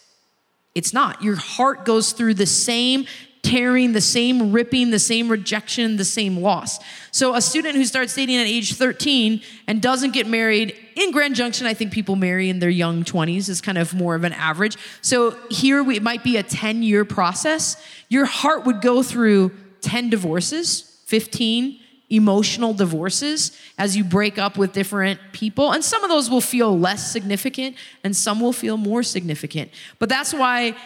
It's 0.74 0.92
not. 0.92 1.22
Your 1.22 1.36
heart 1.36 1.84
goes 1.84 2.12
through 2.12 2.34
the 2.34 2.46
same 2.46 3.06
tearing, 3.42 3.92
the 3.92 4.00
same 4.00 4.52
ripping, 4.52 4.90
the 4.90 4.98
same 4.98 5.28
rejection, 5.28 5.96
the 5.96 6.04
same 6.04 6.38
loss. 6.38 6.78
So, 7.10 7.34
a 7.34 7.42
student 7.42 7.74
who 7.74 7.84
starts 7.84 8.14
dating 8.14 8.36
at 8.36 8.46
age 8.46 8.74
13 8.74 9.42
and 9.66 9.82
doesn't 9.82 10.12
get 10.12 10.26
married 10.26 10.76
in 10.94 11.10
Grand 11.10 11.34
Junction, 11.34 11.66
I 11.66 11.74
think 11.74 11.92
people 11.92 12.16
marry 12.16 12.48
in 12.48 12.60
their 12.60 12.70
young 12.70 13.02
20s 13.02 13.48
is 13.48 13.60
kind 13.60 13.78
of 13.78 13.92
more 13.94 14.14
of 14.14 14.24
an 14.24 14.32
average. 14.32 14.76
So, 15.02 15.36
here 15.50 15.82
we, 15.82 15.96
it 15.96 16.02
might 16.02 16.22
be 16.22 16.36
a 16.36 16.42
10 16.42 16.82
year 16.82 17.04
process. 17.04 17.76
Your 18.08 18.24
heart 18.24 18.64
would 18.64 18.80
go 18.80 19.02
through 19.02 19.50
10 19.82 20.08
divorces, 20.08 21.02
15 21.06 21.80
emotional 22.12 22.74
divorces 22.74 23.58
as 23.78 23.96
you 23.96 24.04
break 24.04 24.38
up 24.38 24.58
with 24.58 24.72
different 24.72 25.18
people. 25.32 25.72
And 25.72 25.82
some 25.82 26.04
of 26.04 26.10
those 26.10 26.28
will 26.30 26.42
feel 26.42 26.78
less 26.78 27.10
significant 27.10 27.76
and 28.04 28.14
some 28.14 28.38
will 28.40 28.52
feel 28.52 28.76
more 28.76 29.02
significant. 29.02 29.70
But 29.98 30.08
that's 30.08 30.34
why 30.34 30.76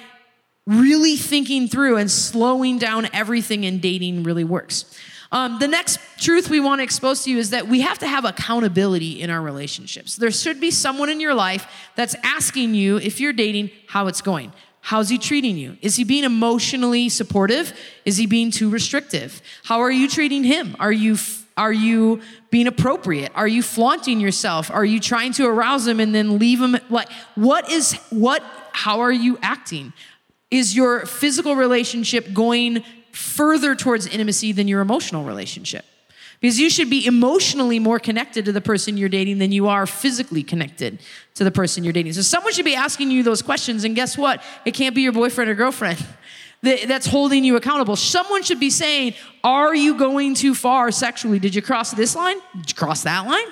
really 0.67 1.17
thinking 1.17 1.69
through 1.69 1.97
and 1.97 2.11
slowing 2.11 2.79
down 2.79 3.09
everything 3.12 3.65
in 3.65 3.81
dating 3.81 4.23
really 4.23 4.45
works. 4.45 4.97
Um, 5.33 5.59
the 5.59 5.69
next 5.69 5.99
truth 6.19 6.49
we 6.49 6.61
want 6.61 6.79
to 6.79 6.85
expose 6.85 7.25
to 7.25 7.31
you 7.31 7.39
is 7.39 7.51
that 7.51 7.67
we 7.67 7.81
have 7.81 7.99
to 7.99 8.07
have 8.07 8.25
accountability 8.25 9.21
in 9.21 9.29
our 9.29 9.43
relationships. 9.43 10.17
There 10.17 10.31
should 10.31 10.61
be 10.61 10.71
someone 10.71 11.09
in 11.09 11.21
your 11.21 11.35
life 11.35 11.91
that's 11.97 12.15
asking 12.23 12.75
you, 12.75 12.99
if 12.99 13.21
you're 13.21 13.33
dating, 13.33 13.71
how 13.89 14.07
it's 14.07 14.21
going. 14.21 14.53
How's 14.87 15.09
he 15.09 15.18
treating 15.18 15.57
you? 15.57 15.77
Is 15.83 15.96
he 15.96 16.05
being 16.05 16.22
emotionally 16.22 17.09
supportive? 17.09 17.77
Is 18.05 18.18
he 18.18 18.27
being 18.27 18.53
too 18.53 18.70
restrictive? 18.70 19.42
How 19.64 19.81
are 19.81 19.90
you 19.90 20.07
treating 20.07 20.44
him? 20.44 20.77
Are 20.79 20.92
you 20.92 21.16
are 21.57 21.72
you 21.72 22.20
being 22.51 22.68
appropriate? 22.68 23.33
Are 23.35 23.49
you 23.49 23.64
flaunting 23.64 24.20
yourself? 24.20 24.70
Are 24.70 24.85
you 24.85 25.01
trying 25.01 25.33
to 25.33 25.46
arouse 25.49 25.88
him 25.88 25.99
and 25.99 26.14
then 26.14 26.38
leave 26.38 26.61
him 26.61 26.77
like 26.88 27.09
what 27.35 27.68
is 27.68 27.94
what 28.11 28.44
how 28.70 29.01
are 29.01 29.11
you 29.11 29.40
acting? 29.42 29.92
Is 30.53 30.77
your 30.77 31.05
physical 31.05 31.57
relationship 31.57 32.33
going 32.33 32.85
further 33.11 33.75
towards 33.75 34.07
intimacy 34.07 34.53
than 34.53 34.68
your 34.68 34.83
emotional 34.83 35.25
relationship? 35.25 35.85
Because 36.40 36.61
you 36.61 36.70
should 36.70 36.90
be 36.90 37.05
emotionally 37.05 37.81
more 37.81 37.99
connected 37.99 38.44
to 38.44 38.53
the 38.53 38.61
person 38.61 38.96
you're 38.96 39.09
dating 39.09 39.38
than 39.38 39.51
you 39.51 39.66
are 39.66 39.85
physically 39.85 40.44
connected 40.44 41.01
to 41.37 41.44
the 41.44 41.51
person 41.51 41.85
you're 41.85 41.92
dating. 41.92 42.14
So 42.14 42.22
someone 42.22 42.53
should 42.53 42.64
be 42.64 42.75
asking 42.75 43.11
you 43.11 43.22
those 43.22 43.42
questions, 43.42 43.85
and 43.85 43.94
guess 43.94 44.18
what? 44.18 44.42
It 44.64 44.72
can't 44.72 44.94
be 44.94 45.03
your 45.03 45.12
boyfriend 45.12 45.51
or 45.51 45.55
girlfriend 45.55 46.05
that's 46.62 47.07
holding 47.07 47.44
you 47.44 47.57
accountable. 47.57 47.96
Someone 47.96 48.42
should 48.42 48.61
be 48.61 48.70
saying, 48.70 49.14
Are 49.44 49.75
you 49.75 49.96
going 49.96 50.35
too 50.35 50.55
far 50.55 50.90
sexually? 50.90 51.38
Did 51.38 51.55
you 51.55 51.62
cross 51.62 51.92
this 51.92 52.16
line? 52.16 52.38
Did 52.57 52.70
you 52.70 52.75
cross 52.75 53.03
that 53.05 53.27
line? 53.27 53.46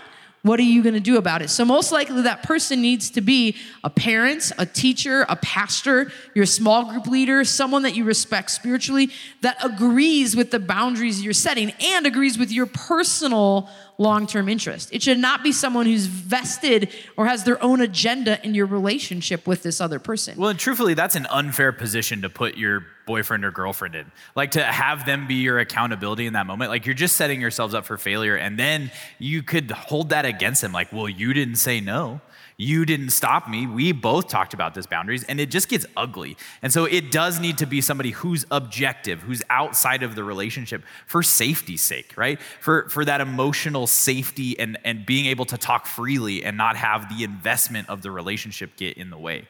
What 0.44 0.60
are 0.60 0.64
you 0.64 0.82
going 0.82 0.94
to 0.94 1.00
do 1.00 1.16
about 1.16 1.40
it? 1.40 1.48
So, 1.48 1.64
most 1.64 1.90
likely, 1.90 2.20
that 2.22 2.42
person 2.42 2.82
needs 2.82 3.08
to 3.10 3.22
be 3.22 3.56
a 3.82 3.88
parent, 3.88 4.52
a 4.58 4.66
teacher, 4.66 5.24
a 5.30 5.36
pastor, 5.36 6.12
your 6.34 6.44
small 6.44 6.90
group 6.90 7.06
leader, 7.06 7.44
someone 7.44 7.82
that 7.84 7.96
you 7.96 8.04
respect 8.04 8.50
spiritually 8.50 9.10
that 9.40 9.56
agrees 9.64 10.36
with 10.36 10.50
the 10.50 10.60
boundaries 10.60 11.22
you're 11.22 11.32
setting 11.32 11.72
and 11.80 12.06
agrees 12.06 12.36
with 12.38 12.52
your 12.52 12.66
personal 12.66 13.70
long 13.98 14.26
term 14.26 14.48
interest. 14.48 14.90
It 14.92 15.02
should 15.02 15.18
not 15.18 15.42
be 15.42 15.52
someone 15.52 15.86
who's 15.86 16.06
vested 16.06 16.92
or 17.16 17.26
has 17.26 17.44
their 17.44 17.62
own 17.62 17.80
agenda 17.80 18.44
in 18.44 18.54
your 18.54 18.66
relationship 18.66 19.46
with 19.46 19.62
this 19.62 19.80
other 19.80 19.98
person. 19.98 20.38
Well, 20.38 20.50
and 20.50 20.58
truthfully, 20.58 20.94
that's 20.94 21.14
an 21.14 21.26
unfair 21.30 21.72
position 21.72 22.22
to 22.22 22.30
put 22.30 22.56
your 22.56 22.86
boyfriend 23.06 23.44
or 23.44 23.50
girlfriend 23.50 23.94
in. 23.94 24.10
Like 24.34 24.52
to 24.52 24.62
have 24.62 25.06
them 25.06 25.26
be 25.26 25.34
your 25.34 25.58
accountability 25.58 26.26
in 26.26 26.32
that 26.32 26.46
moment. 26.46 26.70
Like 26.70 26.86
you're 26.86 26.94
just 26.94 27.16
setting 27.16 27.40
yourselves 27.40 27.74
up 27.74 27.84
for 27.84 27.96
failure. 27.96 28.36
And 28.36 28.58
then 28.58 28.90
you 29.18 29.42
could 29.42 29.70
hold 29.70 30.10
that 30.10 30.24
against 30.24 30.62
them. 30.62 30.72
Like, 30.72 30.92
well, 30.92 31.08
you 31.08 31.32
didn't 31.34 31.56
say 31.56 31.80
no. 31.80 32.20
You 32.56 32.84
didn't 32.84 33.10
stop 33.10 33.48
me. 33.48 33.66
We 33.66 33.92
both 33.92 34.28
talked 34.28 34.54
about 34.54 34.74
this 34.74 34.86
boundaries, 34.86 35.24
and 35.24 35.40
it 35.40 35.50
just 35.50 35.68
gets 35.68 35.86
ugly. 35.96 36.36
And 36.62 36.72
so 36.72 36.84
it 36.84 37.10
does 37.10 37.40
need 37.40 37.58
to 37.58 37.66
be 37.66 37.80
somebody 37.80 38.10
who's 38.10 38.46
objective, 38.50 39.22
who's 39.22 39.42
outside 39.50 40.02
of 40.02 40.14
the 40.14 40.22
relationship 40.22 40.82
for 41.06 41.22
safety's 41.22 41.82
sake, 41.82 42.14
right? 42.16 42.40
For 42.60 42.88
for 42.88 43.04
that 43.04 43.20
emotional 43.20 43.86
safety 43.86 44.58
and 44.58 44.78
and 44.84 45.04
being 45.04 45.26
able 45.26 45.46
to 45.46 45.58
talk 45.58 45.86
freely 45.86 46.44
and 46.44 46.56
not 46.56 46.76
have 46.76 47.08
the 47.16 47.24
investment 47.24 47.88
of 47.88 48.02
the 48.02 48.10
relationship 48.10 48.76
get 48.76 48.96
in 48.96 49.10
the 49.10 49.18
way. 49.18 49.48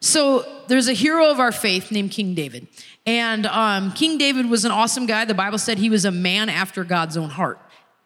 So 0.00 0.46
there's 0.68 0.88
a 0.88 0.94
hero 0.94 1.30
of 1.30 1.38
our 1.40 1.52
faith 1.52 1.92
named 1.92 2.10
King 2.10 2.34
David. 2.34 2.68
And 3.06 3.44
um, 3.46 3.92
King 3.92 4.16
David 4.16 4.48
was 4.48 4.64
an 4.64 4.70
awesome 4.70 5.04
guy. 5.04 5.26
The 5.26 5.34
Bible 5.34 5.58
said 5.58 5.76
he 5.76 5.90
was 5.90 6.06
a 6.06 6.10
man 6.10 6.48
after 6.48 6.84
God's 6.84 7.18
own 7.18 7.28
heart. 7.28 7.58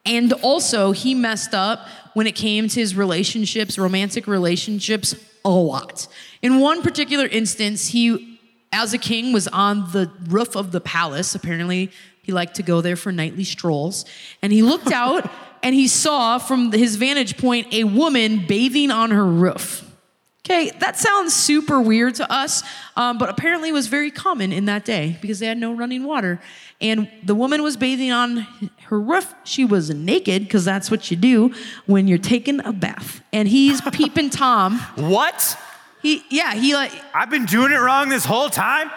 And 0.07 0.33
also, 0.35 0.93
he 0.93 1.15
messed 1.15 1.55
up 1.55 1.87
when 2.13 2.27
it 2.27 2.35
came 2.35 2.69
to 2.69 2.81
his 2.81 2.95
relationships, 2.95 3.79
romantic 3.79 4.27
relationships, 4.27 5.15
a 5.45 5.51
lot. 5.51 6.07
In 6.43 6.61
one 6.61 6.83
particular 6.83 7.27
instance, 7.27 7.89
he, 7.89 8.39
as 8.73 8.93
a 8.93 8.99
king, 8.99 9.33
was 9.33 9.49
on 9.49 9.91
the 9.93 10.11
roof 10.29 10.57
of 10.57 10.73
the 10.73 10.81
palace. 10.81 11.35
Apparently, 11.35 11.91
he 12.23 12.33
liked 12.33 12.57
to 12.57 12.63
go 12.63 12.81
there 12.81 12.97
for 12.97 13.13
nightly 13.13 13.45
strolls. 13.45 14.05
And 14.43 14.53
he 14.53 14.63
looked 14.63 14.93
out 14.93 15.31
and 15.63 15.75
he 15.75 15.89
saw 15.89 16.39
from 16.39 16.73
his 16.73 16.97
vantage 16.97 17.39
point 17.39 17.73
a 17.73 17.85
woman 17.85 18.47
bathing 18.47 18.91
on 18.91 19.11
her 19.11 19.25
roof. 19.25 19.91
Okay, 20.45 20.71
that 20.81 20.99
sounds 20.99 21.33
super 21.33 21.81
weird 21.81 22.17
to 22.17 22.31
us, 22.31 22.63
um, 22.97 23.17
but 23.17 23.31
apparently 23.31 23.71
it 23.71 23.73
was 23.73 23.87
very 23.87 24.11
common 24.11 24.53
in 24.53 24.67
that 24.67 24.85
day 24.85 25.17
because 25.23 25.39
they 25.39 25.47
had 25.47 25.57
no 25.57 25.73
running 25.73 26.05
water. 26.05 26.39
And 26.83 27.11
the 27.23 27.35
woman 27.35 27.63
was 27.63 27.79
bathing 27.79 28.13
on 28.13 28.47
her 28.89 29.01
roof. 29.01 29.35
She 29.45 29.65
was 29.65 29.89
naked 29.89 30.43
because 30.43 30.67
that's 30.67 30.91
what 30.91 31.11
you 31.11 31.17
do 31.17 31.55
when 31.87 32.07
you're 32.09 32.19
taking 32.19 32.61
a 32.63 32.75
bath. 32.75 33.23
And 33.33 33.49
he's 33.49 33.81
peeping 33.93 34.29
Tom. 34.29 34.81
What? 34.97 35.59
He, 36.03 36.23
yeah, 36.29 36.53
he 36.53 36.75
like. 36.75 36.93
I've 37.15 37.31
been 37.31 37.47
doing 37.47 37.73
it 37.73 37.79
wrong 37.79 38.11
this 38.11 38.27
whole 38.27 38.51
time. 38.51 38.91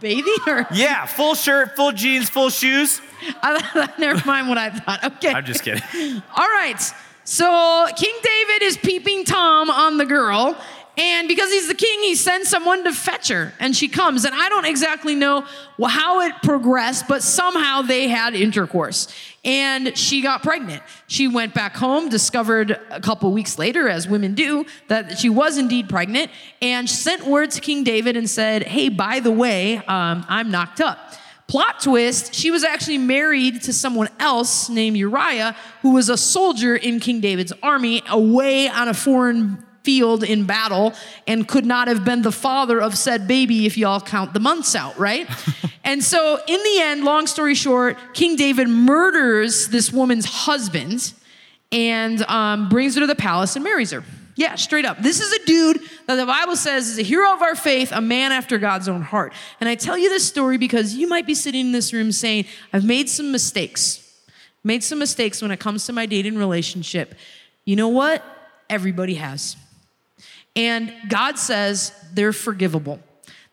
Bathing 0.00 0.34
or? 0.48 0.66
Yeah, 0.72 1.06
full 1.06 1.36
shirt, 1.36 1.76
full 1.76 1.92
jeans, 1.92 2.28
full 2.28 2.50
shoes. 2.50 3.00
I, 3.42 3.88
never 3.98 4.20
mind 4.26 4.48
what 4.48 4.58
I 4.58 4.70
thought. 4.70 5.04
Okay. 5.04 5.32
I'm 5.32 5.44
just 5.44 5.62
kidding. 5.62 5.82
All 6.36 6.48
right. 6.48 6.80
So 7.24 7.86
King 7.96 8.14
David 8.22 8.62
is 8.62 8.76
peeping 8.76 9.24
Tom 9.24 9.70
on 9.70 9.98
the 9.98 10.06
girl. 10.06 10.56
And 10.96 11.26
because 11.26 11.50
he's 11.50 11.66
the 11.66 11.74
king, 11.74 12.02
he 12.02 12.14
sends 12.14 12.48
someone 12.48 12.84
to 12.84 12.92
fetch 12.92 13.28
her, 13.28 13.52
and 13.58 13.74
she 13.74 13.88
comes. 13.88 14.24
And 14.24 14.32
I 14.32 14.48
don't 14.48 14.64
exactly 14.64 15.16
know 15.16 15.44
how 15.84 16.20
it 16.20 16.34
progressed, 16.42 17.08
but 17.08 17.20
somehow 17.20 17.82
they 17.82 18.06
had 18.06 18.34
intercourse. 18.34 19.08
And 19.44 19.98
she 19.98 20.22
got 20.22 20.44
pregnant. 20.44 20.84
She 21.08 21.26
went 21.26 21.52
back 21.52 21.74
home, 21.74 22.08
discovered 22.10 22.78
a 22.90 23.00
couple 23.00 23.32
weeks 23.32 23.58
later, 23.58 23.88
as 23.88 24.06
women 24.06 24.34
do, 24.34 24.66
that 24.86 25.18
she 25.18 25.28
was 25.28 25.58
indeed 25.58 25.88
pregnant, 25.88 26.30
and 26.62 26.88
sent 26.88 27.26
word 27.26 27.50
to 27.52 27.60
King 27.60 27.82
David 27.82 28.16
and 28.16 28.30
said, 28.30 28.62
Hey, 28.62 28.88
by 28.88 29.18
the 29.18 29.32
way, 29.32 29.78
um, 29.78 30.24
I'm 30.28 30.52
knocked 30.52 30.80
up. 30.80 30.98
Plot 31.46 31.80
twist, 31.80 32.34
she 32.34 32.50
was 32.50 32.64
actually 32.64 32.98
married 32.98 33.62
to 33.62 33.72
someone 33.72 34.08
else 34.18 34.68
named 34.70 34.96
Uriah, 34.96 35.54
who 35.82 35.92
was 35.92 36.08
a 36.08 36.16
soldier 36.16 36.74
in 36.74 37.00
King 37.00 37.20
David's 37.20 37.52
army 37.62 38.02
away 38.08 38.68
on 38.68 38.88
a 38.88 38.94
foreign 38.94 39.64
field 39.82 40.24
in 40.24 40.46
battle 40.46 40.94
and 41.26 41.46
could 41.46 41.66
not 41.66 41.86
have 41.88 42.04
been 42.04 42.22
the 42.22 42.32
father 42.32 42.80
of 42.80 42.96
said 42.96 43.28
baby 43.28 43.66
if 43.66 43.76
y'all 43.76 44.00
count 44.00 44.32
the 44.32 44.40
months 44.40 44.74
out, 44.74 44.98
right? 44.98 45.28
and 45.84 46.02
so, 46.02 46.40
in 46.48 46.62
the 46.62 46.80
end, 46.80 47.04
long 47.04 47.26
story 47.26 47.54
short, 47.54 47.98
King 48.14 48.36
David 48.36 48.68
murders 48.68 49.68
this 49.68 49.92
woman's 49.92 50.24
husband 50.24 51.12
and 51.70 52.22
um, 52.22 52.68
brings 52.70 52.94
her 52.94 53.02
to 53.02 53.06
the 53.06 53.14
palace 53.14 53.54
and 53.54 53.62
marries 53.62 53.90
her. 53.90 54.02
Yeah, 54.36 54.56
straight 54.56 54.84
up. 54.84 55.00
This 55.00 55.20
is 55.20 55.32
a 55.32 55.44
dude 55.46 55.80
that 56.06 56.16
the 56.16 56.26
Bible 56.26 56.56
says 56.56 56.88
is 56.88 56.98
a 56.98 57.02
hero 57.02 57.32
of 57.32 57.42
our 57.42 57.54
faith, 57.54 57.92
a 57.92 58.00
man 58.00 58.32
after 58.32 58.58
God's 58.58 58.88
own 58.88 59.02
heart. 59.02 59.32
And 59.60 59.68
I 59.68 59.76
tell 59.76 59.96
you 59.96 60.08
this 60.08 60.26
story 60.26 60.58
because 60.58 60.94
you 60.94 61.08
might 61.08 61.26
be 61.26 61.34
sitting 61.34 61.66
in 61.66 61.72
this 61.72 61.92
room 61.92 62.10
saying, 62.10 62.46
I've 62.72 62.84
made 62.84 63.08
some 63.08 63.30
mistakes. 63.30 64.00
Made 64.64 64.82
some 64.82 64.98
mistakes 64.98 65.40
when 65.40 65.50
it 65.50 65.60
comes 65.60 65.86
to 65.86 65.92
my 65.92 66.06
dating 66.06 66.36
relationship. 66.36 67.14
You 67.64 67.76
know 67.76 67.88
what? 67.88 68.24
Everybody 68.68 69.14
has. 69.14 69.56
And 70.56 70.92
God 71.08 71.38
says 71.38 71.92
they're 72.12 72.32
forgivable. 72.32 72.98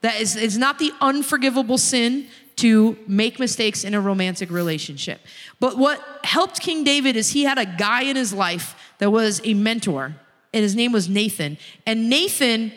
That 0.02 0.20
is, 0.20 0.36
it's 0.36 0.58
not 0.58 0.80
the 0.80 0.91
unforgivable 1.00 1.78
sin 1.78 2.28
to 2.58 2.98
make 3.08 3.39
mistakes 3.39 3.84
in 3.84 3.94
a 3.94 4.02
romantic 4.02 4.50
relationship. 4.50 5.22
But 5.60 5.78
what 5.78 6.04
helped 6.24 6.60
King 6.60 6.84
David 6.84 7.15
is 7.15 7.32
he 7.32 7.44
had 7.44 7.58
a 7.58 7.65
guy 7.65 8.04
in 8.04 8.15
his 8.15 8.34
life 8.34 8.76
that 8.98 9.12
was 9.12 9.41
a 9.44 9.54
mentor 9.54 10.15
and 10.54 10.64
his 10.64 10.76
name 10.76 10.92
was 10.92 11.08
Nathan. 11.08 11.58
And 11.86 12.10
Nathan 12.10 12.72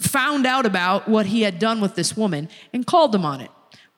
found 0.00 0.46
out 0.46 0.64
about 0.66 1.08
what 1.08 1.26
he 1.26 1.42
had 1.42 1.58
done 1.58 1.80
with 1.80 1.94
this 1.94 2.16
woman 2.16 2.48
and 2.72 2.86
called 2.86 3.14
him 3.14 3.24
on 3.24 3.40
it. 3.40 3.50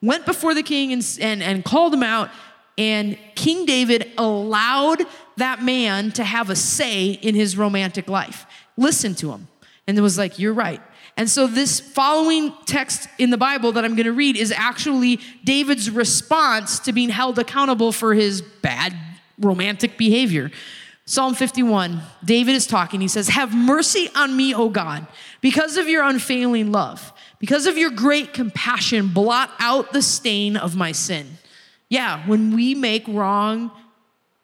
Went 0.03 0.24
before 0.24 0.55
the 0.55 0.62
king 0.62 0.92
and, 0.92 1.18
and, 1.20 1.42
and 1.42 1.64
called 1.64 1.92
him 1.92 2.03
out. 2.03 2.31
And 2.79 3.18
King 3.35 3.66
David 3.66 4.11
allowed 4.16 5.03
that 5.37 5.62
man 5.62 6.11
to 6.12 6.24
have 6.24 6.48
a 6.48 6.57
say 6.57 7.11
in 7.11 7.35
his 7.35 7.57
romantic 7.57 8.09
life. 8.09 8.46
Listened 8.76 9.18
to 9.18 9.33
him. 9.33 9.48
And 9.87 9.98
it 9.98 10.00
was 10.00 10.16
like, 10.16 10.38
You're 10.38 10.55
right. 10.55 10.81
And 11.16 11.29
so, 11.29 11.46
this 11.46 11.81
following 11.81 12.55
text 12.64 13.09
in 13.18 13.29
the 13.29 13.37
Bible 13.37 13.72
that 13.72 13.85
I'm 13.85 13.94
going 13.94 14.07
to 14.07 14.12
read 14.12 14.37
is 14.37 14.53
actually 14.53 15.20
David's 15.44 15.90
response 15.90 16.79
to 16.81 16.92
being 16.92 17.11
held 17.11 17.38
accountable 17.38 17.92
for 17.92 18.14
his 18.14 18.40
bad 18.40 18.96
romantic 19.38 19.98
behavior. 19.98 20.50
Psalm 21.11 21.35
51, 21.35 22.03
David 22.25 22.55
is 22.55 22.68
talking. 22.68 23.01
He 23.01 23.09
says, 23.09 23.27
Have 23.31 23.53
mercy 23.53 24.09
on 24.14 24.37
me, 24.37 24.55
O 24.55 24.68
God, 24.68 25.09
because 25.40 25.77
of 25.77 25.88
your 25.88 26.05
unfailing 26.05 26.70
love, 26.70 27.12
because 27.40 27.66
of 27.66 27.77
your 27.77 27.90
great 27.90 28.33
compassion, 28.33 29.09
blot 29.09 29.51
out 29.59 29.93
the 29.93 30.03
stain 30.03 30.57
of 30.57 30.76
my 30.76 30.93
sin. 30.93 31.26
Yeah, 31.89 32.24
when 32.28 32.55
we 32.55 32.76
make 32.76 33.09
wrong 33.09 33.72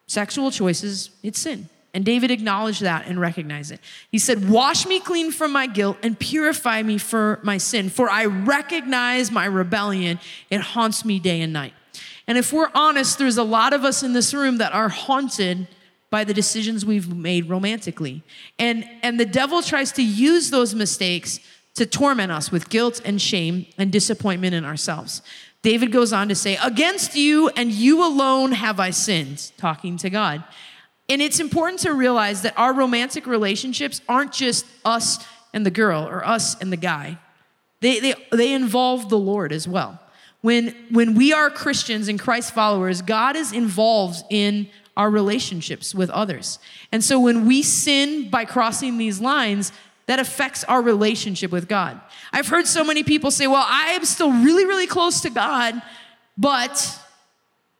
sexual 0.07 0.51
choices, 0.51 1.11
it's 1.23 1.39
sin. 1.39 1.69
And 1.93 2.03
David 2.03 2.31
acknowledged 2.31 2.81
that 2.81 3.07
and 3.07 3.17
recognized 3.17 3.71
it. 3.71 3.79
He 4.11 4.19
said, 4.19 4.49
Wash 4.49 4.85
me 4.85 4.99
clean 4.99 5.31
from 5.31 5.53
my 5.53 5.67
guilt 5.67 5.95
and 6.03 6.19
purify 6.19 6.83
me 6.83 6.97
for 6.97 7.39
my 7.43 7.59
sin, 7.59 7.87
for 7.87 8.09
I 8.09 8.25
recognize 8.25 9.31
my 9.31 9.45
rebellion. 9.45 10.19
It 10.49 10.59
haunts 10.59 11.05
me 11.05 11.17
day 11.19 11.39
and 11.39 11.53
night. 11.53 11.73
And 12.27 12.37
if 12.37 12.51
we're 12.51 12.71
honest, 12.75 13.19
there's 13.19 13.37
a 13.37 13.43
lot 13.43 13.71
of 13.71 13.85
us 13.85 14.03
in 14.03 14.11
this 14.11 14.33
room 14.33 14.57
that 14.57 14.73
are 14.73 14.89
haunted 14.89 15.65
by 16.09 16.23
the 16.23 16.33
decisions 16.33 16.85
we've 16.85 17.13
made 17.13 17.49
romantically. 17.49 18.23
And, 18.57 18.87
and 19.03 19.19
the 19.19 19.25
devil 19.25 19.61
tries 19.61 19.91
to 19.93 20.03
use 20.03 20.49
those 20.49 20.73
mistakes 20.73 21.39
to 21.75 21.85
torment 21.85 22.31
us 22.31 22.51
with 22.51 22.69
guilt 22.69 23.01
and 23.05 23.21
shame 23.21 23.65
and 23.77 23.91
disappointment 23.91 24.55
in 24.55 24.65
ourselves. 24.65 25.21
David 25.61 25.91
goes 25.91 26.13
on 26.13 26.29
to 26.29 26.35
say, 26.35 26.57
Against 26.63 27.15
you 27.15 27.49
and 27.49 27.71
you 27.71 28.05
alone 28.05 28.53
have 28.53 28.79
I 28.79 28.91
sinned, 28.91 29.51
talking 29.57 29.97
to 29.97 30.09
God. 30.09 30.43
And 31.09 31.21
it's 31.21 31.39
important 31.39 31.81
to 31.81 31.93
realize 31.93 32.41
that 32.41 32.57
our 32.57 32.73
romantic 32.73 33.27
relationships 33.27 34.01
aren't 34.09 34.33
just 34.33 34.65
us 34.83 35.25
and 35.53 35.65
the 35.65 35.71
girl 35.71 36.07
or 36.07 36.25
us 36.25 36.59
and 36.59 36.71
the 36.71 36.77
guy, 36.77 37.17
they, 37.81 37.99
they, 37.99 38.15
they 38.31 38.53
involve 38.53 39.09
the 39.09 39.17
Lord 39.17 39.51
as 39.53 39.67
well. 39.67 39.99
When, 40.41 40.75
when 40.91 41.15
we 41.15 41.33
are 41.33 41.49
Christians 41.49 42.07
and 42.07 42.19
Christ 42.19 42.53
followers, 42.53 43.01
God 43.01 43.35
is 43.35 43.51
involved 43.51 44.23
in 44.29 44.69
our 44.97 45.09
relationships 45.09 45.95
with 45.95 46.09
others. 46.09 46.59
And 46.91 47.01
so 47.03 47.19
when 47.19 47.45
we 47.45 47.61
sin 47.63 48.29
by 48.29 48.43
crossing 48.43 48.97
these 48.97 49.21
lines, 49.21 49.71
that 50.07 50.19
affects 50.19 50.63
our 50.63 50.81
relationship 50.81 51.51
with 51.51 51.67
God. 51.67 51.99
I've 52.31 52.47
heard 52.47 52.65
so 52.65 52.83
many 52.83 53.03
people 53.03 53.29
say, 53.29 53.45
Well, 53.45 53.65
I 53.65 53.91
am 53.91 54.05
still 54.05 54.31
really, 54.31 54.65
really 54.65 54.87
close 54.87 55.21
to 55.21 55.29
God, 55.29 55.81
but 56.37 56.99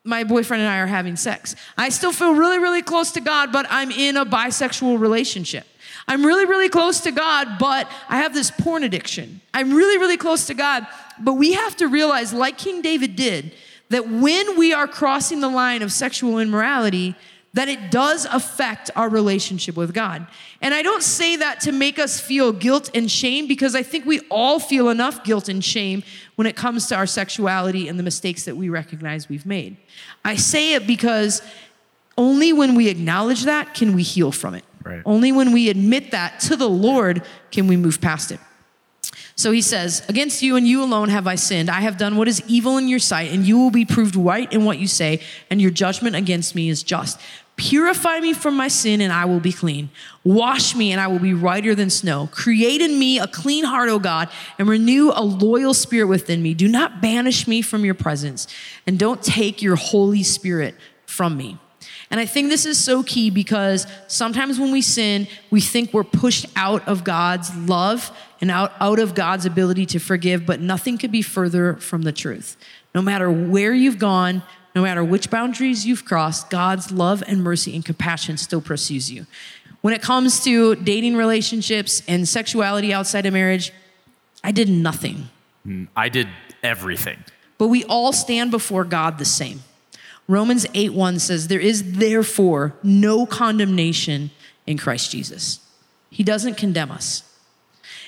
my 0.04 0.24
boyfriend 0.24 0.62
and 0.62 0.70
I 0.70 0.78
are 0.78 0.88
having 0.88 1.16
sex. 1.16 1.56
I 1.78 1.90
still 1.90 2.14
feel 2.14 2.34
really, 2.34 2.60
really 2.60 2.82
close 2.82 3.12
to 3.14 3.22
God, 3.22 3.52
but 3.52 3.66
I'm 3.70 3.92
in 3.92 4.16
a 4.16 4.26
bisexual 4.26 5.00
relationship. 5.00 5.66
I'm 6.08 6.26
really, 6.26 6.46
really 6.46 6.70
close 6.70 7.02
to 7.02 7.12
God, 7.12 7.58
but 7.60 7.90
I 8.08 8.18
have 8.18 8.34
this 8.34 8.50
porn 8.50 8.84
addiction. 8.84 9.42
I'm 9.54 9.74
really, 9.74 9.98
really 9.98 10.16
close 10.16 10.48
to 10.48 10.54
God, 10.54 10.88
but 11.20 11.34
we 11.34 11.54
have 11.54 11.76
to 11.78 11.88
realize, 11.88 12.32
like 12.34 12.58
King 12.58 12.82
David 12.82 13.18
did, 13.18 13.52
that 13.90 14.10
when 14.10 14.58
we 14.58 14.74
are 14.74 14.88
crossing 14.88 15.40
the 15.40 15.50
line 15.50 15.82
of 15.82 15.92
sexual 15.92 16.40
immorality, 16.40 17.16
that 17.54 17.70
it 17.70 17.90
does 17.90 18.26
affect 18.26 18.92
our 18.96 19.10
relationship 19.10 19.76
with 19.76 19.94
God. 19.94 20.28
And 20.62 20.74
I 20.74 20.84
don't 20.84 21.02
say 21.02 21.38
that 21.38 21.60
to 21.62 21.72
make 21.72 21.98
us 21.98 22.20
feel 22.20 22.52
guilt 22.52 22.92
and 22.94 23.10
shame 23.10 23.48
because 23.48 23.74
I 23.74 23.82
think 23.82 24.06
we 24.06 24.20
all 24.30 24.60
feel 24.60 24.90
enough 24.90 25.24
guilt 25.24 25.50
and 25.50 25.64
shame 25.64 26.04
when 26.36 26.46
it 26.46 26.56
comes 26.56 26.88
to 26.88 26.96
our 26.96 27.08
sexuality 27.08 27.88
and 27.88 27.98
the 27.98 28.04
mistakes 28.04 28.46
that 28.46 28.56
we 28.56 28.70
recognize 28.70 29.28
we've 29.28 29.46
made. 29.46 29.78
I 30.24 30.36
say 30.36 30.74
it 30.74 30.86
because 30.86 31.42
only 32.18 32.54
when 32.54 32.76
we 32.76 32.90
acknowledge 32.90 33.46
that 33.46 33.74
can 33.74 33.96
we 33.96 34.04
heal 34.04 34.32
from 34.32 34.54
it. 34.54 34.66
Right. 34.84 35.02
Only 35.06 35.32
when 35.32 35.52
we 35.52 35.70
admit 35.70 36.12
that 36.12 36.40
to 36.42 36.56
the 36.56 36.70
Lord 36.70 37.24
can 37.52 37.68
we 37.68 37.76
move 37.76 38.00
past 38.00 38.32
it. 38.32 38.40
So 39.36 39.52
he 39.52 39.62
says, 39.62 40.04
Against 40.10 40.42
you 40.42 40.56
and 40.56 40.68
you 40.68 40.84
alone 40.84 41.10
have 41.10 41.28
I 41.28 41.36
sinned. 41.36 41.70
I 41.70 41.82
have 41.82 41.98
done 41.98 42.18
what 42.18 42.28
is 42.28 42.42
evil 42.48 42.78
in 42.78 42.88
your 42.88 43.00
sight, 43.00 43.32
and 43.32 43.46
you 43.46 43.58
will 43.58 43.72
be 43.72 43.86
proved 43.86 44.16
right 44.16 44.52
in 44.52 44.66
what 44.66 44.80
you 44.80 44.88
say, 44.88 45.22
and 45.50 45.62
your 45.62 45.72
judgment 45.72 46.16
against 46.16 46.56
me 46.56 46.70
is 46.70 46.84
just. 46.84 47.20
Purify 47.56 48.20
me 48.20 48.34
from 48.34 48.56
my 48.56 48.68
sin, 48.68 49.02
and 49.02 49.12
I 49.12 49.26
will 49.26 49.40
be 49.40 49.52
clean. 49.52 49.90
Wash 50.24 50.76
me, 50.76 50.92
and 50.92 51.02
I 51.02 51.08
will 51.08 51.20
be 51.20 51.34
whiter 51.34 51.74
than 51.74 51.90
snow. 51.90 52.30
Create 52.32 52.82
in 52.82 53.00
me 53.00 53.18
a 53.18 53.26
clean 53.26 53.64
heart, 53.64 53.90
O 53.90 53.98
God, 53.98 54.30
and 54.60 54.70
renew 54.70 55.12
a 55.14 55.24
loyal 55.24 55.74
spirit 55.74 56.08
within 56.08 56.44
me. 56.44 56.54
Do 56.54 56.68
not 56.68 57.02
banish 57.02 57.48
me 57.48 57.64
from 57.64 57.84
your 57.84 57.96
presence, 57.96 58.48
and 58.86 59.00
don't 59.00 59.24
take 59.24 59.64
your 59.64 59.76
Holy 59.76 60.22
Spirit 60.22 60.76
from 61.08 61.36
me. 61.36 61.58
And 62.10 62.20
I 62.20 62.26
think 62.26 62.50
this 62.50 62.66
is 62.66 62.82
so 62.82 63.04
key 63.04 63.30
because 63.30 63.86
sometimes 64.08 64.60
when 64.60 64.72
we 64.72 64.82
sin, 64.82 65.28
we 65.52 65.60
think 65.60 65.94
we're 65.94 66.06
pushed 66.06 66.46
out 66.56 66.88
of 66.88 67.04
God's 67.04 67.54
love 67.56 68.18
and 68.40 68.50
out, 68.50 68.72
out 68.80 69.00
of 69.00 69.14
God's 69.14 69.46
ability 69.46 69.86
to 69.88 70.00
forgive, 70.00 70.46
but 70.46 70.62
nothing 70.62 70.98
could 70.98 71.12
be 71.12 71.22
further 71.22 71.76
from 71.76 72.04
the 72.04 72.14
truth. 72.14 72.56
No 72.96 73.02
matter 73.02 73.30
where 73.30 73.74
you've 73.74 74.00
gone, 74.00 74.42
no 74.74 74.84
matter 74.84 75.04
which 75.04 75.30
boundaries 75.30 75.86
you've 75.86 76.06
crossed, 76.06 76.50
God's 76.50 76.92
love 76.92 77.24
and 77.28 77.44
mercy 77.44 77.76
and 77.76 77.84
compassion 77.84 78.38
still 78.38 78.62
pursues 78.62 79.12
you. 79.12 79.26
When 79.82 79.94
it 79.94 80.02
comes 80.02 80.44
to 80.44 80.76
dating 80.76 81.16
relationships 81.16 82.02
and 82.08 82.28
sexuality 82.28 82.94
outside 82.94 83.26
of 83.26 83.34
marriage, 83.34 83.74
I 84.44 84.52
did 84.52 84.70
nothing. 84.70 85.30
Hmm, 85.64 85.86
I 85.96 86.10
did 86.10 86.28
everything. 86.64 87.24
But 87.58 87.68
we 87.68 87.84
all 87.86 88.14
stand 88.14 88.52
before 88.52 88.84
God 88.84 89.18
the 89.18 89.26
same. 89.26 89.62
Romans 90.28 90.66
8 90.74 90.94
1 90.94 91.20
says, 91.20 91.48
There 91.48 91.60
is 91.60 91.94
therefore 91.94 92.76
no 92.84 93.26
condemnation 93.26 94.32
in 94.66 94.78
Christ 94.78 95.12
Jesus. 95.12 95.60
He 96.10 96.24
doesn't 96.24 96.56
condemn 96.56 96.92
us. 96.92 97.24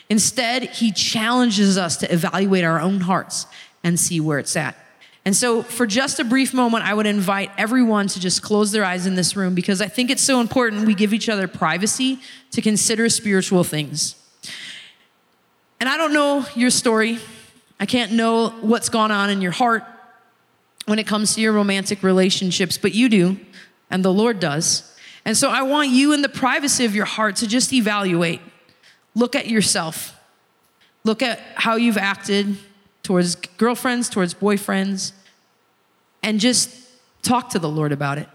Instead, 0.10 0.64
he 0.64 0.92
challenges 0.92 1.78
us 1.78 1.96
to 1.98 2.12
evaluate 2.12 2.64
our 2.64 2.80
own 2.80 3.02
hearts 3.02 3.46
and 3.84 4.00
see 4.00 4.20
where 4.20 4.40
it's 4.40 4.56
at. 4.58 4.76
And 5.24 5.36
so, 5.36 5.62
for 5.62 5.86
just 5.86 6.20
a 6.20 6.24
brief 6.24 6.54
moment, 6.54 6.84
I 6.84 6.94
would 6.94 7.06
invite 7.06 7.52
everyone 7.58 8.08
to 8.08 8.20
just 8.20 8.42
close 8.42 8.72
their 8.72 8.84
eyes 8.84 9.06
in 9.06 9.16
this 9.16 9.36
room 9.36 9.54
because 9.54 9.82
I 9.82 9.88
think 9.88 10.10
it's 10.10 10.24
so 10.24 10.42
important 10.42 10.88
we 10.88 10.96
give 10.96 11.14
each 11.14 11.30
other 11.30 11.48
privacy 11.48 12.20
to 12.52 12.62
consider 12.62 13.08
spiritual 13.10 13.64
things. 13.64 14.16
And 15.80 15.88
I 15.88 15.98
don't 15.98 16.14
know 16.14 16.46
your 16.56 16.72
story, 16.72 17.20
I 17.80 17.86
can't 17.86 18.14
know 18.14 18.50
what's 18.62 18.90
gone 18.90 19.12
on 19.12 19.30
in 19.30 19.42
your 19.42 19.52
heart 19.52 19.84
when 20.90 21.00
it 21.00 21.06
comes 21.06 21.36
to 21.36 21.42
your 21.42 21.54
romantic 21.54 22.02
relationships, 22.02 22.78
but 22.78 22.94
you 22.94 23.10
do, 23.10 23.40
and 23.92 24.04
the 24.04 24.12
Lord 24.12 24.40
does. 24.40 24.98
And 25.24 25.38
so 25.38 25.50
I 25.50 25.62
want 25.62 25.90
you 25.90 26.14
in 26.14 26.24
the 26.24 26.30
privacy 26.30 26.84
of 26.86 26.96
your 26.96 27.06
heart 27.06 27.36
to 27.38 27.48
just 27.48 27.72
evaluate. 27.72 28.42
Look 29.14 29.36
at 29.36 29.48
yourself. 29.48 30.20
Look 31.04 31.22
at 31.22 31.40
how 31.56 31.76
you've 31.76 31.98
acted 31.98 32.58
towards 33.04 33.36
girlfriends, 33.36 34.10
towards 34.10 34.34
boyfriends, 34.34 35.12
and 36.24 36.40
just 36.40 36.70
talk 37.22 37.50
to 37.50 37.60
the 37.60 37.70
Lord 37.70 37.92
about 37.92 38.18
it. 38.18 38.28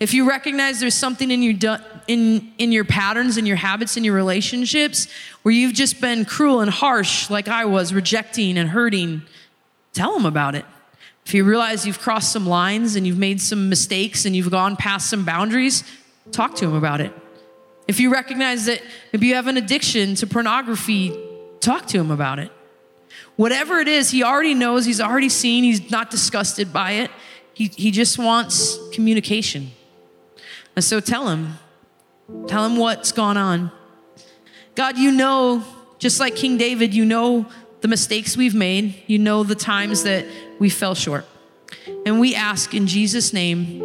If 0.00 0.14
you 0.14 0.28
recognize 0.28 0.80
there's 0.80 0.94
something 0.94 1.30
in 1.30 1.42
your 1.42 1.78
in 2.08 2.52
in 2.58 2.72
your 2.72 2.84
patterns 2.84 3.36
and 3.36 3.46
your 3.46 3.56
habits 3.56 3.96
in 3.96 4.02
your 4.02 4.14
relationships 4.14 5.06
where 5.42 5.54
you've 5.54 5.74
just 5.74 6.00
been 6.00 6.24
cruel 6.24 6.60
and 6.60 6.70
harsh 6.70 7.30
like 7.30 7.48
I 7.48 7.64
was, 7.64 7.92
rejecting 7.92 8.58
and 8.58 8.70
hurting, 8.70 9.22
tell 9.92 10.16
him 10.16 10.26
about 10.26 10.54
it. 10.54 10.64
If 11.28 11.34
you 11.34 11.44
realize 11.44 11.86
you've 11.86 11.98
crossed 11.98 12.32
some 12.32 12.46
lines 12.46 12.96
and 12.96 13.06
you've 13.06 13.18
made 13.18 13.38
some 13.38 13.68
mistakes 13.68 14.24
and 14.24 14.34
you've 14.34 14.50
gone 14.50 14.76
past 14.76 15.10
some 15.10 15.26
boundaries, 15.26 15.84
talk 16.32 16.54
to 16.54 16.64
him 16.64 16.72
about 16.72 17.02
it. 17.02 17.12
If 17.86 18.00
you 18.00 18.10
recognize 18.10 18.64
that 18.64 18.80
maybe 19.12 19.26
you 19.26 19.34
have 19.34 19.46
an 19.46 19.58
addiction 19.58 20.14
to 20.14 20.26
pornography, 20.26 21.14
talk 21.60 21.84
to 21.88 21.98
him 21.98 22.10
about 22.10 22.38
it. 22.38 22.50
Whatever 23.36 23.76
it 23.76 23.88
is, 23.88 24.10
he 24.10 24.24
already 24.24 24.54
knows, 24.54 24.86
he's 24.86 25.02
already 25.02 25.28
seen, 25.28 25.64
he's 25.64 25.90
not 25.90 26.10
disgusted 26.10 26.72
by 26.72 26.92
it. 26.92 27.10
He, 27.52 27.66
he 27.76 27.90
just 27.90 28.18
wants 28.18 28.78
communication. 28.94 29.72
And 30.76 30.82
so 30.82 30.98
tell 30.98 31.28
him, 31.28 31.58
tell 32.46 32.64
him 32.64 32.78
what's 32.78 33.12
gone 33.12 33.36
on. 33.36 33.70
God, 34.74 34.96
you 34.96 35.12
know, 35.12 35.62
just 35.98 36.20
like 36.20 36.36
King 36.36 36.56
David, 36.56 36.94
you 36.94 37.04
know 37.04 37.48
the 37.80 37.88
mistakes 37.88 38.36
we've 38.36 38.54
made, 38.54 39.02
you 39.06 39.18
know 39.18 39.44
the 39.44 39.54
times 39.54 40.02
that 40.02 40.26
we 40.58 40.68
fell 40.70 40.94
short. 40.94 41.24
And 42.04 42.18
we 42.18 42.34
ask 42.34 42.74
in 42.74 42.86
Jesus' 42.86 43.32
name 43.32 43.78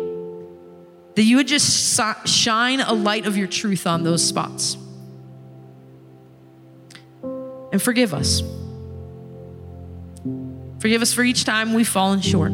that 1.15 1.23
you 1.23 1.37
would 1.37 1.47
just 1.47 1.99
shine 2.27 2.79
a 2.79 2.93
light 2.93 3.25
of 3.25 3.37
your 3.37 3.47
truth 3.47 3.85
on 3.85 4.03
those 4.03 4.23
spots. 4.23 4.77
And 7.71 7.81
forgive 7.81 8.13
us. 8.13 8.41
Forgive 10.79 11.01
us 11.01 11.13
for 11.13 11.23
each 11.23 11.45
time 11.45 11.73
we've 11.73 11.87
fallen 11.87 12.21
short. 12.21 12.51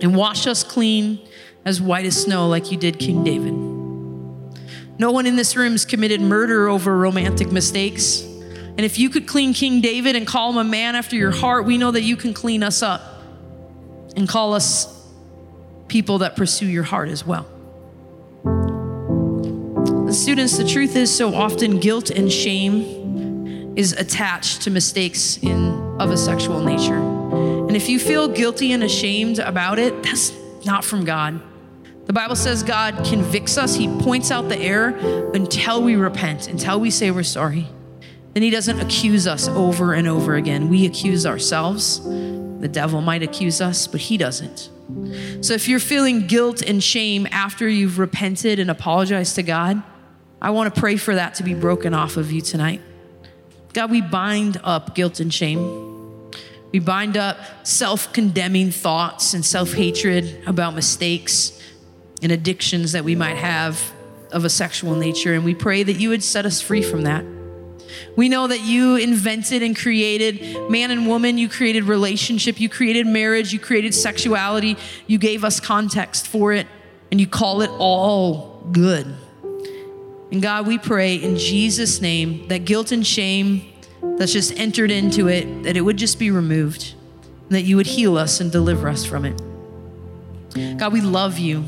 And 0.00 0.14
wash 0.14 0.46
us 0.46 0.62
clean 0.62 1.18
as 1.64 1.80
white 1.80 2.06
as 2.06 2.22
snow, 2.22 2.48
like 2.48 2.70
you 2.70 2.78
did 2.78 2.98
King 2.98 3.24
David. 3.24 3.77
No 4.98 5.12
one 5.12 5.26
in 5.26 5.36
this 5.36 5.54
room 5.54 5.72
has 5.72 5.84
committed 5.84 6.20
murder 6.20 6.68
over 6.68 6.96
romantic 6.96 7.52
mistakes. 7.52 8.22
And 8.22 8.80
if 8.80 8.98
you 8.98 9.10
could 9.10 9.26
clean 9.28 9.54
King 9.54 9.80
David 9.80 10.16
and 10.16 10.26
call 10.26 10.50
him 10.50 10.58
a 10.58 10.64
man 10.64 10.96
after 10.96 11.14
your 11.14 11.30
heart, 11.30 11.64
we 11.64 11.78
know 11.78 11.92
that 11.92 12.02
you 12.02 12.16
can 12.16 12.34
clean 12.34 12.64
us 12.64 12.82
up 12.82 13.00
and 14.16 14.28
call 14.28 14.54
us 14.54 14.94
people 15.86 16.18
that 16.18 16.36
pursue 16.36 16.66
your 16.66 16.82
heart 16.82 17.08
as 17.08 17.24
well. 17.24 17.46
The 20.06 20.14
students, 20.14 20.56
the 20.56 20.66
truth 20.66 20.96
is 20.96 21.14
so 21.14 21.34
often 21.34 21.78
guilt 21.80 22.10
and 22.10 22.32
shame 22.32 23.76
is 23.76 23.92
attached 23.92 24.62
to 24.62 24.70
mistakes 24.70 25.38
in 25.38 25.74
of 26.00 26.10
a 26.10 26.16
sexual 26.16 26.60
nature. 26.60 26.98
And 26.98 27.76
if 27.76 27.88
you 27.88 28.00
feel 28.00 28.26
guilty 28.26 28.72
and 28.72 28.82
ashamed 28.82 29.38
about 29.38 29.78
it, 29.78 30.02
that's 30.02 30.32
not 30.64 30.84
from 30.84 31.04
God. 31.04 31.40
The 32.08 32.12
Bible 32.12 32.34
says 32.34 32.64
God 32.64 33.04
convicts 33.04 33.56
us, 33.56 33.76
He 33.76 33.86
points 33.86 34.32
out 34.32 34.48
the 34.48 34.58
error 34.58 34.88
until 35.34 35.82
we 35.82 35.94
repent, 35.94 36.48
until 36.48 36.80
we 36.80 36.90
say 36.90 37.12
we're 37.12 37.22
sorry 37.22 37.68
then 38.38 38.44
he 38.44 38.50
doesn't 38.50 38.78
accuse 38.78 39.26
us 39.26 39.48
over 39.48 39.94
and 39.94 40.06
over 40.06 40.36
again. 40.36 40.68
We 40.68 40.86
accuse 40.86 41.26
ourselves. 41.26 42.00
The 42.04 42.68
devil 42.70 43.00
might 43.00 43.24
accuse 43.24 43.60
us, 43.60 43.88
but 43.88 44.00
he 44.00 44.16
doesn't. 44.16 44.70
So 45.40 45.54
if 45.54 45.66
you're 45.66 45.80
feeling 45.80 46.28
guilt 46.28 46.62
and 46.62 46.80
shame 46.80 47.26
after 47.32 47.68
you've 47.68 47.98
repented 47.98 48.60
and 48.60 48.70
apologized 48.70 49.34
to 49.34 49.42
God, 49.42 49.82
I 50.40 50.50
want 50.50 50.72
to 50.72 50.80
pray 50.80 50.96
for 50.96 51.16
that 51.16 51.34
to 51.34 51.42
be 51.42 51.52
broken 51.52 51.94
off 51.94 52.16
of 52.16 52.30
you 52.30 52.40
tonight. 52.40 52.80
God, 53.72 53.90
we 53.90 54.02
bind 54.02 54.60
up 54.62 54.94
guilt 54.94 55.18
and 55.18 55.34
shame. 55.34 56.30
We 56.70 56.78
bind 56.78 57.16
up 57.16 57.38
self 57.66 58.12
condemning 58.12 58.70
thoughts 58.70 59.34
and 59.34 59.44
self 59.44 59.72
hatred 59.72 60.44
about 60.46 60.76
mistakes 60.76 61.57
and 62.22 62.32
addictions 62.32 62.92
that 62.92 63.04
we 63.04 63.14
might 63.14 63.36
have 63.36 63.92
of 64.32 64.44
a 64.44 64.50
sexual 64.50 64.94
nature. 64.94 65.34
And 65.34 65.44
we 65.44 65.54
pray 65.54 65.82
that 65.82 65.94
you 65.94 66.10
would 66.10 66.22
set 66.22 66.44
us 66.44 66.60
free 66.60 66.82
from 66.82 67.02
that. 67.02 67.24
We 68.16 68.28
know 68.28 68.46
that 68.46 68.60
you 68.60 68.96
invented 68.96 69.62
and 69.62 69.76
created 69.76 70.70
man 70.70 70.90
and 70.90 71.06
woman, 71.06 71.38
you 71.38 71.48
created 71.48 71.84
relationship, 71.84 72.60
you 72.60 72.68
created 72.68 73.06
marriage, 73.06 73.52
you 73.52 73.58
created 73.58 73.94
sexuality, 73.94 74.76
you 75.06 75.18
gave 75.18 75.44
us 75.44 75.60
context 75.60 76.26
for 76.26 76.52
it, 76.52 76.66
and 77.10 77.20
you 77.20 77.26
call 77.26 77.62
it 77.62 77.70
all 77.78 78.62
good. 78.72 79.06
And 80.30 80.42
God, 80.42 80.66
we 80.66 80.76
pray 80.76 81.14
in 81.14 81.36
Jesus' 81.36 82.00
name 82.00 82.48
that 82.48 82.66
guilt 82.66 82.92
and 82.92 83.06
shame 83.06 83.72
that's 84.02 84.32
just 84.32 84.52
entered 84.58 84.90
into 84.90 85.28
it, 85.28 85.62
that 85.62 85.76
it 85.76 85.80
would 85.80 85.96
just 85.96 86.18
be 86.18 86.30
removed, 86.30 86.94
and 87.44 87.52
that 87.52 87.62
you 87.62 87.76
would 87.76 87.86
heal 87.86 88.18
us 88.18 88.40
and 88.40 88.52
deliver 88.52 88.88
us 88.88 89.04
from 89.04 89.24
it. 89.24 89.40
God, 90.78 90.92
we 90.92 91.00
love 91.00 91.38
you. 91.38 91.64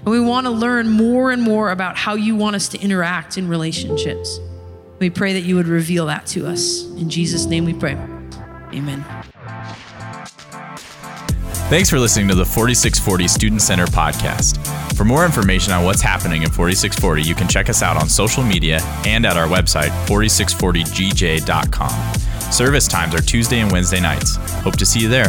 And 0.00 0.06
we 0.06 0.20
want 0.20 0.46
to 0.46 0.50
learn 0.50 0.88
more 0.88 1.30
and 1.30 1.42
more 1.42 1.70
about 1.70 1.96
how 1.96 2.14
you 2.14 2.36
want 2.36 2.56
us 2.56 2.68
to 2.68 2.80
interact 2.80 3.38
in 3.38 3.48
relationships. 3.48 4.38
We 4.98 5.10
pray 5.10 5.32
that 5.32 5.42
you 5.42 5.56
would 5.56 5.68
reveal 5.68 6.06
that 6.06 6.26
to 6.28 6.46
us. 6.46 6.84
In 6.84 7.08
Jesus' 7.08 7.46
name 7.46 7.64
we 7.64 7.74
pray. 7.74 7.96
Amen. 8.72 9.04
Thanks 11.70 11.88
for 11.88 12.00
listening 12.00 12.28
to 12.28 12.34
the 12.34 12.44
4640 12.44 13.28
Student 13.28 13.62
Center 13.62 13.86
podcast. 13.86 14.58
For 14.96 15.04
more 15.04 15.24
information 15.24 15.72
on 15.72 15.84
what's 15.84 16.02
happening 16.02 16.42
in 16.42 16.50
4640, 16.50 17.22
you 17.22 17.34
can 17.34 17.48
check 17.48 17.70
us 17.70 17.80
out 17.80 17.96
on 17.96 18.08
social 18.08 18.42
media 18.42 18.80
and 19.06 19.24
at 19.24 19.36
our 19.36 19.46
website, 19.46 19.90
4640gj.com. 20.06 22.50
Service 22.50 22.88
times 22.88 23.14
are 23.14 23.22
Tuesday 23.22 23.60
and 23.60 23.70
Wednesday 23.70 24.00
nights. 24.00 24.34
Hope 24.64 24.74
to 24.76 24.84
see 24.84 24.98
you 24.98 25.08
there. 25.08 25.28